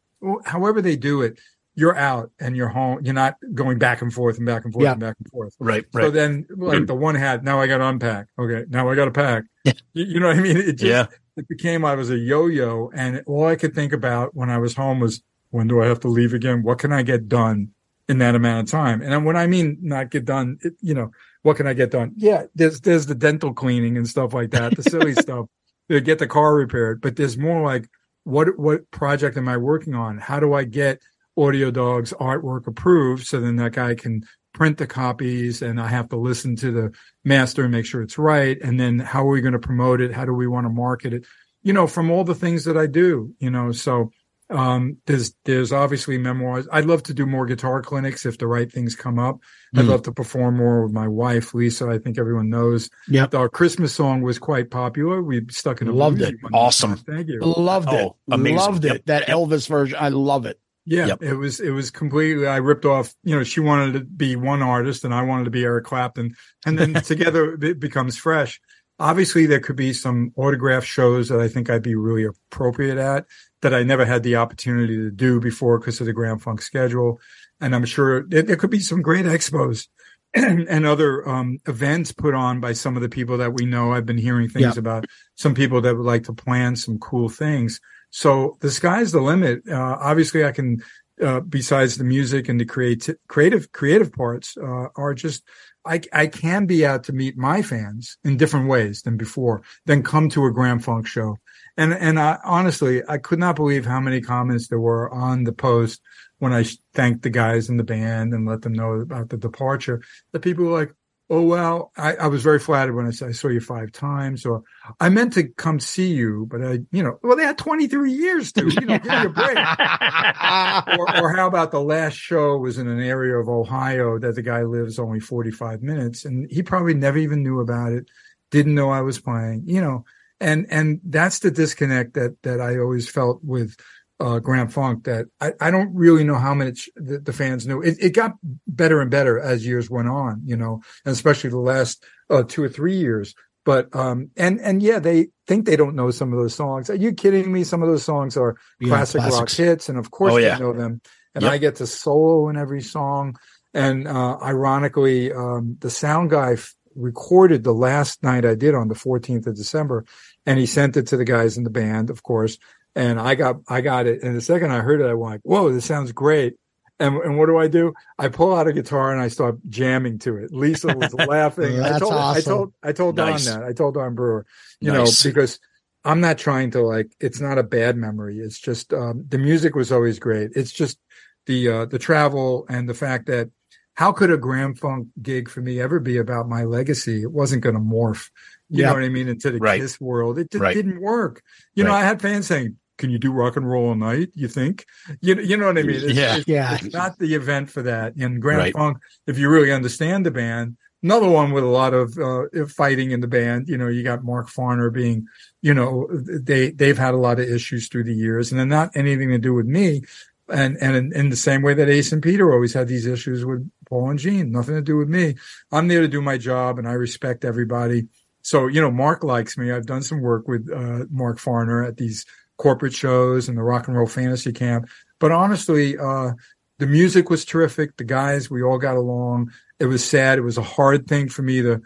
[0.44, 1.38] however they do it
[1.74, 3.00] you're out and you're home.
[3.02, 4.92] You're not going back and forth and back and forth yeah.
[4.92, 5.54] and back and forth.
[5.58, 5.84] Right.
[5.92, 6.04] Right.
[6.04, 8.28] So then, like the one hat, now I got to unpack.
[8.38, 8.64] Okay.
[8.68, 9.44] Now I got to pack.
[9.64, 9.72] Yeah.
[9.92, 10.56] You, you, know what I mean?
[10.56, 11.06] It just, yeah.
[11.36, 14.74] it became, I was a yo-yo and all I could think about when I was
[14.74, 16.62] home was, when do I have to leave again?
[16.62, 17.70] What can I get done
[18.08, 19.02] in that amount of time?
[19.02, 21.10] And when I mean not get done, it, you know,
[21.42, 22.12] what can I get done?
[22.16, 22.44] Yeah.
[22.54, 25.46] There's, there's the dental cleaning and stuff like that, the silly stuff.
[25.90, 27.90] To get the car repaired, but there's more like,
[28.22, 30.16] what, what project am I working on?
[30.16, 31.02] How do I get
[31.36, 33.26] Audio Dog's artwork approved.
[33.26, 36.92] So then that guy can print the copies and I have to listen to the
[37.24, 38.56] master and make sure it's right.
[38.60, 40.12] And then how are we going to promote it?
[40.12, 41.26] How do we want to market it?
[41.62, 44.12] You know, from all the things that I do, you know, so,
[44.50, 46.68] um, there's, there's obviously memoirs.
[46.70, 49.40] I'd love to do more guitar clinics if the right things come up.
[49.74, 49.80] Mm.
[49.80, 51.88] I'd love to perform more with my wife, Lisa.
[51.88, 52.90] I think everyone knows.
[53.08, 53.26] Yeah.
[53.32, 55.22] Our Christmas song was quite popular.
[55.22, 56.34] We stuck in a loved it.
[56.52, 56.94] Awesome.
[56.96, 57.40] Thank you.
[57.40, 58.04] Loved it.
[58.04, 58.58] Oh, amazing.
[58.58, 58.92] Loved it.
[58.92, 59.04] Yep.
[59.06, 59.96] That Elvis version.
[59.98, 60.60] I love it.
[60.86, 61.22] Yeah, yep.
[61.22, 62.46] it was it was completely.
[62.46, 63.14] I ripped off.
[63.24, 66.34] You know, she wanted to be one artist, and I wanted to be Eric Clapton,
[66.66, 68.60] and then together it becomes fresh.
[68.98, 73.24] Obviously, there could be some autograph shows that I think I'd be really appropriate at.
[73.62, 77.18] that I never had the opportunity to do before because of the Grand Funk schedule.
[77.60, 79.88] And I'm sure there, there could be some great expos
[80.34, 83.92] and, and other um, events put on by some of the people that we know.
[83.92, 84.78] I've been hearing things Yeah.
[84.80, 87.80] about some people that would like to plan some cool things.
[88.14, 89.68] So the sky's the limit.
[89.68, 90.84] Uh, obviously, I can,
[91.20, 95.42] uh, besides the music and the creative, creative, creative parts, uh, are just,
[95.84, 100.04] I, I can be out to meet my fans in different ways than before, then
[100.04, 101.38] come to a Grand Funk show.
[101.76, 105.52] And, and I, honestly, I could not believe how many comments there were on the
[105.52, 106.00] post
[106.38, 110.02] when I thanked the guys in the band and let them know about the departure.
[110.30, 110.94] The people were like,
[111.30, 114.62] "Oh well," I, I was very flattered when I I saw you five times, or
[115.00, 118.52] I meant to come see you, but I, you know, well, they had 23 years
[118.52, 119.56] to, you know, give me a break.
[120.98, 124.42] or, or how about the last show was in an area of Ohio that the
[124.42, 128.06] guy lives only 45 minutes, and he probably never even knew about it,
[128.50, 130.04] didn't know I was playing, you know,
[130.40, 133.76] and and that's the disconnect that that I always felt with
[134.24, 137.82] uh, Grand Funk that I, I don't really know how much the, the fans knew.
[137.82, 138.32] It, it got
[138.66, 142.62] better and better as years went on, you know, and especially the last uh, two
[142.64, 143.34] or three years.
[143.66, 146.90] But um and and yeah, they think they don't know some of those songs.
[146.90, 147.64] Are you kidding me?
[147.64, 150.58] Some of those songs are Yeah, classic rock hits, and of course Oh, they yeah.
[150.58, 151.00] know them.
[151.34, 151.52] And Yep.
[151.52, 153.36] I get to solo in every song.
[153.72, 158.88] And uh ironically, um the sound guy f- recorded the last night I did on
[158.88, 160.04] the 14th of December,
[160.46, 162.58] and he sent it to the guys in the band, of course.
[162.96, 164.22] And I got I got it.
[164.22, 166.54] And the second I heard it, I went like, "Whoa, this sounds great."
[167.00, 167.92] And, and what do I do?
[168.20, 170.52] I pull out a guitar and I start jamming to it.
[170.52, 171.80] Lisa was laughing.
[171.80, 173.46] I That's told, I told, I told Don Nice.
[173.46, 173.64] that.
[173.64, 174.46] I told Don Brewer,
[174.80, 175.24] you Nice.
[175.24, 175.58] know, because
[176.04, 178.38] I'm not trying to like, it's not a bad memory.
[178.38, 180.52] It's just, um, the music was always great.
[180.54, 181.00] It's just
[181.46, 183.50] the, uh, the travel and the fact that
[183.94, 187.22] how could a Grand Funk gig for me ever be about my legacy?
[187.22, 188.30] It wasn't going to morph,
[188.68, 188.90] you Yeah.
[188.90, 189.80] know what I mean, into the Right.
[189.80, 190.38] Kiss world.
[190.38, 190.74] It just Right.
[190.74, 191.42] didn't work.
[191.74, 194.30] You know, I had fans saying, can you do rock and roll all night?
[194.34, 194.84] You think?
[195.20, 195.96] You, you know what I mean?
[195.96, 196.36] It's, Yeah.
[196.38, 196.74] it's- Yeah.
[196.80, 198.14] it's not the event for that.
[198.16, 198.72] And Grand Right.
[198.72, 203.10] Funk, if you really understand the band, another one with a lot of uh, fighting
[203.10, 203.68] in the band.
[203.68, 205.26] You know, you got Mark Farner being,
[205.60, 208.96] you know, they they've had a lot of issues through the years, and they're not
[208.96, 210.02] anything to do with me.
[210.48, 213.44] And and in, in the same way that Ace and Peter always had these issues
[213.44, 215.34] with Paul and Gene, nothing to do with me.
[215.72, 218.08] I'm there to do my job, and I respect everybody.
[218.42, 219.72] So you know, Mark likes me.
[219.72, 222.26] I've done some work with uh, Mark Farner at these
[222.58, 224.88] corporate shows and the Rock and Roll Fantasy Camp.
[225.20, 226.32] But honestly, uh,
[226.78, 227.96] the music was terrific.
[227.96, 229.52] The guys, we all got along.
[229.78, 230.38] It was sad.
[230.38, 231.82] It was a hard thing for me to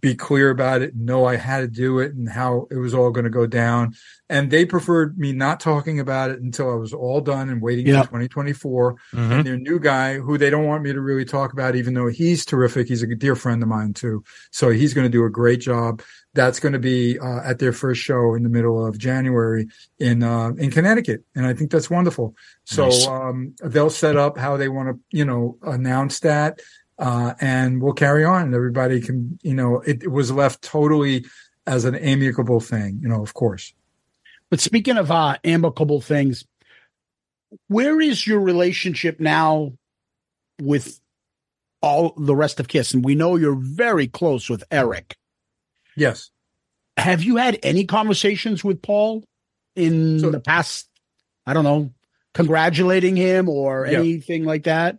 [0.00, 3.10] be clear about it, know I had to do it and how it was all
[3.10, 3.92] going to go down.
[4.30, 7.86] And they preferred me not talking about it until I was all done and waiting
[7.86, 8.00] Yeah.
[8.00, 8.94] for 2024.
[9.12, 9.30] Mhm.
[9.30, 12.06] And their new guy who they don't want me to really talk about, even though
[12.06, 12.88] he's terrific.
[12.88, 14.24] He's a dear friend of mine too.
[14.50, 16.00] So he's going to do a great job.
[16.34, 19.68] That's going to be uh, at their first show in the middle of January
[19.98, 22.34] in uh, in Connecticut, and I think that's wonderful.
[22.64, 23.06] So Nice.
[23.06, 26.60] um, they'll set up how they want to, you know, announce that,
[26.98, 28.42] uh, and we'll carry on.
[28.46, 31.26] And everybody can, you know, it, it was left totally
[31.66, 33.74] as an amicable thing, you know, of course.
[34.48, 36.46] But speaking of uh, amicable things,
[37.68, 39.74] where is your relationship now
[40.60, 40.98] with
[41.82, 42.94] all the rest of Kiss?
[42.94, 45.16] And we know you're very close with Eric.
[45.96, 46.30] Yes.
[46.96, 49.24] Have you had any conversations with Paul
[49.76, 50.88] in So- the past?
[51.46, 51.92] I don't know,
[52.34, 53.98] congratulating him or Yeah.
[53.98, 54.98] anything like that?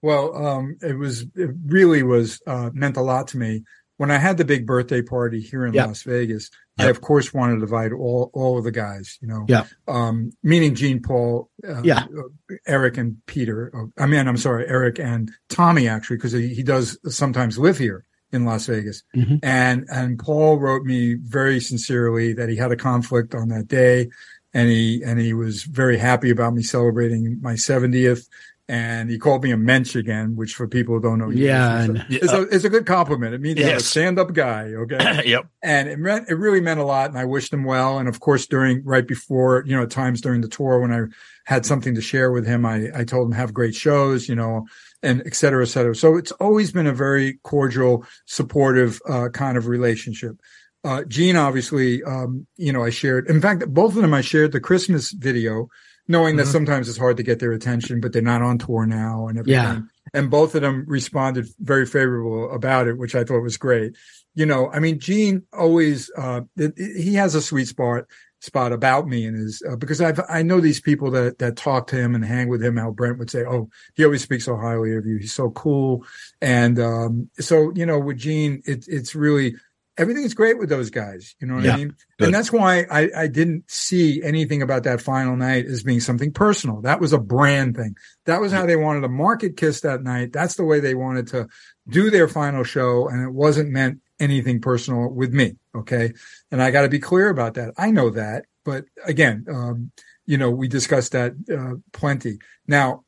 [0.00, 3.64] Well, um, it was, it really was, uh, meant a lot to me.
[3.98, 5.86] When I had the big birthday party here in Yeah.
[5.86, 9.44] Las Vegas, I of course wanted to invite all, all of the guys, you know,
[9.48, 9.66] Yeah.
[9.86, 12.04] um, meaning Gene Paul, uh, Yeah.
[12.04, 13.70] uh, Eric and Peter.
[13.74, 17.78] uh, I mean, I'm sorry, Eric and Tommy actually, because he, he does sometimes live
[17.78, 19.02] here in Las Vegas.
[19.14, 19.40] Mhm.
[19.42, 24.08] And, and Paul wrote me very sincerely that he had a conflict on that day
[24.54, 28.28] and he, and he was very happy about me celebrating my 70th.
[28.68, 32.22] And he called me a mensch again, which for people who don't know, Yeah, is,
[32.22, 33.34] is, a, is a good compliment.
[33.34, 34.68] It means I'm a stand up guy.
[34.68, 35.46] Okay yep.
[35.62, 38.20] and it meant it really meant a lot and i wished him well and of
[38.20, 41.02] course during right before you know times during the tour when i
[41.44, 44.64] had something to share with him i i told him have great shows you know
[45.02, 49.56] and et cetera et cetera so it's always been a very cordial supportive uh kind
[49.56, 50.36] of relationship
[50.84, 54.52] uh gene obviously um you know i shared in fact both of them i shared
[54.52, 55.68] the christmas video
[56.08, 56.52] knowing that Mhm.
[56.52, 59.62] sometimes it's hard to get their attention but they're not on tour now and everything
[59.62, 59.80] Yeah.
[60.14, 63.96] and both of them responded very favorable about it which i thought was great
[64.34, 68.04] you know, I mean, Gene always, uh, it, it- he has a sweet spot,
[68.42, 71.86] spot about me and his, uh, because I've, I know these people that, that talk
[71.88, 72.76] to him and hang with him.
[72.76, 75.16] How Brent would say, Oh, he always speaks so highly of you.
[75.16, 76.04] He's so cool.
[76.40, 79.54] And, um, so, you know, with Gene, it, it's really,
[79.96, 81.36] everything's great with those guys.
[81.40, 81.94] You know what Yeah, I mean?
[82.18, 82.24] good.
[82.26, 86.32] And that's why I, I didn't see anything about that final night as being something
[86.32, 86.80] personal.
[86.80, 87.94] That was a brand thing.
[88.26, 90.32] That was how they wanted to market Kiss that night.
[90.32, 91.46] That's the way they wanted to
[91.88, 93.06] do their final show.
[93.06, 95.56] And it wasn't meant anything personal with me.
[95.74, 96.12] Okay.
[96.50, 97.74] And I got to be clear about that.
[97.76, 98.44] I know that.
[98.64, 99.90] But again, um,
[100.24, 102.38] you know, we discussed that uh, plenty.
[102.66, 103.04] Now,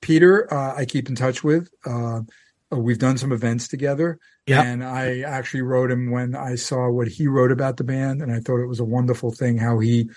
[0.00, 1.68] Peter, uh, I keep in touch with.
[1.84, 2.20] Uh,
[2.70, 4.18] we've done some events together.
[4.46, 4.62] Yeah.
[4.62, 8.22] And I actually wrote him when I saw what he wrote about the band.
[8.22, 10.08] And I thought it was a wonderful thing how he,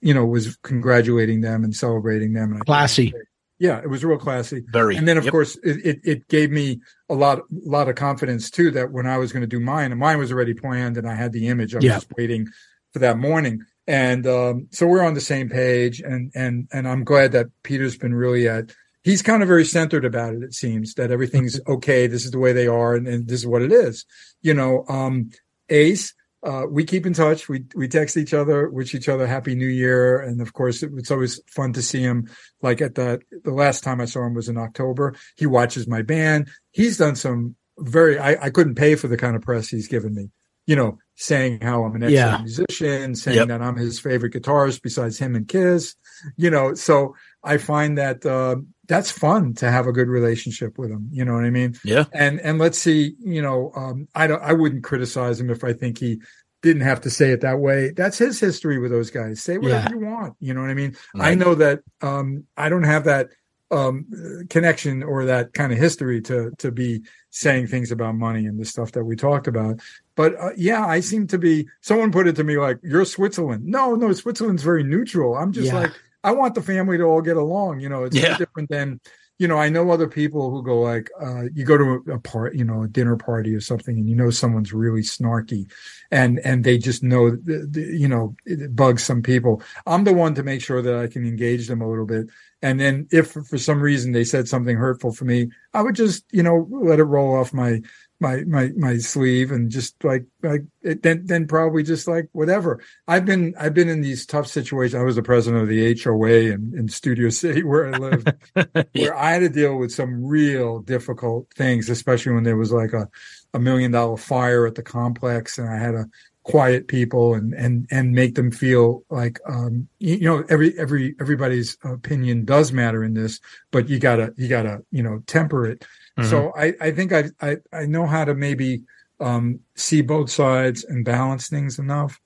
[0.00, 2.52] you know, was congratulating them and celebrating them.
[2.52, 3.10] And Classy.
[3.10, 3.24] great.
[3.62, 4.64] Yeah, it was real classy.
[4.72, 4.96] Very.
[4.96, 5.30] And then, of Yep.
[5.30, 9.18] course, it, it, it gave me a lot, lot of confidence too that when I
[9.18, 11.72] was going to do mine, and mine was already planned, and I had the image.
[11.72, 11.94] I was Yeah.
[11.94, 12.48] just waiting
[12.92, 13.60] for that morning.
[13.86, 17.96] And um, so we're on the same page, and and and I'm glad that Peter's
[17.96, 18.74] been really at.
[19.04, 20.42] He's kind of very centered about it.
[20.42, 22.08] It seems that everything's okay.
[22.08, 24.04] This is the way they are, and, and this is what it is.
[24.40, 25.30] You know, um,
[25.68, 26.14] Ace.
[26.44, 27.48] Uh, we keep in touch.
[27.48, 30.90] We we text each other, wish each other Happy New Year, and of course, it,
[30.96, 32.28] it's always fun to see him.
[32.60, 35.14] Like at the the last time I saw him was in October.
[35.36, 36.50] He watches my band.
[36.72, 38.18] He's done some very.
[38.18, 40.30] I, I couldn't pay for the kind of press he's given me.
[40.66, 42.38] You know, saying how I'm an excellent Yeah.
[42.38, 43.48] musician, saying Yep.
[43.48, 45.94] that I'm his favorite guitarist besides him and Kiss.
[46.36, 48.56] You know, so I find that uh,
[48.92, 51.08] that's fun to have a good relationship with him.
[51.10, 51.74] You know what I mean?
[51.82, 52.04] Yeah.
[52.12, 53.14] And and let's see.
[53.20, 54.42] You know, um, I don't.
[54.42, 56.20] I wouldn't criticize him if I think he
[56.62, 57.90] didn't have to say it that way.
[57.96, 59.42] That's his history with those guys.
[59.42, 59.98] Say whatever Yeah.
[59.98, 60.34] you want.
[60.40, 60.94] You know what I mean?
[61.18, 63.30] I know that um, I don't have that
[63.70, 64.04] um,
[64.50, 68.66] connection or that kind of history to to be saying things about money and the
[68.66, 69.80] stuff that we talked about.
[70.14, 71.66] But uh, yeah, I seem to be.
[71.80, 75.34] Someone put it to me like, "You're Switzerland." No, no, Switzerland's very neutral.
[75.34, 75.80] I'm just Yeah.
[75.80, 75.92] like,
[76.24, 77.80] I want the family to all get along.
[77.80, 78.36] You know, it's Yeah.
[78.36, 79.00] different than.
[79.38, 82.20] You know, I know other people who go like, uh, you go to a, a
[82.20, 85.68] part, you know, a dinner party or something, and you know someone's really snarky,
[86.12, 89.60] and and they just know, the, the, you know, it bugs some people.
[89.86, 92.28] I'm the one to make sure that I can engage them a little bit,
[92.60, 96.24] and then if for some reason they said something hurtful for me, I would just,
[96.30, 97.80] you know, let it roll off my
[98.22, 102.80] my my my sleeve and just like like it, then then probably just like whatever.
[103.06, 104.94] I've been I've been in these tough situations.
[104.94, 108.32] I was the president of the HOA in, in Studio City where I lived,
[108.94, 112.94] where I had to deal with some real difficult things, especially when there was like
[112.94, 113.08] a
[113.52, 116.06] a million dollar fire at the complex, and I had to
[116.44, 121.14] quiet people and and and make them feel like um you, you know every every
[121.20, 123.38] everybody's opinion does matter in this
[123.70, 125.84] but you gotta you gotta you know temper it
[126.20, 128.82] so I, I think I, I, I know how to maybe
[129.20, 132.20] um, see both sides and balance things enough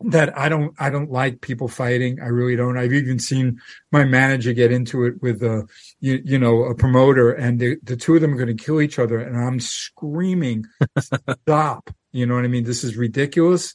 [0.00, 2.20] that I don't I don't like people fighting.
[2.20, 2.78] I really don't.
[2.78, 3.60] I've even seen
[3.90, 5.66] my manager get into it with a
[6.00, 8.80] you, you know a promoter, and the, the two of them are going to kill
[8.80, 10.66] each other, and I'm screaming,
[11.42, 12.64] "Stop!" You know what I mean?
[12.64, 13.74] This is ridiculous.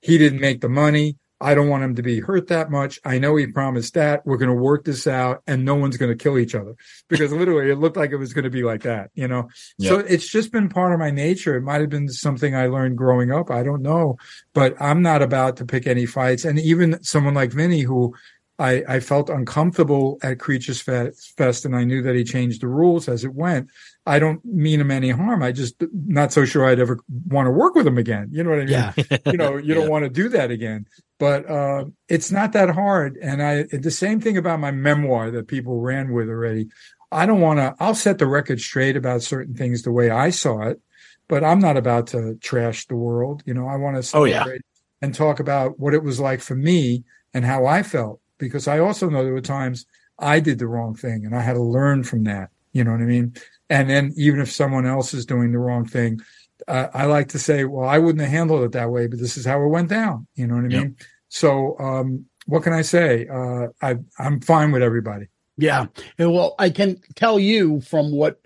[0.00, 1.16] He didn't make the money.
[1.40, 2.98] I don't want him to be hurt that much.
[3.04, 4.24] I know he promised that.
[4.24, 6.74] We're going to work this out and no one's going to kill each other
[7.08, 9.48] because literally it looked like it was going to be like that, you know?
[9.78, 11.56] So it's just been part of my nature.
[11.56, 13.50] It might have been something I learned growing up.
[13.50, 14.16] I don't know,
[14.54, 16.46] but I'm not about to pick any fights.
[16.46, 18.14] And even someone like Vinnie, who
[18.58, 22.68] I, I felt uncomfortable at Creatures Fest, Fest and I knew that he changed the
[22.68, 23.68] rules as it went.
[24.06, 25.42] I don't mean him any harm.
[25.42, 28.28] I just not so sure I'd ever want to work with him again.
[28.30, 28.68] You know what I mean?
[28.68, 28.92] Yeah.
[29.26, 30.86] you know, you don't want to do that again.
[31.18, 33.16] But uh, it's not that hard.
[33.22, 36.68] And I the same thing about my memoir that people ran with already.
[37.10, 37.74] I don't want to.
[37.80, 40.80] I'll set the record straight about certain things the way I saw it,
[41.28, 43.42] but I'm not about to trash the world.
[43.46, 44.40] You know, I want to Oh, yeah.
[44.40, 44.62] celebrate
[45.00, 48.78] and talk about what it was like for me and how I felt because I
[48.80, 49.86] also know there were times
[50.18, 52.50] I did the wrong thing and I had to learn from that.
[52.72, 53.34] You know what I mean?
[53.70, 56.20] And then even if someone else is doing the wrong thing,
[56.68, 59.36] uh, I like to say, well, I wouldn't have handled it that way, but this
[59.36, 60.26] is how it went down.
[60.34, 60.82] You know what I Yep.
[60.82, 60.96] mean?
[61.28, 63.26] So, um, what can I say?
[63.26, 65.26] Uh, I, I'm fine with everybody.
[65.58, 65.86] Yeah.
[66.18, 68.40] And well, I can tell you from what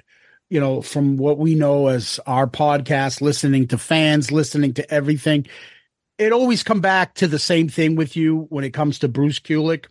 [0.49, 5.47] you know, from what we know as our podcast, listening to fans, listening to everything,
[6.19, 9.39] it always come back to the same thing with you when it comes to Bruce
[9.39, 9.85] Kulick.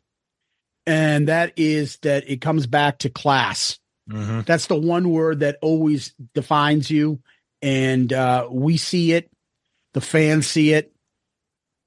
[0.85, 3.79] And that is that it comes back to class.
[4.09, 4.45] Mhm.
[4.45, 7.21] That's the one word that always defines you.
[7.61, 9.29] And uh, we see it,
[9.93, 10.93] the fans see it.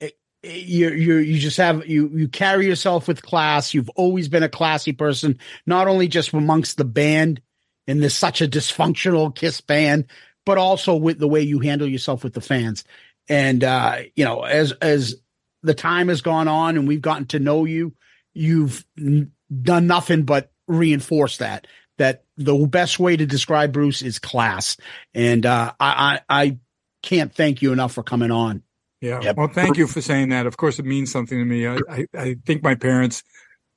[0.01, 3.73] It- it- You you you just have you you carry yourself with class.
[3.75, 7.41] You've always been a classy person, not only just amongst the band,
[7.87, 10.07] and there's such a dysfunctional Kiss band,
[10.45, 12.85] but also with the way you handle yourself with the fans.
[13.29, 15.15] And uh, you know, as as
[15.63, 17.95] the time has gone on and we've gotten to know you,
[18.35, 21.67] you've done nothing but reinforce that
[22.03, 24.77] that the best way to describe Bruce is class.
[25.15, 26.59] And uh, I, I I
[27.03, 28.63] can't thank you enough for coming on.
[29.01, 29.21] Yeah.
[29.23, 29.37] Yep.
[29.37, 30.47] Well, thank you for saying that.
[30.47, 31.67] Of course, it means something to me.
[31.67, 33.23] I, I, I think my parents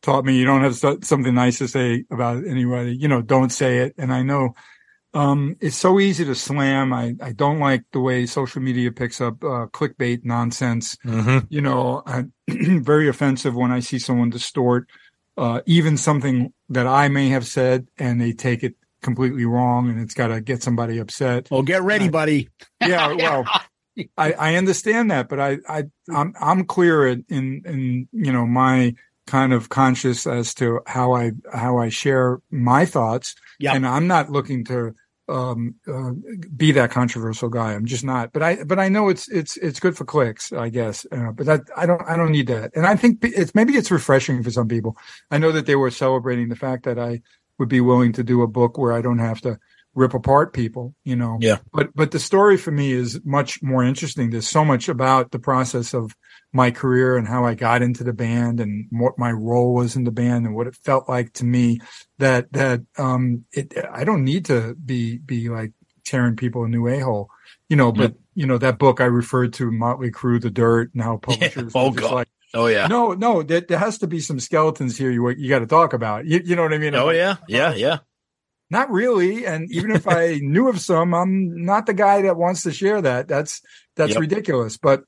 [0.01, 2.95] taught me you don't have so- something nice to say about anybody.
[2.95, 3.93] You know, don't say it.
[3.97, 4.53] And I know
[5.13, 6.93] um, it's so easy to slam.
[6.93, 10.95] I, I don't like the way social media picks up uh, clickbait nonsense.
[11.05, 11.45] Mm-hmm.
[11.49, 12.33] You know, I'm
[12.83, 14.87] very offensive when I see someone distort
[15.37, 19.99] uh, even something that I may have said and they take it completely wrong and
[20.01, 21.47] it's got to get somebody upset.
[21.51, 22.49] Well, get ready, buddy.
[22.81, 23.45] Yeah, well,
[24.17, 25.83] I, I understand that, but I, I,
[26.13, 28.93] I'm, I'm clear in, in, in, you know, my
[29.25, 33.35] kind of conscious as to how I, how I share my thoughts.
[33.59, 33.75] Yep.
[33.75, 34.93] And I'm not looking to,
[35.27, 36.11] um, uh,
[36.55, 37.73] be that controversial guy.
[37.73, 40.69] I'm just not, but I, but I know it's, it's, it's good for clicks, I
[40.69, 41.05] guess.
[41.11, 42.71] Uh, but that, I don't, I don't need that.
[42.75, 44.97] And I think it's, maybe it's refreshing for some people.
[45.31, 47.21] I know that they were celebrating the fact that I
[47.57, 49.57] would be willing to do a book where I don't have to
[49.95, 51.37] rip apart people, you know.
[51.39, 51.59] Yeah.
[51.73, 54.29] But but the story for me is much more interesting.
[54.29, 56.13] There's so much about the process of
[56.55, 60.05] my career and how I got into the band and what my role was in
[60.05, 61.81] the band and what it felt like to me
[62.17, 65.73] that that um it I don't need to be be like
[66.05, 67.29] tearing people a new a hole.
[67.67, 71.03] You know, but you know, that book I referred to Motley Crue, The Dirt, and
[71.03, 72.11] how publishers Oh, God.
[72.13, 72.87] like Oh yeah.
[72.87, 75.91] no, no, there, there has to be some skeletons here you you got to talk
[75.93, 76.25] about.
[76.25, 76.95] You, you know what I mean?
[76.95, 77.35] Oh yeah.
[77.49, 77.73] Yeah.
[77.73, 77.97] Yeah.
[78.69, 79.45] Not really.
[79.45, 83.01] And even if I knew of some, I'm not the guy that wants to share
[83.01, 83.27] that.
[83.27, 83.61] That's
[83.97, 84.21] that's Yep.
[84.21, 84.77] ridiculous.
[84.77, 85.03] But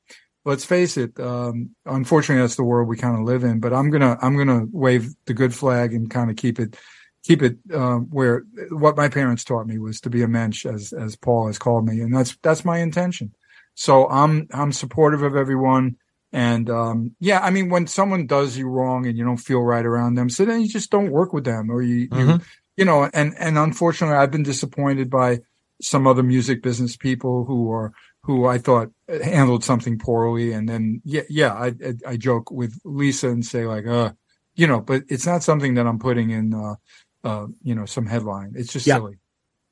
[0.48, 1.20] let's face it.
[1.20, 3.60] Um, unfortunately, that's the world we kind of live in.
[3.60, 6.76] But I'm gonna I'm gonna wave the good flag and kind of keep it
[7.24, 10.94] keep it uh, where what my parents taught me was to be a mensch, as
[10.94, 13.34] as Paul has called me, and that's that's my intention.
[13.76, 15.98] So I'm I'm supportive of everyone.
[16.34, 19.86] And um, yeah, I mean, when someone does you wrong and you don't feel right
[19.86, 22.42] around them, so then you just don't work with them, or you, you Mhm.
[22.76, 25.40] you know, and, and unfortunately, I've been disappointed by
[25.82, 27.94] some other music business people who are,
[28.28, 28.92] who I thought
[29.24, 30.52] handled something poorly.
[30.52, 34.12] And then, yeah, yeah, I, I, I joke with Lisa and say like, uh,
[34.56, 36.76] you know, but it's not something that I'm putting in, uh,
[37.24, 38.52] uh, you know, some headline.
[38.58, 38.96] It's just Yeah.
[38.96, 39.20] silly.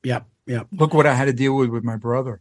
[0.04, 0.26] Yep.
[0.48, 0.68] Yep.
[0.72, 2.40] Look what I had to deal with with my brother.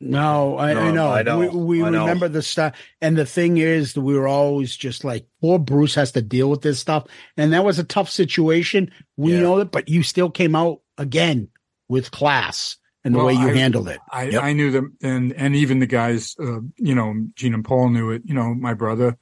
[0.00, 1.10] No, I, I know.
[1.10, 1.38] I know.
[1.38, 2.00] We, we I know.
[2.00, 2.76] remember the stuff.
[3.00, 6.60] And the thing is, we were always just like, poor Bruce has to deal with
[6.60, 7.06] this stuff.
[7.38, 8.92] And that was a tough situation.
[9.16, 9.40] We Yeah.
[9.40, 11.48] know that, but you still came out again
[11.88, 12.76] with class
[13.08, 13.98] and the Well, way you I- handled it.
[14.10, 14.42] I, Yep.
[14.42, 18.10] I knew them and, and even the guys, uh, you know, Gene and Paul knew
[18.10, 18.22] it.
[18.24, 19.16] You know, my brother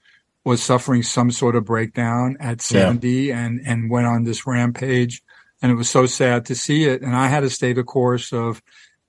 [0.45, 5.23] was suffering some sort of breakdown at 70 and, and went on this rampage.
[5.63, 7.03] And it was so sad to see it.
[7.03, 8.63] And I had to stay the course of,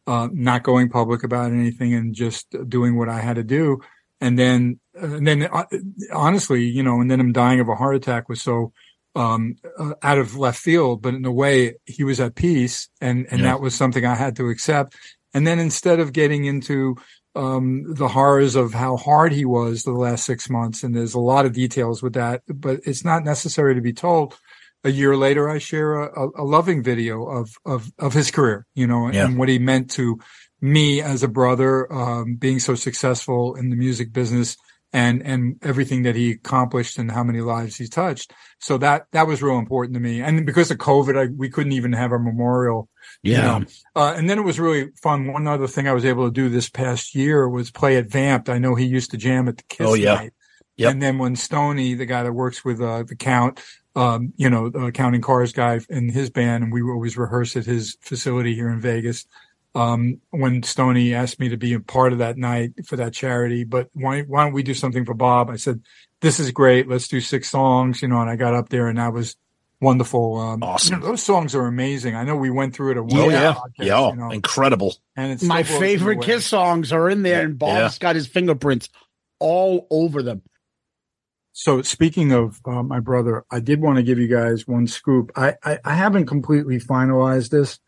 [0.08, 3.82] uh, not going public about anything and just doing what I had to do.
[4.22, 5.66] And then, and then uh,
[6.14, 8.72] honestly, you know, and then him dying of a heart attack was so,
[9.18, 13.26] um, uh, out of left field, but in a way he was at peace and,
[13.31, 13.48] and Yeah.
[13.48, 14.95] that was something I had to accept.
[15.34, 16.95] And then instead of getting into,
[17.35, 21.19] um, the horrors of how hard he was the last six months, and there's a
[21.19, 24.35] lot of details with that, but it's not necessary to be told.
[24.84, 28.88] A year later, I share a, a, loving video of, of, of his career, you
[28.88, 29.26] know, Yeah.
[29.26, 30.19] and what he meant to
[30.61, 34.57] me as a brother, um, being so successful in the music business
[34.93, 38.34] and, and everything that he accomplished and how many lives he touched.
[38.59, 40.22] So that, that was real important to me.
[40.22, 42.89] And because of COVID, I, we couldn't even have a memorial
[43.23, 43.41] you Yeah.
[43.59, 43.65] know.
[43.95, 45.31] Uh, and then it was really fun.
[45.31, 48.49] One other thing I was able to do this past year was play at Vamped.
[48.49, 50.15] I know he used to jam at the Kiss Oh, yeah.
[50.15, 50.34] night.
[50.77, 50.91] Yep.
[50.91, 53.59] And then when Stony, the guy that works with uh, the Count,
[53.95, 57.55] um, you know, the counting cars guy in his band, and we would always rehearse
[57.55, 59.26] at his facility here in Vegas.
[59.78, 63.64] Um, when Stony asked me to be a part of that night for that charity,
[63.64, 65.49] but why, why don't we do something for Bob?
[65.49, 65.82] I said,
[66.22, 66.88] this is great.
[66.88, 69.36] Let's do six songs, you know, and I got up there and that was
[69.80, 70.38] wonderful.
[70.40, 70.95] Um, Awesome.
[70.95, 72.16] you know, those songs are amazing.
[72.16, 73.54] I know we went through it at one Oh yeah.
[73.54, 74.10] podcast, Yeah.
[74.10, 74.95] you know, Incredible.
[75.16, 78.90] and it's My favorite Kiss songs are in there, and Bob's got his fingerprints
[79.40, 80.41] all over them.
[81.54, 85.32] So speaking of uh, my brother, I did want to give you guys one scoop.
[85.36, 87.80] I, I, I haven't completely finalized this,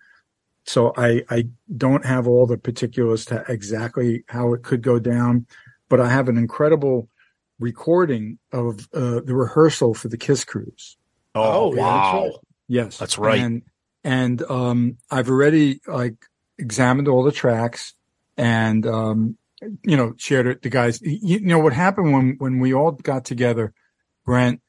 [0.69, 5.47] so I, I don't have all the particulars to exactly how it could go down,
[5.89, 7.09] but I have an incredible
[7.57, 10.95] recording of uh, the rehearsal for the Kiss Cruise.
[11.33, 12.23] Oh, Oh, wow.
[12.25, 12.37] that's
[12.67, 13.39] Yes, That's right.
[13.39, 13.63] And
[14.03, 16.23] and um, I've already like
[16.59, 17.95] examined all the tracks
[18.37, 19.37] and um,
[19.83, 20.61] you know shared it.
[20.61, 23.73] The guys, you, you know what happened when when we all got together,
[24.23, 24.61] Brent,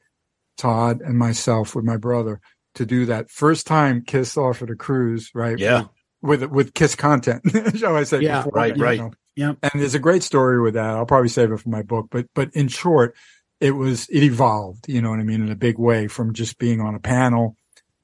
[0.57, 2.41] Todd, and myself with my brother
[2.75, 5.59] to do that first time Kiss offered a cruise, right?
[5.59, 5.85] Yeah.
[6.23, 7.43] With with, with Kiss content,
[7.77, 8.21] shall I say?
[8.21, 8.99] Yeah, before, right, you right.
[9.01, 9.13] know.
[9.37, 9.59] Yep.
[9.63, 10.91] And there's a great story with that.
[10.91, 13.17] I'll probably save it for my book, but but in short,
[13.61, 16.59] it was it evolved, you know what I mean, in a big way from just
[16.59, 17.57] being on a panel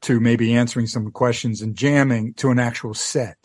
[0.03, 3.37] to maybe answering some questions and jamming to an actual set.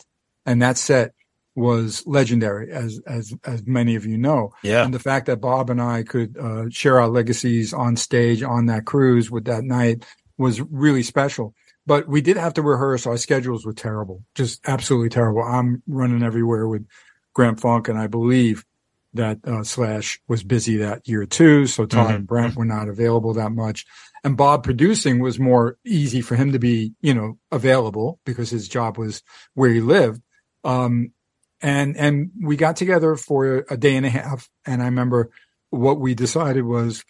[0.46, 1.12] And that set
[1.54, 4.52] was legendary, as as as many of you know.
[4.62, 4.84] Yeah.
[4.84, 8.66] And the fact that Bob and I could uh, share our legacies on stage on
[8.66, 10.04] that cruise with that night
[10.38, 11.54] was really special.
[11.86, 13.06] But we did have to rehearse.
[13.06, 15.42] Our schedules were terrible, just absolutely terrible.
[15.42, 16.86] I'm running everywhere with
[17.34, 18.64] Grand Funk, and I believe
[19.14, 21.66] that uh, Slash was busy that year too.
[21.66, 22.14] So Todd Mhm.
[22.14, 23.84] and Brent were not available that much.
[24.24, 28.68] And Bob producing was more easy for him to be, you know, available because his
[28.68, 29.22] job was
[29.54, 30.22] where he lived.
[30.64, 31.12] Um,
[31.60, 34.48] and, and we got together for a day and a half.
[34.64, 35.30] And I remember
[35.70, 37.04] what we decided was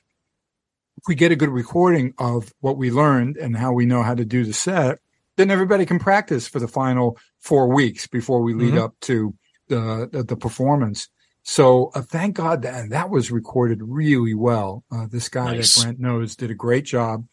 [1.02, 4.14] if we get a good recording of what we learned and how we know how
[4.14, 4.98] to do the set,
[5.36, 8.78] then everybody can practice for the final four weeks before we lead Mhm.
[8.84, 9.34] up to
[9.68, 11.08] the, the, the performance.
[11.42, 14.84] So uh, thank God that that was recorded really well.
[14.92, 15.74] Uh, this guy Nice.
[15.74, 17.26] that Brent knows did a great job.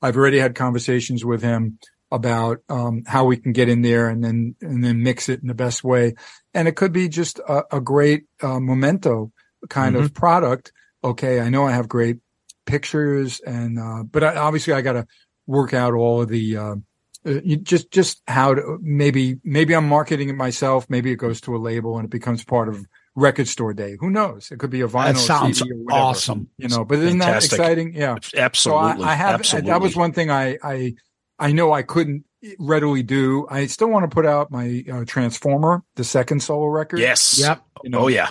[0.00, 1.78] I've already had conversations with him
[2.12, 5.48] about um, how we can get in there and then and then mix it in
[5.48, 6.14] the best way.
[6.54, 9.32] And it could be just a, a great uh, memento
[9.68, 10.70] kind of product.
[11.02, 12.18] Okay, I know I have great
[12.66, 15.06] pictures and uh, but I, obviously I got to
[15.46, 16.74] work out all of the uh,
[17.26, 20.86] uh, you just just how to maybe maybe I'm marketing it myself.
[20.88, 22.84] Maybe it goes to a label and it becomes part of
[23.14, 23.96] record store day.
[23.98, 24.50] Who knows?
[24.50, 25.14] It could be a vinyl.
[25.14, 26.48] That sounds CD or whatever, awesome.
[26.58, 27.50] You know, but isn't Fantastic.
[27.50, 27.94] that exciting?
[27.94, 28.16] Yeah.
[28.36, 28.54] Absolutely.
[28.54, 29.70] So I, I have Absolutely.
[29.70, 30.94] that was one thing I I
[31.38, 32.24] I know I couldn't
[32.58, 33.46] readily do.
[33.50, 37.00] I still want to put out my uh, Transformer, the second solo record.
[37.00, 37.38] Yes.
[37.40, 37.62] Yep.
[37.82, 38.30] You know, oh yeah.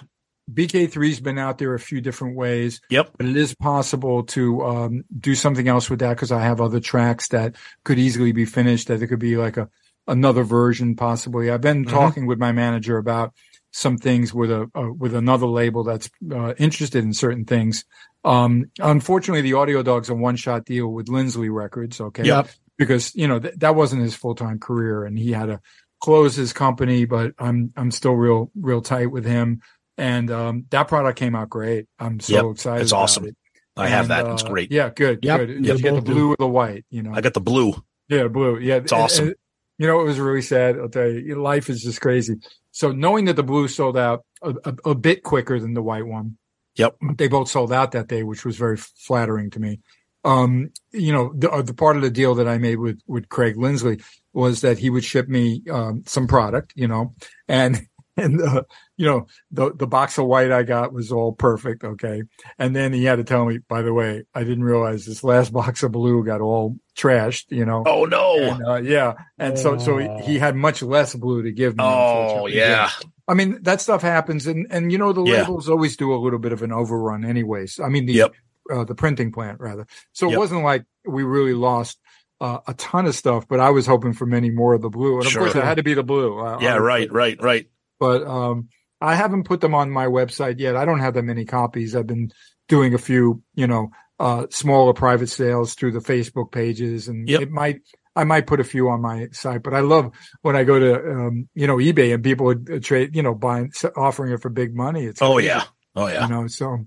[0.52, 2.82] BK3's been out there a few different ways.
[2.90, 3.12] Yep.
[3.18, 6.80] But it is possible to um, do something else with that because I have other
[6.80, 8.88] tracks that could easily be finished.
[8.88, 9.70] That it could be like a
[10.08, 11.50] another version, possibly.
[11.50, 11.90] I've been Mhm.
[11.90, 13.34] talking with my manager about
[13.72, 17.84] some things with a uh, with another label that's uh, interested in certain things.
[18.24, 22.00] Um, unfortunately, the Audio Dog's a one shot deal with Lindsley Records.
[22.00, 22.24] Okay.
[22.24, 22.50] Yep.
[22.78, 25.60] Because you know th- that wasn't his full time career, and he had to
[26.02, 27.06] close his company.
[27.06, 29.62] But I'm I'm still real real tight with him,
[29.98, 31.86] and um, that product came out great.
[32.00, 32.46] I'm so Yep.
[32.56, 32.82] excited.
[32.84, 33.26] It's about awesome.
[33.26, 33.36] it.
[33.78, 34.34] I have And, that.
[34.34, 34.72] It's uh, great.
[34.72, 35.20] Yeah, good.
[35.24, 35.40] Yep.
[35.40, 35.66] Good.
[35.66, 36.86] Yep, you get the blue or the white?
[36.90, 37.12] You know.
[37.14, 37.74] I got the blue.
[38.08, 38.60] Yeah, blue.
[38.60, 39.28] Yeah, It's awesome.
[39.30, 39.36] And-
[39.78, 40.78] you know, it was really sad.
[40.80, 42.36] I'll tell you, life is just crazy.
[42.72, 46.08] So knowing that the blue sold out a, a, a bit quicker than the white
[46.08, 46.38] one,
[46.76, 46.96] Yep.
[47.18, 49.82] they both sold out that day, which was very flattering to me.
[50.24, 53.28] Um, you know, the, uh, the part of the deal that I made with with
[53.28, 54.00] Craig Lindsley
[54.34, 57.14] was that he would ship me um, some product, you know,
[57.50, 57.86] and
[58.18, 58.64] and uh,
[58.98, 62.24] you know the the box of white I got was all perfect, okay,
[62.58, 65.52] and then he had to tell me, by the way, I didn't realize this last
[65.60, 67.84] box of blue got all trashed, you know.
[67.86, 68.38] Oh no.
[68.40, 71.84] And, uh, yeah, and so so he, he had much less blue to give me.
[71.84, 72.58] Oh unfortunately.
[72.58, 72.90] yeah.
[73.28, 75.42] I mean that stuff happens, and and you know the Yeah.
[75.42, 77.80] labels always do a little bit of an overrun, anyways.
[77.80, 78.34] I mean the Yep.
[78.72, 79.88] uh, the printing plant rather.
[80.14, 82.00] So it wasn't like we really lost
[82.42, 85.18] uh, a ton of stuff, but I was hoping for many more of the blue,
[85.18, 85.44] and of Sure.
[85.44, 86.38] course it had to be the blue.
[86.40, 86.76] Uh, Yeah.
[86.76, 86.80] obviously.
[86.80, 87.12] Right.
[87.12, 87.42] Right.
[87.42, 87.70] Right.
[88.00, 88.68] But um,
[89.02, 90.76] I haven't put them on my website yet.
[90.76, 91.96] I don't have that many copies.
[91.96, 92.32] I've been
[92.68, 93.90] doing a few, you know,
[94.20, 97.42] uh, smaller private sales through the Facebook pages, and Yep.
[97.42, 97.82] it might.
[98.18, 100.10] I might put a few on my site, but I love
[100.42, 103.36] when I go to, um, you know, eBay and people would uh, trade, you know,
[103.36, 105.04] buying, offering it for big money.
[105.04, 105.64] It's Oh crazy, yeah.
[105.98, 106.24] Oh yeah.
[106.24, 106.86] you know, so,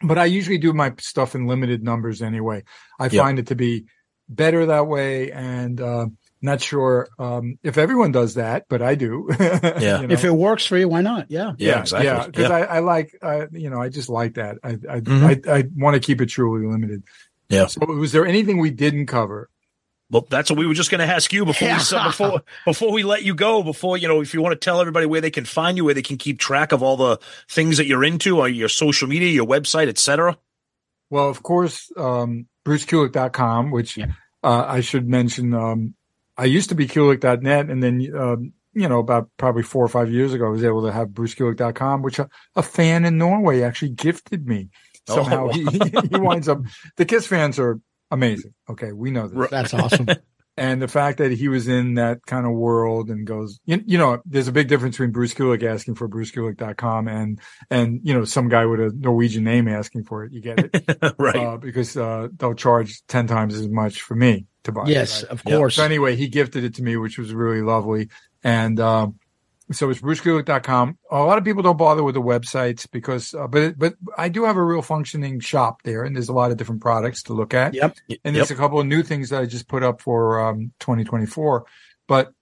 [0.00, 2.62] but I usually do my stuff in limited numbers anyway.
[3.00, 3.12] I Yep.
[3.14, 3.86] find it to be
[4.28, 5.32] better that way.
[5.32, 6.06] And, uh,
[6.42, 9.28] not sure, um, if everyone does that, but I do.
[9.40, 10.00] Yeah.
[10.00, 10.12] You know?
[10.14, 11.30] If it works for you, why not?
[11.30, 11.52] Yeah.
[11.58, 11.80] Yeah.
[11.80, 12.06] Exactly.
[12.06, 12.56] Yeah, because Yeah.
[12.56, 14.56] I, I like, uh, you know, I just like that.
[14.64, 15.48] I, I, Mhm.
[15.48, 17.02] I, I want to keep it truly limited.
[17.48, 17.66] Yeah.
[17.66, 19.50] So, was there anything we didn't cover?
[20.10, 22.06] Well, that's what we were just going to ask you before we Yeah.
[22.06, 23.62] before before we let you go.
[23.62, 25.94] Before you know, if you want to tell everybody where they can find you, where
[25.94, 27.18] they can keep track of all the
[27.48, 30.36] things that you're into, or your social media, your website, etc.
[31.10, 34.06] Well, of course, um, BruceKulick.com, which Yeah.
[34.42, 35.54] uh, I should mention.
[35.54, 35.94] Um,
[36.40, 40.10] I used to be Kulick.net, and then um, you know, about probably four or five
[40.10, 43.90] years ago, I was able to have BruceKulick.com, which a, a fan in Norway actually
[43.90, 44.70] gifted me.
[45.08, 45.16] Oh.
[45.16, 45.64] Somehow he,
[46.10, 46.60] he winds up.
[46.96, 47.78] The Kiss fans are
[48.10, 48.54] amazing.
[48.70, 49.50] Okay, we know this.
[49.50, 50.06] That's awesome.
[50.60, 53.96] And the fact that he was in that kind of world and goes, you, you
[53.96, 58.26] know, there's a big difference between Bruce Kulick asking for BruceKulick.com and, and, you know,
[58.26, 60.32] some guy with a Norwegian name asking for it.
[60.32, 61.14] You get it?
[61.18, 61.34] right.
[61.34, 65.30] Uh, because, uh, they'll charge 10 times as much for me to buy yes, it.
[65.30, 65.32] right?
[65.32, 65.56] of Yeah.
[65.56, 65.76] course.
[65.76, 68.10] So anyway, he gifted it to me, which was really lovely.
[68.44, 69.14] And, um,
[69.72, 70.98] so it's brucekulick.com.
[71.10, 74.44] A lot of people don't bother with the websites because, uh, but, but I do
[74.44, 77.54] have a real functioning shop there and there's a lot of different products to look
[77.54, 77.74] at.
[77.74, 77.96] Yep.
[78.08, 78.34] And Yep.
[78.34, 81.64] there's a couple of new things that I just put up for um, 2024.
[82.08, 82.32] But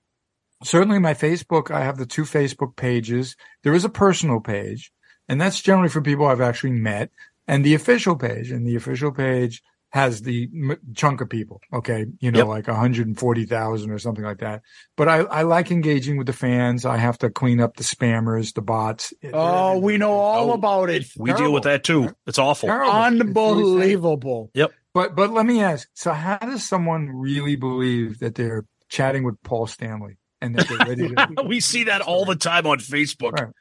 [0.65, 3.37] certainly my Facebook, I have the two Facebook pages.
[3.63, 4.93] There is a personal page,
[5.29, 7.11] and that's generally for people I've actually met,
[7.47, 8.51] and the official page.
[8.51, 11.61] And the official page has the m- chunk of people.
[11.73, 12.05] Okay.
[12.21, 12.47] You know, Yep.
[12.49, 14.63] like 140,000 or something like that.
[14.97, 16.85] But I, I like engaging with the fans.
[16.85, 19.13] I have to clean up the spammers, the bots.
[19.33, 21.07] Oh, we know all Oh, about it.
[21.17, 22.15] We deal with that too.
[22.27, 22.69] It's awful.
[22.69, 22.91] Terrible.
[22.91, 23.21] It's.
[23.21, 24.51] Unbelievable.
[24.55, 24.73] Yep.
[24.95, 25.89] But but let me ask.
[25.95, 30.79] So how does someone really believe that they're chatting with Paul Stanley and that they're
[30.79, 31.43] ready to?
[31.47, 33.33] we see that all the time on Facebook.
[33.33, 33.53] Right.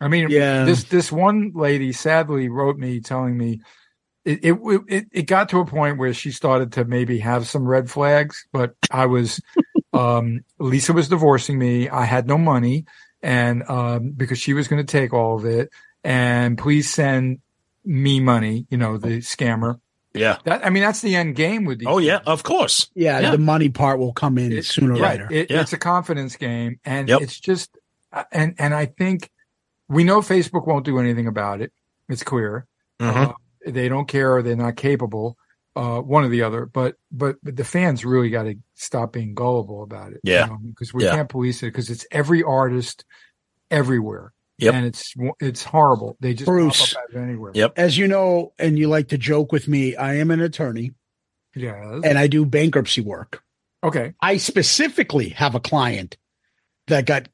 [0.00, 0.64] I mean, Yeah.
[0.64, 3.60] this this one lady sadly wrote me telling me
[4.24, 7.66] it, it it it got to a point where she started to maybe have some
[7.66, 8.46] red flags.
[8.52, 9.40] But I was,
[9.92, 11.88] um, Lisa was divorcing me.
[11.88, 12.84] I had no money,
[13.22, 15.70] and um, because she was going to take all of it,
[16.04, 17.40] and please send
[17.84, 18.66] me money.
[18.70, 19.80] You know, the scammer.
[20.12, 20.38] Yeah.
[20.44, 21.88] That I mean, that's the end game with these.
[21.88, 22.90] Oh yeah, of course.
[22.94, 23.30] Yeah, Yeah.
[23.30, 25.28] the money part will come in It- sooner or yeah, later.
[25.30, 25.60] it- Yeah.
[25.60, 27.20] It's a confidence game, and Yep.
[27.22, 27.78] it's just,
[28.12, 29.30] uh, and and I think
[29.88, 31.72] we know Facebook won't do anything about it.
[32.08, 32.66] It's clear
[33.00, 33.28] Mhm.
[33.28, 33.32] uh,
[33.66, 35.36] they don't care or they're not capable.
[35.76, 39.34] Uh, one or the other, but but, but the fans really got to stop being
[39.34, 40.20] gullible about it.
[40.24, 40.48] Yeah.
[40.66, 41.14] because we Yeah.
[41.14, 43.04] can't police it because it's every artist
[43.70, 44.32] everywhere.
[44.58, 44.74] Yep.
[44.74, 46.16] and it's it's horrible.
[46.20, 46.92] They just Bruce.
[46.92, 47.52] pop up out of anywhere.
[47.54, 47.74] Yep.
[47.78, 50.90] As you know, and you like to joke with me, I am an attorney
[51.54, 52.00] Yes.
[52.04, 53.42] and I do bankruptcy work.
[53.82, 54.12] okay.
[54.20, 56.16] I specifically have a client
[56.88, 57.28] that got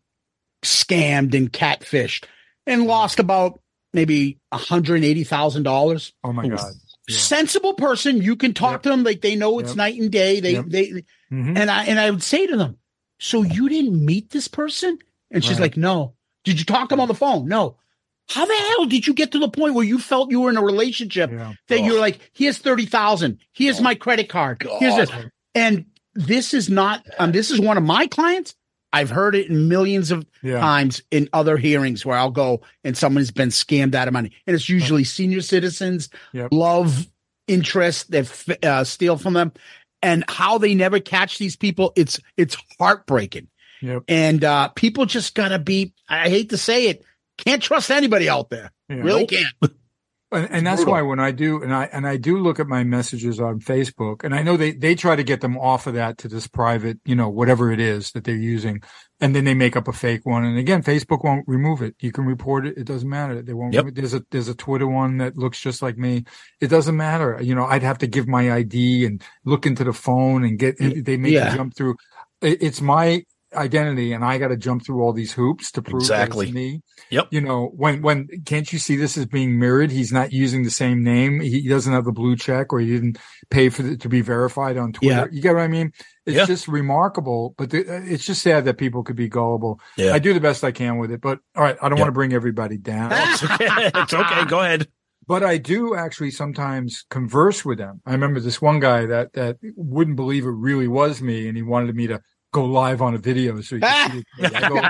[0.62, 2.24] scammed and catfished
[2.66, 3.60] and lost about
[3.96, 6.12] maybe $180,000.
[6.22, 6.60] Oh my god.
[7.08, 7.16] Yeah.
[7.18, 8.82] Sensible person, you can talk Yep.
[8.82, 9.76] to them like they know it's Yep.
[9.76, 10.40] night and day.
[10.40, 10.64] They Yep.
[10.68, 10.86] they
[11.32, 11.56] Mhm.
[11.58, 12.78] and I and I would say to them,
[13.20, 14.98] "So you didn't meet this person?"
[15.30, 15.62] And she's Right.
[15.62, 16.14] like, "No."
[16.44, 17.48] Did you talk to him on the phone?
[17.48, 17.76] No.
[18.28, 20.56] How the hell did you get to the point where you felt you were in
[20.56, 21.52] a relationship Yeah.
[21.68, 23.38] that you're like, here's 30,000.
[23.52, 24.64] Here's my credit card.
[24.80, 25.10] Here's this.
[25.54, 28.54] And this is not, um, this is one of my clients.
[28.92, 30.60] I've heard it in millions of Yeah.
[30.60, 34.32] times in other hearings where I'll go and someone's been scammed out of money.
[34.46, 36.48] And it's usually senior citizens, Yep.
[36.52, 37.06] love
[37.48, 39.52] interest that f- uh, steal from them
[40.02, 41.92] and how they never catch these people.
[41.96, 43.48] It's, it's heartbreaking.
[43.82, 44.02] Yep.
[44.08, 47.04] And, uh, people just gotta be, I hate to say it,
[47.38, 48.72] can't trust anybody out there.
[48.88, 48.96] Yeah.
[48.96, 49.54] Really can't.
[50.32, 50.92] And, and that's brutal.
[50.94, 54.24] why when I do, and I and I do look at my messages on Facebook,
[54.24, 56.98] and I know they they try to get them off of that to this private,
[57.04, 58.82] you know, whatever it is that they're using,
[59.20, 60.44] and then they make up a fake one.
[60.44, 61.94] And again, Facebook won't remove it.
[62.00, 63.40] You can report it; it doesn't matter.
[63.40, 63.72] They won't.
[63.74, 63.86] Yep.
[63.92, 66.24] There's a there's a Twitter one that looks just like me.
[66.60, 67.38] It doesn't matter.
[67.40, 70.76] You know, I'd have to give my ID and look into the phone and get.
[70.78, 71.52] They make Yeah.
[71.52, 71.94] you jump through.
[72.42, 73.22] It, it's my
[73.56, 76.52] identity, and I got to jump through all these hoops to prove Exactly.
[76.52, 77.28] me Yep.
[77.30, 79.90] you know, when, when, can't you see this as being mirrored?
[79.90, 81.40] He's not using the same name.
[81.40, 83.18] He doesn't have the blue check or he didn't
[83.50, 85.14] pay for it to be verified on Twitter.
[85.14, 85.26] Yeah.
[85.30, 85.92] You get what I mean?
[86.24, 86.46] It's Yeah.
[86.46, 87.78] just remarkable, but the,
[88.12, 89.80] it's just sad that people could be gullible.
[89.96, 90.12] Yeah.
[90.12, 91.76] I do the best I can with it, but all right.
[91.80, 93.66] I don't want to bring everybody down, it's okay.
[93.94, 94.44] It's okay.
[94.46, 94.88] Go ahead.
[95.28, 98.00] but I do actually sometimes converse with them.
[98.06, 101.62] I remember this one guy that, that wouldn't believe it really was me and he
[101.62, 102.20] wanted me to
[102.52, 104.54] go live on a video so he could see it.
[104.54, 104.80] I go,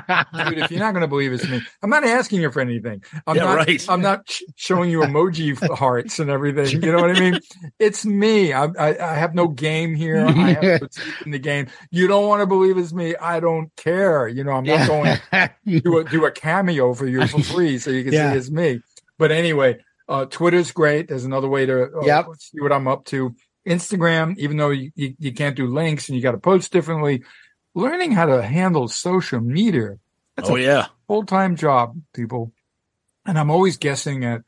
[0.48, 3.02] dude, if you're not going to believe it's me, I'm not asking you for anything.
[3.26, 3.84] I'm Yeah, not, right.
[3.88, 6.82] I'm not sh- showing you emoji hearts and everything.
[6.82, 7.40] You know what I mean?
[7.78, 8.52] It's me.
[8.52, 10.24] I, I, I have no game here.
[10.26, 10.88] I have no
[11.24, 11.66] in the game.
[11.90, 13.16] You don't want to believe it's me.
[13.16, 14.28] I don't care.
[14.28, 15.50] You know, I'm not going to
[15.80, 18.30] do a, do a cameo for you for free so you can Yeah.
[18.32, 18.80] see it's me.
[19.18, 19.78] But anyway,
[20.08, 21.08] uh, Twitter's great.
[21.08, 22.26] There's another way to uh, Yep.
[22.38, 23.34] see what I'm up to.
[23.66, 27.24] Instagram, even though you, you, you can't do links and you got to post differently,
[27.76, 29.98] learning how to handle social media.
[30.34, 30.86] That's Oh a yeah.
[31.06, 32.52] full time job, people.
[33.24, 34.42] And I'm always guessing at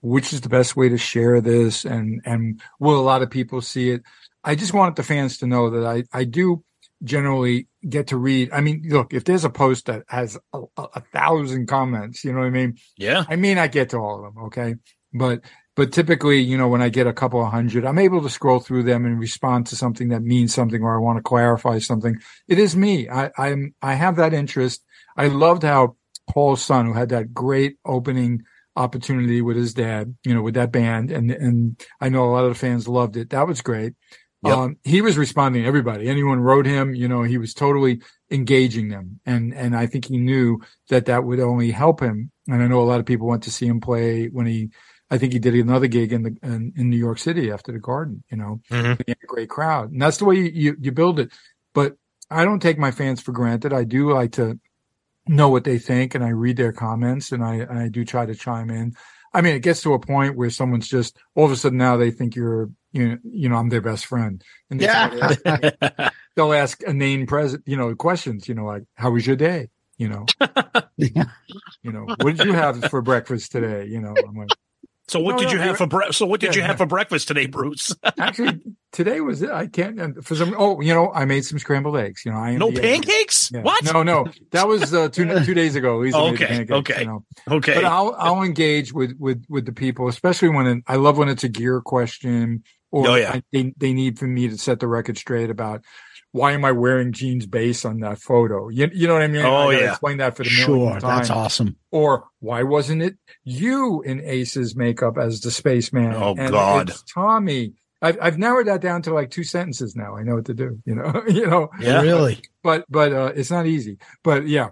[0.00, 3.60] which is the best way to share this and, and will a lot of people
[3.60, 4.02] see it?
[4.44, 6.62] I just wanted the fans to know that I, I do
[7.02, 8.50] generally get to read.
[8.52, 12.32] I mean, look, if there's a post that has a, a, a thousand comments, you
[12.32, 12.78] know what I mean?
[12.96, 13.24] Yeah.
[13.28, 14.44] I may not get to all of them.
[14.44, 14.76] Okay.
[15.12, 15.40] But,
[15.78, 18.58] but typically, you know, when I get a couple of hundred, I'm able to scroll
[18.58, 22.18] through them and respond to something that means something or I want to clarify something.
[22.48, 23.08] It is me.
[23.08, 24.82] I, I'm, I have that interest.
[25.16, 25.94] I loved how
[26.28, 28.42] Paul's son, who had that great opening
[28.74, 31.12] opportunity with his dad, you know, with that band.
[31.12, 33.30] And, and I know a lot of the fans loved it.
[33.30, 33.94] That was great.
[34.42, 34.56] Yep.
[34.56, 36.08] Um, he was responding to everybody.
[36.08, 38.02] Anyone wrote him, you know, he was totally
[38.32, 39.20] engaging them.
[39.24, 42.32] And, and I think he knew that that would only help him.
[42.48, 44.70] And I know a lot of people went to see him play when he,
[45.10, 47.78] I think he did another gig in the, in, in New York City after the
[47.78, 48.98] garden, you know, Mhm.
[49.08, 49.90] had a great crowd.
[49.92, 51.32] And that's the way you, you, you build it.
[51.74, 51.96] But
[52.30, 53.72] I don't take my fans for granted.
[53.72, 54.58] I do like to
[55.26, 58.26] know what they think and I read their comments and I, and I do try
[58.26, 58.94] to chime in.
[59.32, 61.96] I mean, it gets to a point where someone's just all of a sudden now
[61.96, 64.42] they think you're, you know, you know, I'm their best friend.
[64.70, 65.10] And Yeah.
[65.10, 69.26] start asking- they'll ask a name present, you know, questions, you know, like, how was
[69.26, 69.68] your day?
[69.98, 70.26] You know,
[70.96, 73.86] you know, what did you have for breakfast today?
[73.86, 74.48] You know, I'm like,
[75.08, 76.76] So what No, did no, you have for bre- so what did Yeah, you have
[76.76, 77.94] for breakfast today, Bruce?
[78.18, 78.60] Actually,
[78.92, 79.42] today was.
[79.42, 80.54] I can't and for some.
[80.56, 82.22] Oh, you know, I made some scrambled eggs.
[82.26, 83.50] You know, I no pancakes?
[83.50, 83.62] Yeah.
[83.62, 83.82] What?
[83.92, 85.96] No, no, that was uh, two two days ago.
[85.98, 87.24] Lisa Okay, pancakes, okay, you know.
[87.50, 87.74] okay.
[87.74, 91.28] But I'll I'll engage with with with the people, especially when it, I love when
[91.28, 93.32] it's a gear question or Oh, yeah.
[93.32, 95.84] I, they they need for me to set the record straight about
[96.32, 98.68] why am I wearing Gene's bass on that photo?
[98.68, 99.44] You, you know what I mean?
[99.44, 99.90] Oh, I yeah.
[99.90, 101.16] explain that for the Sure, millionth time.
[101.18, 101.76] that's awesome.
[101.90, 106.12] Or why wasn't it you in Ace's makeup as the spaceman?
[106.14, 106.90] Oh, And God.
[106.90, 107.72] it's Tommy.
[108.00, 110.16] I've I've narrowed that down to like two sentences now.
[110.16, 110.78] I know what to do.
[110.84, 111.68] You know, you know.
[111.80, 112.02] Yeah.
[112.02, 112.40] Really?
[112.62, 113.98] But but uh, it's not easy.
[114.22, 114.68] But yeah.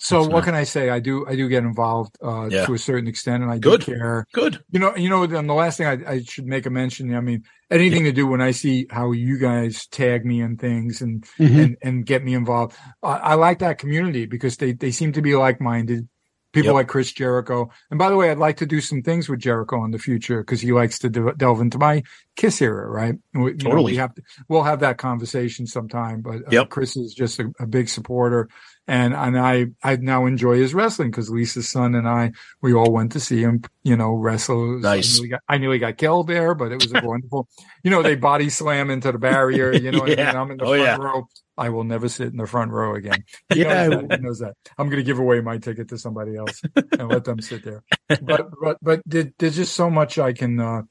[0.00, 0.88] So That's what not- can I say?
[0.90, 2.66] I do I do get involved uh, Yeah.
[2.66, 3.80] to a certain extent, and I Good.
[3.82, 4.26] do care.
[4.32, 4.62] Good.
[4.70, 5.22] You know, you know.
[5.24, 7.14] And the last thing I, I should make a mention.
[7.14, 11.02] I mean, anything to do when I see how you guys tag me and things
[11.02, 11.64] and Mhm.
[11.64, 12.74] and and get me involved.
[13.02, 16.08] I, I like that community because they they seem to be like minded.
[16.54, 16.74] People Yep.
[16.74, 17.70] like Chris Jericho.
[17.90, 20.40] And by the way, I'd like to do some things with Jericho in the future
[20.42, 22.02] because he likes to de- delve into my
[22.36, 23.14] Kiss era, right?
[23.32, 23.92] We, you know, Totally.
[23.92, 26.20] we have to, we'll have that conversation sometime.
[26.20, 26.68] But uh, Yep.
[26.68, 28.50] Chris is just a, a big supporter,
[28.88, 32.92] and and I I now enjoy his wrestling because Lisa's son and I we all
[32.92, 34.78] went to see him, you know, wrestle.
[34.80, 35.06] Nice.
[35.08, 37.48] I nearly got, I nearly got killed there, but it was a wonderful.
[37.84, 39.74] You know, they body slam into the barrier.
[39.74, 40.26] You know, I Yeah.
[40.26, 40.34] mean?
[40.36, 40.96] I'm in the Oh, front yeah.
[40.96, 41.28] row.
[41.56, 43.24] I will never sit in the front row again.
[43.48, 43.88] He Yeah.
[43.88, 44.10] knows that.
[44.10, 44.54] He knows that.
[44.78, 46.64] I'm going to give away my ticket to somebody else
[46.98, 47.82] and let them sit there.
[48.20, 50.82] But but but there, there's just so much I can uh,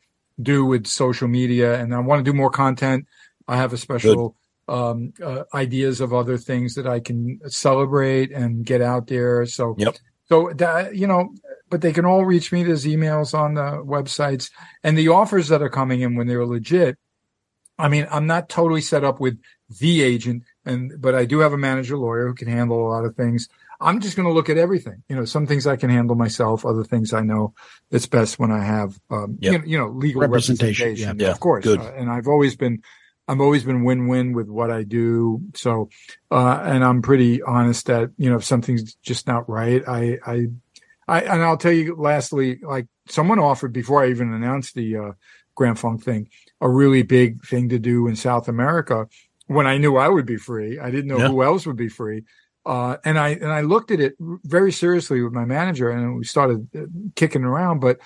[0.41, 3.05] do with social media, and I want to do more content.
[3.47, 4.35] I have a special
[4.71, 9.45] um, uh, ideas of other things that I can celebrate and get out there.
[9.45, 9.95] So Yep.
[10.29, 11.29] so that you know,
[11.69, 12.63] but they can all reach me.
[12.63, 14.49] There's emails on the websites
[14.83, 16.97] and the offers that are coming in when they're legit.
[17.77, 19.37] I mean, I'm not totally set up with
[19.79, 23.05] the agent, and but I do have a manager lawyer who can handle a lot
[23.05, 23.47] of things.
[23.79, 25.01] I'm just going to look at everything.
[25.09, 27.53] You know, some things I can handle myself, other things I know
[27.89, 29.51] it's best when I have, um, Yep.
[29.51, 31.19] you, know, you know, legal Representation, representation.
[31.19, 31.25] yeah.
[31.25, 31.63] Yeah, of course.
[31.63, 31.79] good.
[31.79, 32.83] Uh, and I've always been,
[33.31, 35.41] I've always been win-win with what I do.
[35.55, 35.89] So,
[36.29, 40.47] uh, and I'm pretty honest that, you know, if something's just not right, I, I,
[41.07, 45.11] I, and I'll tell you lastly, like someone offered before I even announced the, uh,
[45.55, 46.27] Grand Funk thing,
[46.59, 49.07] a really big thing to do in South America
[49.47, 50.79] when I knew I would be free.
[50.79, 51.27] I didn't know Yeah.
[51.29, 52.23] who else would be free.
[52.65, 56.25] Uh, and I, and I looked at it very seriously with my manager and we
[56.25, 56.81] started uh,
[57.15, 57.99] kicking around, but,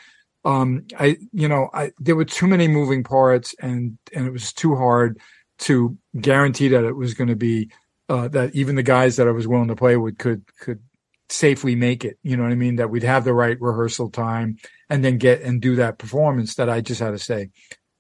[0.46, 4.54] um, I, you know, I, there were too many moving parts and, and it was
[4.54, 5.20] too hard
[5.58, 7.72] to guarantee that it was going to be,
[8.10, 10.82] uh, that even the guys that I was willing to play with could, could
[11.30, 12.20] safely make it.
[12.22, 12.76] You know what I mean?
[12.76, 14.58] That we'd have the right rehearsal time
[14.88, 17.50] and then get and do that performance that I just had to say,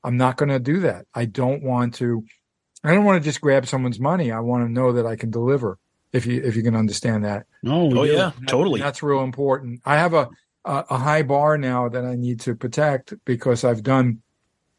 [0.03, 1.07] I'm not going to do that.
[1.15, 2.23] I don't want to,
[2.83, 4.31] I don't want to just grab someone's money.
[4.31, 5.79] I want to know that I can deliver
[6.13, 7.47] if you, if you can understand that.
[7.63, 8.81] No, Oh yeah, And totally.
[8.81, 9.81] That's real important.
[9.83, 10.29] I have a,
[10.65, 14.21] a, a high bar now that I need to protect because I've done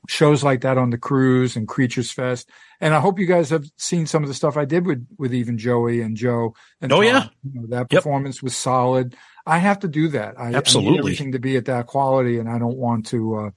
[0.08, 2.48] shows like that on the cruise and Creatures Fest.
[2.80, 5.34] And I hope you guys have seen some of the stuff I did with, with
[5.34, 6.54] even Joey and Joe.
[6.80, 7.04] And Oh, Tom.
[7.04, 7.28] yeah.
[7.42, 8.02] You know, that Yep.
[8.02, 9.16] performance was solid.
[9.46, 10.38] I have to do that.
[10.38, 10.92] I, I Absolutely.
[10.92, 13.52] need everything to be at that quality and I don't want to,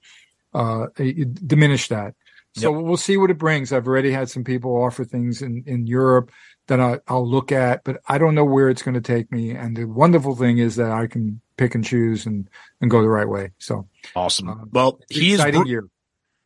[0.54, 2.14] uh, uh, diminish that.
[2.54, 3.72] So we'll see what it brings.
[3.72, 6.32] I've already had some people offer things in, in Europe
[6.70, 9.50] that I, I'll look at, but I don't know where it's going to take me.
[9.50, 12.48] And the wonderful thing is that I can pick and choose and,
[12.80, 13.50] and go the right way.
[13.58, 14.48] So Awesome.
[14.48, 15.90] Uh, well, he is Bru-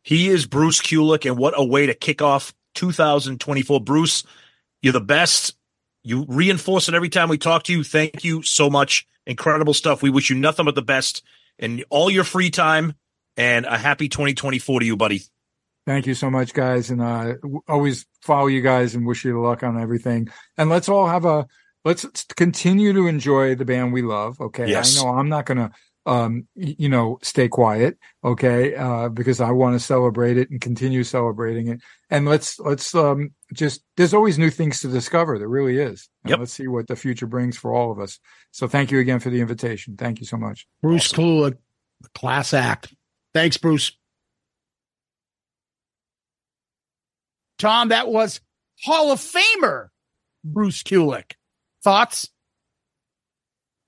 [0.02, 3.80] he is Bruce Kulick, and what a way to kick off 2024.
[3.82, 4.24] Bruce,
[4.82, 5.56] you're the best.
[6.02, 7.84] You reinforce it every time we talk to you.
[7.84, 9.06] Thank you so much.
[9.26, 10.02] Incredible stuff.
[10.02, 11.22] We wish you nothing but the best
[11.58, 12.94] in all your free time,
[13.36, 15.22] and a happy 2024 to you, buddy.
[15.86, 16.90] Thank you so much, guys.
[16.90, 17.34] And uh,
[17.68, 20.28] always follow you guys and wish you luck on everything.
[20.56, 21.46] And let's all have a,
[21.84, 22.06] let's
[22.36, 24.40] continue to enjoy the band we love.
[24.40, 24.68] Okay.
[24.68, 24.98] Yes.
[24.98, 25.70] I know I'm not going to,
[26.06, 27.98] um, you know, stay quiet.
[28.22, 28.74] Okay.
[28.74, 31.80] Uh, because I want to celebrate it and continue celebrating it.
[32.08, 35.38] And let's, let's, um, just, there's always new things to discover.
[35.38, 36.08] There really is.
[36.24, 36.38] And Yep.
[36.40, 38.18] Let's see what the future brings for all of us.
[38.50, 39.96] So thank you again for the invitation.
[39.96, 40.66] Thank you so much.
[40.82, 41.58] Bruce Kulick,
[42.14, 42.94] class act.
[43.34, 43.92] Thanks, Bruce.
[47.58, 48.40] Tom, that was
[48.82, 49.88] Hall of Famer
[50.44, 51.32] Bruce Kulick.
[51.82, 52.30] Thoughts?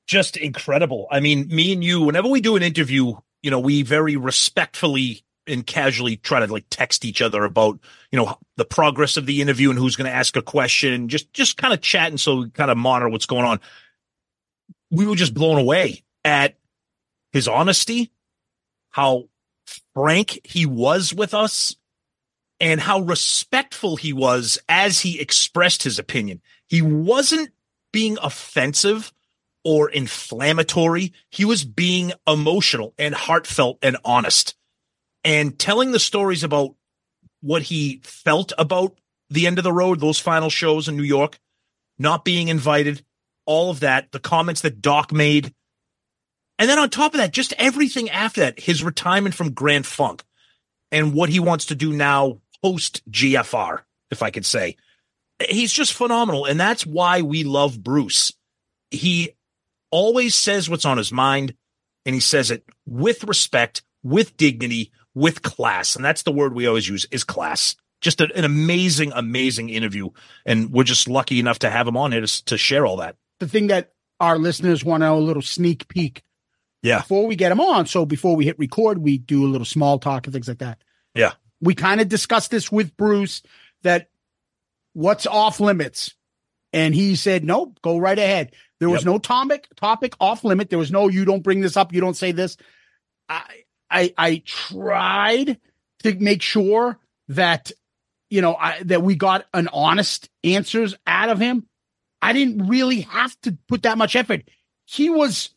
[0.06, 1.06] just incredible.
[1.10, 5.24] I mean, me and you, whenever we do an interview, you know, we very respectfully
[5.46, 7.78] and casually try to like text each other about,
[8.10, 11.32] you know, the progress of the interview and who's going to ask a question, just,
[11.32, 12.18] just kind of chatting.
[12.18, 13.60] So we kind of monitor what's going on.
[14.90, 16.56] We were just blown away at
[17.32, 18.12] his honesty,
[18.90, 19.28] how
[19.94, 21.76] frank he was with us
[22.60, 26.40] and how respectful he was as he expressed his opinion.
[26.66, 27.50] He wasn't
[27.92, 29.12] being offensive
[29.64, 31.12] or inflammatory.
[31.30, 34.54] He was being emotional and heartfelt and honest
[35.26, 36.76] and telling the stories about
[37.40, 38.96] what he felt about
[39.28, 41.38] the end of the road, those final shows in New York,
[41.98, 43.04] not being invited,
[43.44, 45.52] all of that, the comments that Doc made.
[46.60, 50.22] And then on top of that, just everything after that, his retirement from Grand Funk
[50.92, 53.80] and what he wants to do now post GFR,
[54.10, 54.76] if I could say.
[55.48, 56.44] He's just phenomenal.
[56.46, 58.32] And that's why we love Bruce.
[58.90, 59.30] He
[59.90, 61.54] always says what's on his mind
[62.04, 65.96] and he says it with respect, with dignity, with class.
[65.96, 67.76] And that's the word we always use is class.
[68.00, 70.10] Just a, an amazing, amazing interview.
[70.44, 73.16] And we're just lucky enough to have him on here to, to share all that.
[73.40, 76.22] The thing that our listeners want to know a little sneak peek
[76.82, 76.98] Yeah.
[77.00, 77.86] before we get him on.
[77.86, 80.78] So before we hit record, we do a little small talk and things like that.
[81.14, 81.32] Yeah.
[81.60, 83.42] We kind of discussed this with Bruce
[83.82, 84.08] that
[84.92, 86.14] what's off limits.
[86.72, 88.52] And he said, nope, go right ahead.
[88.80, 89.06] There was Yep.
[89.06, 90.68] no topic, topic off limit.
[90.68, 91.92] There was no, you don't bring this up.
[91.92, 92.56] You don't say this.
[93.28, 93.42] I,
[93.90, 95.58] I, I tried
[96.02, 97.72] to make sure that,
[98.28, 101.66] you know, I, that we got an honest answers out of him.
[102.20, 104.42] I didn't really have to put that much effort.
[104.84, 105.50] He was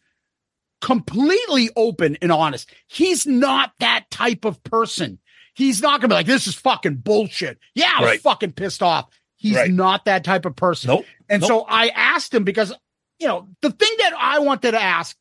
[0.81, 2.71] completely open and honest.
[2.87, 5.19] He's not that type of person.
[5.59, 7.59] He's not gonna be like, this is fucking bullshit.
[7.75, 8.21] Yeah, I was Right.
[8.21, 9.09] fucking pissed off.
[9.35, 9.69] He's Right.
[9.71, 10.87] not that type of person.
[10.87, 11.05] Nope.
[11.29, 11.47] And Nope.
[11.47, 12.73] so I asked him because,
[13.19, 15.15] you know, the thing that I wanted to ask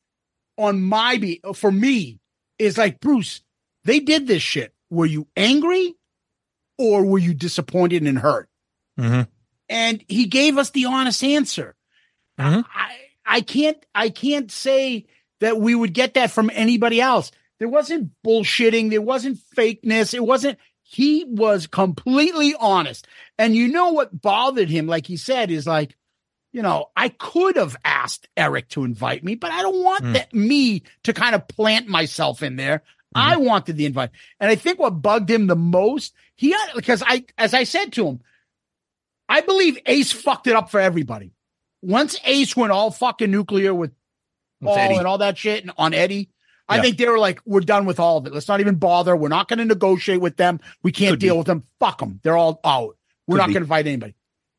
[0.56, 2.20] on my be for me
[2.58, 3.42] is like, Bruce,
[3.84, 4.72] they did this shit.
[4.90, 5.94] Were you angry
[6.78, 8.48] or were you disappointed and hurt?
[8.98, 9.22] Mm-hmm.
[9.68, 11.76] and he gave us the honest answer.
[12.40, 12.64] Mhm.
[12.74, 12.96] I
[13.26, 15.06] I can't I can't say
[15.40, 17.30] that we would get that from anybody else.
[17.58, 23.06] There wasn't bullshitting, there wasn't fakeness, it wasn't he was completely honest.
[23.38, 25.96] And you know what bothered him like he said is like
[26.50, 30.12] you know, I could have asked Eric to invite me, but I don't want Mm.
[30.14, 32.82] that me to kind of plant myself in there.
[33.14, 34.10] I wanted the invite.
[34.40, 37.92] And I think what bugged him the most, he had because I as I said
[37.94, 38.20] to him,
[39.28, 41.32] I believe Ace fucked it up for everybody.
[41.82, 43.92] Once Ace went all fucking nuclear with
[44.62, 44.96] Paul Eddie.
[44.96, 46.30] and all that shit and on Eddie,
[46.68, 46.82] I Yeah.
[46.82, 48.32] think they were like, we're done with all of it.
[48.34, 49.16] Let's not even bother.
[49.16, 50.60] We're not going to negotiate with them.
[50.82, 51.38] We can't Could deal be.
[51.38, 51.64] with them.
[51.80, 52.20] Fuck them.
[52.22, 52.96] They're all out.
[53.26, 54.14] We're Could not going to invite anybody.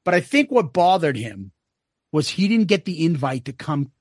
[0.05, 1.51] But I think what bothered him
[2.11, 3.91] was he didn't get the invite to come.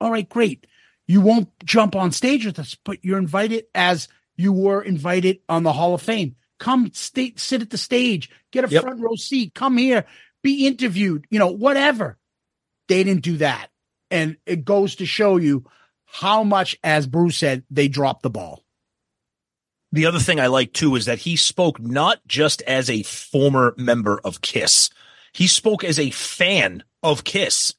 [0.00, 0.66] All right, great.
[1.06, 5.62] You won't jump on stage with us, but you're invited as you were invited on
[5.62, 6.36] the Hall of Fame.
[6.58, 8.82] Come stay, sit at the stage, get a Yep.
[8.82, 10.04] front row seat, come here,
[10.42, 12.18] be interviewed, you know, whatever.
[12.88, 13.70] They didn't do that.
[14.10, 15.64] And it goes to show you
[16.10, 18.64] how much, as Bruce said, they dropped the ball.
[19.92, 23.74] The other thing I like too is that he spoke not just as a former
[23.76, 24.90] member of Kiss,
[25.32, 27.74] he spoke as a fan of Kiss.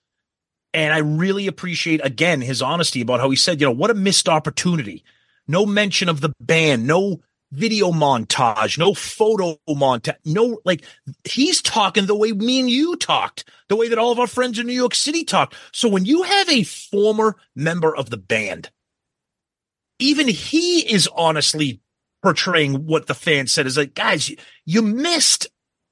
[0.73, 3.95] And I really appreciate again his honesty about how he said, you know, what a
[3.95, 5.03] missed opportunity.
[5.47, 10.85] No mention of the band, no video montage, no photo montage, no like
[11.23, 14.59] he's talking the way me and you talked, the way that all of our friends
[14.59, 15.55] in New York City talked.
[15.71, 18.69] So when you have a former member of the band,
[19.99, 21.81] even he is honestly
[22.21, 25.47] portraying what the fan said is like, guys, you, you missed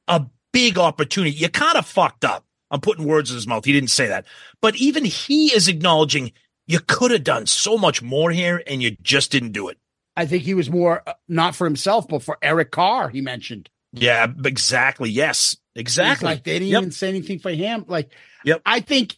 [0.08, 1.36] a big opportunity.
[1.36, 2.46] You kind of fucked up.
[2.70, 3.64] I'm putting words in his mouth.
[3.64, 4.26] He didn't say that,
[4.62, 6.34] but even he is acknowledging
[6.66, 9.78] you could have done so much more here and you just didn't do it.
[10.18, 13.08] I think he was more uh, not for himself, but for Eric Carr.
[13.10, 15.10] He mentioned Yeah, exactly.
[15.10, 16.26] Yes, He's exactly.
[16.26, 16.82] like they didn't Yep.
[16.82, 17.86] even say anything for him.
[17.88, 18.10] Like,
[18.44, 18.62] Yep.
[18.66, 19.16] I think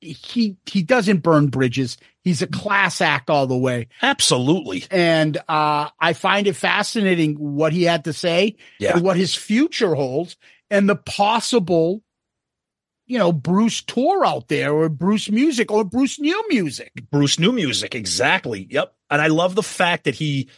[0.00, 1.96] he he doesn't burn bridges.
[2.24, 4.84] He's a class act all the way, Absolutely.
[4.90, 8.94] and uh, I find it fascinating what he had to say Yeah.
[8.94, 10.36] and what his future holds,
[10.70, 12.02] and the possible,
[13.06, 16.92] you know, Bruce tour out there, or Bruce music, or Bruce new music.
[17.10, 17.94] Bruce new music.
[17.94, 18.66] Exactly.
[18.70, 18.94] Yep.
[19.10, 20.48] And I love the fact that he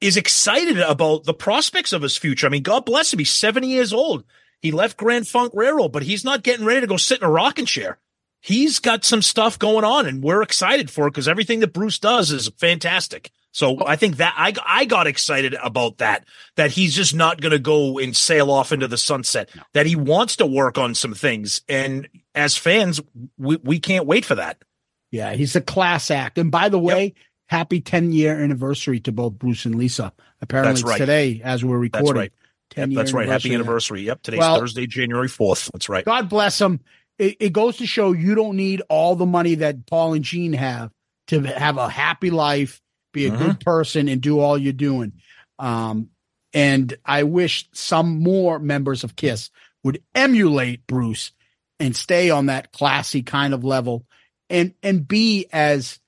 [0.00, 2.46] is excited about the prospects of his future.
[2.46, 3.18] I mean, God bless him.
[3.18, 4.24] He's 70 years old.
[4.60, 7.30] He left Grand Funk Railroad, but he's not getting ready to go sit in a
[7.30, 7.98] rocking chair.
[8.40, 11.98] He's got some stuff going on and we're excited for it because everything that Bruce
[11.98, 13.30] does is fantastic.
[13.52, 13.84] So oh.
[13.86, 16.24] I think that I, I got excited about that,
[16.56, 19.96] that he's just not going to go and sail off into the sunset, that he
[19.96, 21.62] wants to work on some things.
[21.68, 23.00] And as fans,
[23.38, 24.62] we, we can't wait for that.
[25.10, 26.38] Yeah, he's a class act.
[26.38, 27.14] And by the way,
[27.46, 30.12] happy 10 year anniversary to both Bruce and Lisa.
[30.40, 30.98] Apparently right.
[30.98, 32.06] today as we're recording.
[32.06, 32.32] That's right.
[32.70, 33.28] 10 Yep, that's right.
[33.28, 34.02] Happy anniversary.
[34.02, 34.22] Yep.
[34.22, 35.70] Today's Well- Thursday, January 4th.
[35.72, 36.04] That's right.
[36.04, 36.80] God bless him.
[37.18, 40.54] It, it goes to show you don't need all the money that Paul and Gene
[40.54, 40.90] have
[41.26, 42.80] to have a happy life,
[43.12, 43.38] be a Mhm.
[43.38, 45.12] good person, and do all you're doing.
[45.58, 46.10] Um,
[46.52, 49.50] and I wish some more members of Kiss
[49.84, 51.32] would emulate Bruce
[51.78, 54.04] and stay on that classy kind of level
[54.48, 55.98] and and be as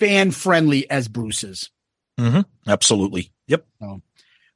[0.00, 1.70] fan friendly as Bruce is.
[2.18, 2.40] Mm-hmm.
[2.70, 3.30] Absolutely.
[3.46, 3.66] Yep.
[3.80, 4.02] So,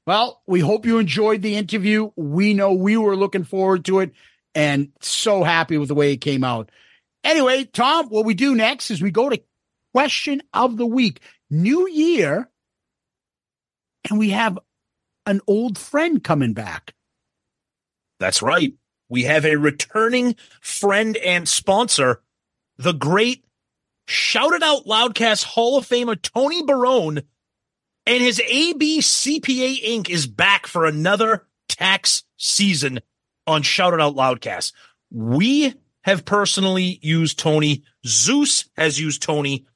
[0.07, 2.11] well, we hope you enjoyed the interview.
[2.17, 4.13] We know we were looking forward to it
[4.55, 6.71] and so happy with the way it came out.
[7.25, 9.41] Anyway, Tom, what we do next is we go to
[9.93, 11.21] question of the week.
[11.51, 12.51] New year,
[14.09, 14.59] and we have
[15.27, 16.95] an old friend coming back.
[18.19, 18.75] That's right.
[19.09, 22.23] We have a returning friend and sponsor,
[22.79, 23.45] the great
[24.07, 27.23] Shout It Out Loudcast Hall of Famer Tony Barone
[28.07, 30.09] and his AB CPA Inc.
[30.09, 33.01] is back for another tax season
[33.47, 34.73] on Shout It Out Loudcast.
[35.11, 37.85] We have personally used Tony.
[38.05, 39.67] Zeus has used Tony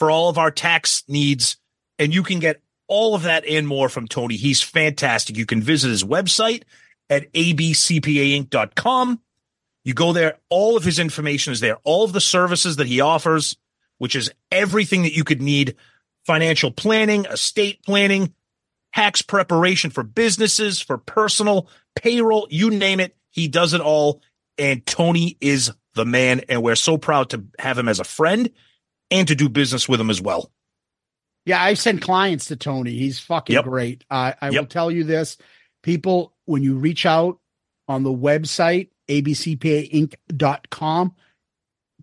[0.00, 1.58] for all of our tax needs,
[1.98, 4.36] and you can get all of that and more from Tony.
[4.36, 5.36] He's fantastic.
[5.36, 6.62] You can visit his website
[7.10, 9.20] at abcpainc.com.
[9.84, 13.02] You go there, all of his information is there, all of the services that he
[13.02, 13.56] offers,
[13.98, 15.76] which is everything that you could need
[16.24, 18.32] financial planning, estate planning,
[18.94, 23.14] tax preparation for businesses, for personal, payroll, you name it.
[23.28, 24.22] He does it all.
[24.56, 26.40] And Tony is the man.
[26.48, 28.50] And we're so proud to have him as a friend
[29.10, 30.50] and to do business with him as well.
[31.46, 32.92] Yeah, I send clients to Tony.
[32.92, 33.64] He's fucking Yep.
[33.64, 34.04] great.
[34.10, 35.38] Uh, I will tell you this
[35.82, 37.38] people, when you reach out
[37.88, 41.14] on the website, abcpainc.com,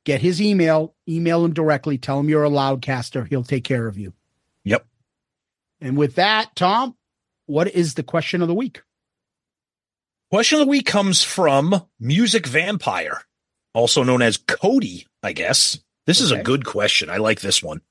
[0.03, 3.27] get his email, email him directly, tell him you're a loudcaster.
[3.27, 4.13] He'll take care of you.
[4.63, 4.85] Yep.
[5.81, 6.95] And with that, Tom,
[7.45, 8.81] what is the question of the week?
[10.31, 13.21] Question of the week comes from Music Vampire,
[13.73, 15.79] also known as Cody, I guess.
[16.07, 17.09] This is a good question.
[17.09, 17.81] I like this one.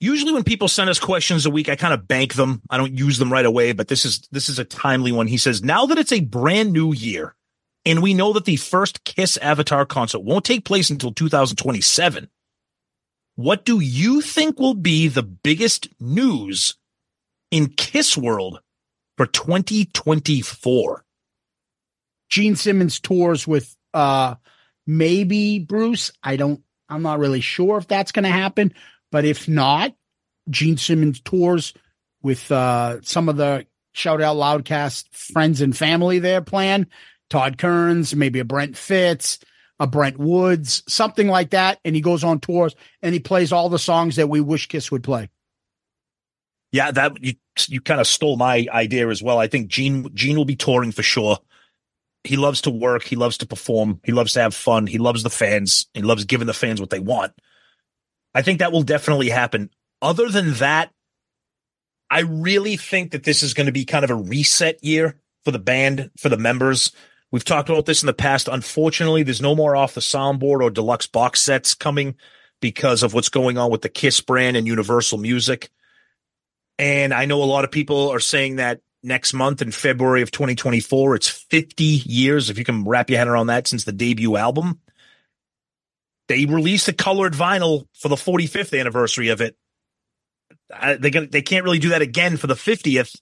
[0.00, 2.62] Usually when people send us questions a week, I kind of bank them.
[2.70, 5.26] I don't use them right away, but this is this is a timely one.
[5.26, 7.34] He says, "Now that it's a brand new year
[7.84, 12.30] and we know that the first Kiss Avatar concert won't take place until 2027,
[13.34, 16.76] what do you think will be the biggest news
[17.50, 18.60] in Kiss world
[19.16, 21.04] for 2024?"
[22.28, 24.36] Gene Simmons tours with uh
[24.86, 26.12] maybe Bruce.
[26.22, 26.62] I don't
[26.92, 28.74] I'm not really sure if that's going to happen,
[29.10, 29.94] but if not,
[30.50, 31.72] Gene Simmons tours
[32.22, 36.86] with uh some of the shout out loudcast friends and family there plan.
[37.30, 39.38] Todd Kearns, maybe a Brent Fitz,
[39.80, 43.68] a Brent Woods, something like that and he goes on tours and he plays all
[43.68, 45.30] the songs that we wish Kiss would play.
[46.72, 47.34] Yeah, that you
[47.68, 49.38] you kind of stole my idea as well.
[49.38, 51.38] I think Gene Gene will be touring for sure.
[52.24, 53.02] He loves to work.
[53.02, 54.00] He loves to perform.
[54.04, 54.86] He loves to have fun.
[54.86, 55.86] He loves the fans.
[55.92, 57.32] He loves giving the fans what they want.
[58.34, 59.70] I think that will definitely happen.
[60.00, 60.90] Other than that,
[62.10, 65.50] I really think that this is going to be kind of a reset year for
[65.50, 66.92] the band, for the members.
[67.30, 68.48] We've talked about this in the past.
[68.48, 72.14] Unfortunately, there's no more off the soundboard or deluxe box sets coming
[72.60, 75.70] because of what's going on with the Kiss brand and Universal Music.
[76.78, 80.30] And I know a lot of people are saying that next month in February of
[80.30, 84.36] 2024, it's 50 years, if you can wrap your head around that, since the debut
[84.36, 84.80] album.
[86.28, 89.56] They released a colored vinyl for the 45th anniversary of it.
[90.72, 93.20] I, they gonna, they can't really do that again for the 50th.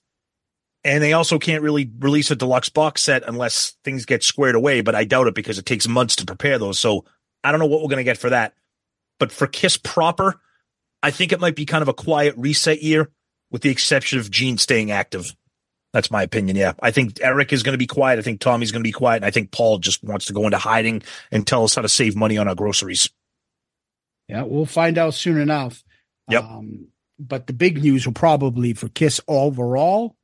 [0.83, 4.81] And they also can't really release a deluxe box set unless things get squared away,
[4.81, 6.79] but I doubt it because it takes months to prepare those.
[6.79, 7.05] So
[7.43, 8.53] I don't know what we're going to get for that.
[9.19, 10.41] But for Kiss proper,
[11.03, 13.11] I think it might be kind of a quiet reset year
[13.51, 15.35] with the exception of Gene staying active.
[15.93, 16.55] That's my opinion.
[16.55, 16.73] Yeah.
[16.81, 18.17] I think Eric is going to be quiet.
[18.17, 19.17] I think Tommy's going to be quiet.
[19.17, 21.89] And I think Paul just wants to go into hiding and tell us how to
[21.89, 23.09] save money on our groceries.
[24.27, 25.83] Yeah, we'll find out soon enough.
[26.29, 26.43] Yep.
[26.43, 26.87] Um,
[27.19, 30.15] but the big news will probably for Kiss overall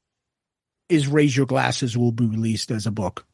[0.88, 3.26] is Raise Your Glasses will be released as a book.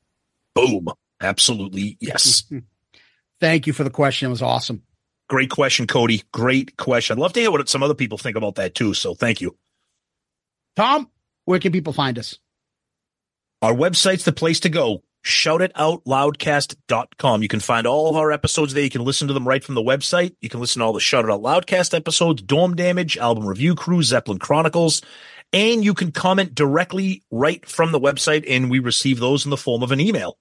[0.55, 0.87] Boom.
[1.21, 1.97] Absolutely.
[1.99, 2.51] Yes.
[3.39, 4.27] Thank you for the question.
[4.27, 4.81] It was awesome.
[5.29, 6.23] Great question, Cody.
[6.31, 7.17] Great question.
[7.17, 8.93] I'd love to hear what some other people think about that too.
[8.93, 9.55] So thank you.
[10.75, 11.09] Tom,
[11.45, 12.37] where can people find us?
[13.61, 15.03] Our website's the place to go.
[15.25, 17.41] Shoutitoutloudcast.com.
[17.41, 18.83] You can find all of our episodes there.
[18.83, 20.35] You can listen to them right from the website.
[20.41, 23.73] You can listen to all the Shout It Out Loudcast episodes, Dorm Damage, Album Review
[23.73, 25.01] Crew, Zeppelin Chronicles,
[25.53, 29.55] and you can comment directly right from the website, and we receive those in the
[29.55, 30.37] form of an email.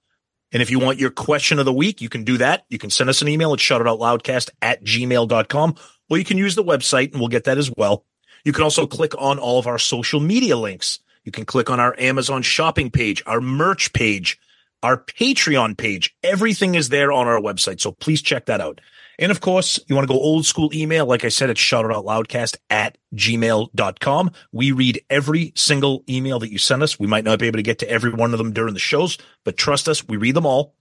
[0.51, 2.65] And if you want your question of the week, you can do that.
[2.69, 5.75] You can send us an email at shoutitoutloudcast at gmail.com,
[6.09, 8.05] or you can use the website and we'll get that as well.
[8.43, 10.99] You can also click on all of our social media links.
[11.23, 14.39] You can click on our Amazon shopping page, our merch page,
[14.81, 16.15] our Patreon page.
[16.23, 17.79] Everything is there on our website.
[17.79, 18.81] So please check that out.
[19.19, 21.05] And of course, you want to go old school email.
[21.05, 24.31] Like I said, it's shoutoutloudcast at gmail.com.
[24.51, 26.99] We read every single email that you send us.
[26.99, 29.17] We might not be able to get to every one of them during the shows,
[29.43, 30.75] but trust us, we read them all.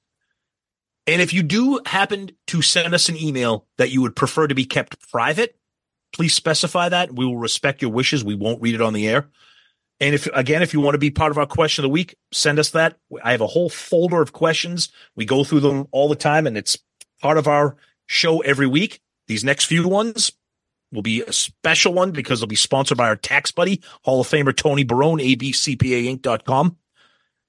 [1.07, 4.55] And if you do happen to send us an email that you would prefer to
[4.55, 5.57] be kept private,
[6.13, 7.15] please specify that.
[7.15, 8.25] We will respect your wishes.
[8.25, 9.29] We won't read it on the air.
[10.01, 12.17] And if again, if you want to be part of our question of the week,
[12.33, 12.99] send us that.
[13.23, 14.91] I have a whole folder of questions.
[15.15, 16.79] We go through them all the time, and it's
[17.21, 17.77] part of our
[18.07, 19.01] show every week.
[19.29, 20.33] These next few ones
[20.93, 24.29] will be a special one because they'll be sponsored by our tax buddy, Hall of
[24.29, 26.77] Famer Tony Barone, abcpainc.com.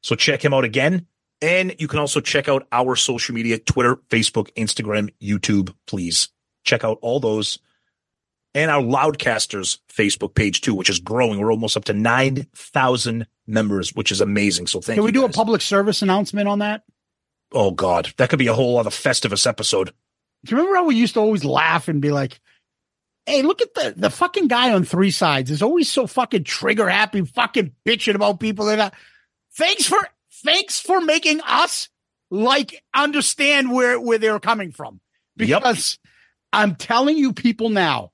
[0.02, 1.08] So check him out again.
[1.42, 6.30] And you can also check out our social media, Twitter, Facebook, Instagram, YouTube, please.
[6.64, 7.60] Check out all those
[8.56, 11.40] and our Loudcasters Facebook page too, which is growing.
[11.40, 14.68] We're almost up to 9,000 members, which is amazing.
[14.68, 15.06] So thank Can you.
[15.06, 15.32] we do guys.
[15.32, 16.84] a public service announcement on that?
[17.52, 19.94] Oh God, that could be a whole other Festivus episode.
[20.46, 22.40] Do you remember how we used to always laugh and be like,
[23.26, 26.90] Hey, look at the, the fucking guy on three sides is always so fucking trigger
[26.90, 28.92] happy, fucking bitching about people that are,
[29.56, 29.98] thanks for,
[30.44, 31.88] thanks for making us
[32.30, 35.00] like understand where, where they're coming from.
[35.38, 36.00] Because
[36.52, 38.12] I'm telling you people now,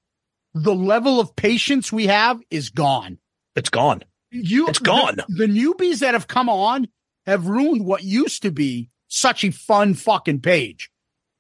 [0.54, 3.18] the level of patience we have is gone.
[3.56, 4.04] It's gone.
[4.32, 5.16] You, It's gone.
[5.28, 6.88] The, the newbies that have come on
[7.26, 10.92] have ruined what used to be such a fun fucking page.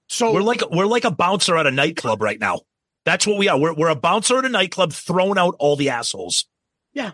[0.07, 2.61] So we're like we're like a bouncer at a nightclub right now.
[3.05, 3.59] That's what we are.
[3.59, 6.45] We're we're a bouncer at a nightclub throwing out all the assholes.
[6.93, 7.11] Yeah.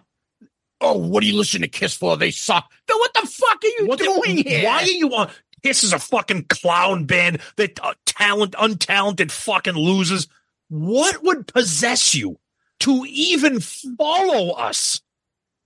[0.81, 2.15] Oh, what do you listen to Kiss for?
[2.17, 2.71] They suck.
[2.87, 4.65] Then what the fuck are you What the- doing here?
[4.65, 5.29] Why are you on?
[5.63, 10.27] This is a fucking clown band that uh, talent, untalented fucking losers.
[10.69, 12.39] What would possess you
[12.81, 15.01] to even follow us?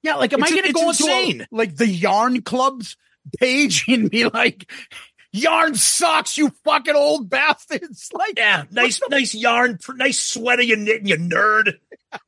[0.03, 1.41] Yeah, like, am It's- I going to go insane.
[1.41, 2.95] a, like the Yarn Club's
[3.37, 4.71] page and be like,
[5.33, 8.09] "Yarn sucks, you fucking old bastards"?
[8.13, 11.73] Like, Yeah, nice, nice yarn, nice sweater you're knitting, you nerd.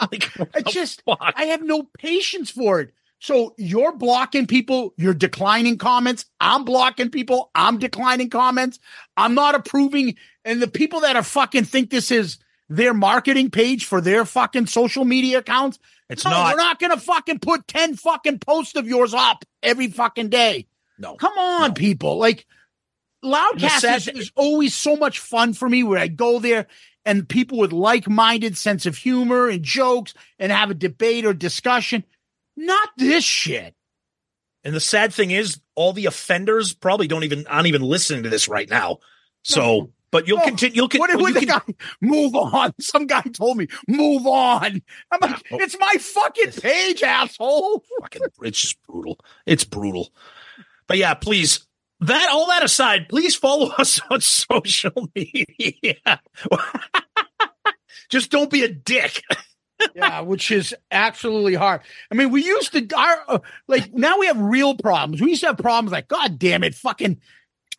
[0.00, 2.92] Like, I just, I have no patience for it.
[3.18, 6.26] So you're blocking people, you're declining comments.
[6.40, 8.78] I'm blocking people, I'm declining comments.
[9.16, 10.16] I'm not approving.
[10.44, 12.38] And the people that are fucking think this is
[12.68, 15.78] their marketing page for their fucking social media accounts.
[16.08, 16.52] It's no, not.
[16.52, 20.66] We're not going to fucking put 10 fucking posts of yours up every fucking day.
[20.98, 21.16] No.
[21.16, 22.18] Come on, people.
[22.18, 22.46] Like,
[23.24, 26.66] Loudcast sad is, is always so much fun for me where I go there
[27.04, 32.04] and people with like-minded sense of humor and jokes and have a debate or discussion.
[32.56, 33.74] Not this shit.
[34.64, 38.28] And the sad thing is, all the offenders probably don't even aren't even listening to
[38.28, 38.98] this right now.
[39.42, 40.76] So, but you'll Oh, continue.
[40.76, 41.32] You'll What continue.
[41.34, 41.60] did the guy
[42.00, 42.72] move on?
[42.80, 44.80] Some guy told me move on.
[45.10, 45.56] I'm like, Oh.
[45.58, 47.82] it's my fucking page, asshole.
[48.00, 49.18] fucking, it's just brutal.
[49.46, 50.12] It's brutal.
[50.86, 51.66] But yeah, please.
[52.00, 55.96] That all that aside, please follow us on social media.
[58.08, 59.22] just don't be a dick.
[59.94, 61.80] yeah, which is absolutely hard.
[62.10, 65.20] I mean, we used to our uh, like now we have real problems.
[65.20, 67.20] We used to have problems like, God damn it, fucking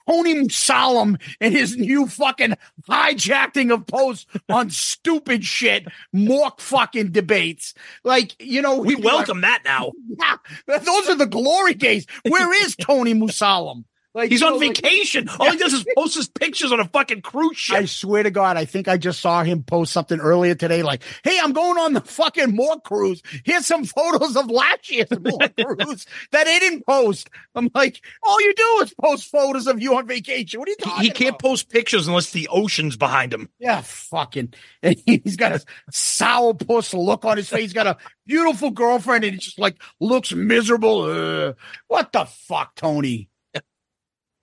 [0.08, 2.56] Tony Musalam and his new fucking
[2.90, 7.74] hijacking of posts on stupid shit, mock fucking debates.
[8.04, 9.92] Like, you know, We welcome that now.
[10.20, 12.06] Yeah, those are the glory days.
[12.28, 13.84] Where is Tony Musalam?
[14.16, 15.28] Like He's on know, like- vacation.
[15.40, 17.78] All he does is post his pictures on a fucking cruise ship.
[17.78, 21.02] I swear to God, I think I just saw him post something earlier today, like,
[21.24, 23.24] "Hey, I'm going on the fucking more cruise.
[23.44, 28.40] Here's some photos of last year's more cruise that he didn't post." I'm like, "All
[28.42, 30.60] you do is post photos of you on vacation.
[30.60, 33.50] What are you He- he can't about?" post pictures unless the ocean's behind him.
[33.60, 34.54] Yeah, fucking.
[34.84, 37.62] And he's got a sourpuss look on his face.
[37.62, 41.02] He's got a beautiful girlfriend, and he just like looks miserable.
[41.04, 41.56] Ugh.
[41.88, 43.30] what the fuck, Tony?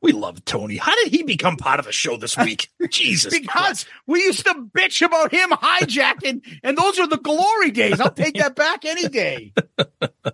[0.03, 0.77] We love Tony.
[0.79, 2.69] How did he become part of the show this week?
[2.91, 3.39] Jesus.
[3.39, 8.01] Because we used to bitch about him hijacking, and those are the glory days.
[8.01, 9.53] I'll take that back any day.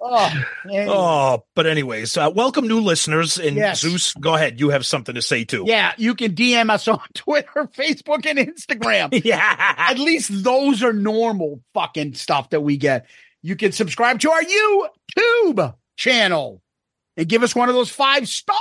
[0.00, 0.30] Oh.
[0.68, 3.38] Oh, but anyways, uh, welcome new listeners.
[3.38, 3.80] And Yes.
[3.80, 4.58] Zeus, go ahead.
[4.60, 5.64] You have something to say too.
[5.66, 9.24] yeah, you can DM us on Twitter, Facebook, and Instagram.
[9.24, 9.74] Yeah.
[9.78, 13.06] At least those are normal fucking stuff that we get.
[13.42, 16.62] You can subscribe to our YouTube channel
[17.16, 18.56] and give us one of those five star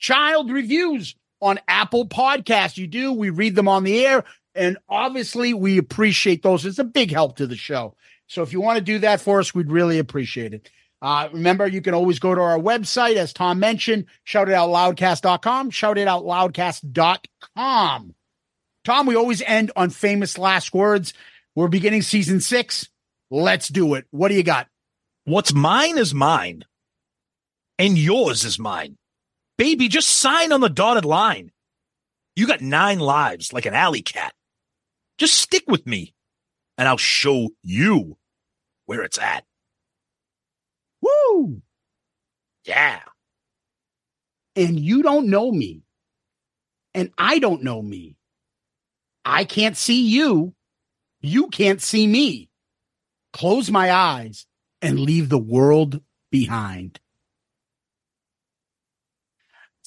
[0.00, 2.76] child reviews on Apple Podcasts.
[2.76, 4.24] You do, we read them on the air,
[4.54, 6.66] and obviously we appreciate those.
[6.66, 7.94] It's a big help to the show.
[8.26, 10.70] So if you want to do that for us, we'd really appreciate it.
[11.02, 18.14] Uh, remember, you can always go to our website, as Tom mentioned, shoutitoutloudcast.com, shoutitoutloudcast.com.
[18.84, 21.14] Tom, we always end on famous last words.
[21.54, 22.88] We're beginning season six.
[23.30, 24.06] Let's do it.
[24.10, 24.66] What do you got?
[25.24, 26.64] What's mine is mine,
[27.78, 28.96] and yours is mine.
[29.60, 31.52] Baby, just sign on the dotted line.
[32.34, 34.32] You got nine lives like an alley cat.
[35.18, 36.14] Just stick with me,
[36.78, 38.16] and I'll show you
[38.86, 39.44] where it's at.
[41.02, 41.60] Woo!
[42.64, 43.00] Yeah.
[44.56, 45.82] and you don't know me,
[46.94, 48.16] and I don't know me,
[49.24, 50.54] I can't see you.
[51.20, 52.50] You can't see me.
[53.32, 54.46] Close my eyes
[54.80, 56.00] and leave the world
[56.30, 56.99] behind.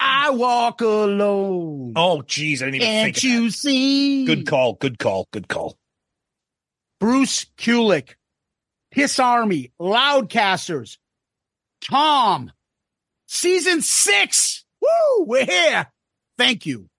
[0.06, 1.94] I walk alone.
[1.96, 3.18] Oh, geez, I didn't even Can't think.
[3.18, 4.26] Of you see?
[4.26, 4.74] Good call.
[4.74, 5.28] Good call.
[5.32, 5.78] Good call.
[7.00, 8.16] Bruce Kulick,
[8.92, 10.98] Piss Army, Loudcasters,
[11.82, 12.52] Tom,
[13.28, 14.66] season six.
[14.82, 15.88] Woo, we're here.
[16.38, 16.90] Thank you.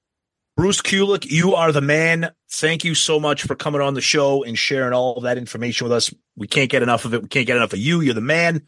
[0.56, 2.30] Bruce Kulick, you are the man.
[2.50, 5.84] Thank you so much for coming on the show and sharing all of that information
[5.84, 6.12] with us.
[6.36, 7.22] We can't get enough of it.
[7.22, 8.00] We can't get enough of you.
[8.00, 8.62] You're the man.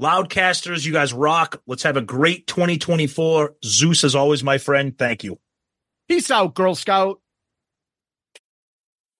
[0.00, 1.62] Loudcasters, you guys rock.
[1.66, 3.54] Let's have a great 2024.
[3.64, 4.96] Zeus, as always, my friend.
[4.96, 5.38] Thank you.
[6.08, 7.20] Peace out, Girl Scout.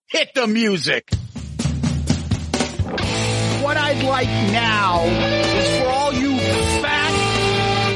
[0.09, 1.09] Hit the music.
[3.61, 6.37] What I'd like now is for all you
[6.81, 7.13] fat,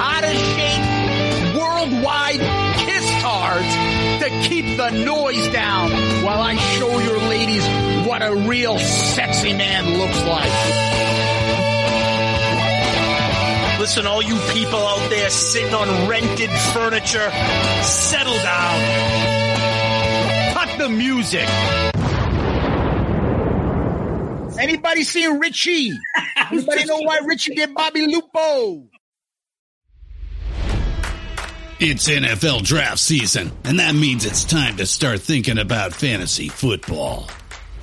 [0.01, 2.39] out of shape, worldwide
[2.79, 5.91] kiss tards to keep the noise down
[6.23, 7.65] while I show your ladies
[8.05, 11.10] what a real sexy man looks like.
[13.81, 17.31] Listen, all you people out there sitting on rented furniture,
[17.81, 18.79] settle down.
[20.53, 21.49] Cut the music.
[24.59, 25.97] Anybody seen Richie?
[26.51, 28.87] Anybody know why Richie get Bobby Lupo?
[31.79, 37.27] It's NFL draft season, and that means it's time to start thinking about fantasy football.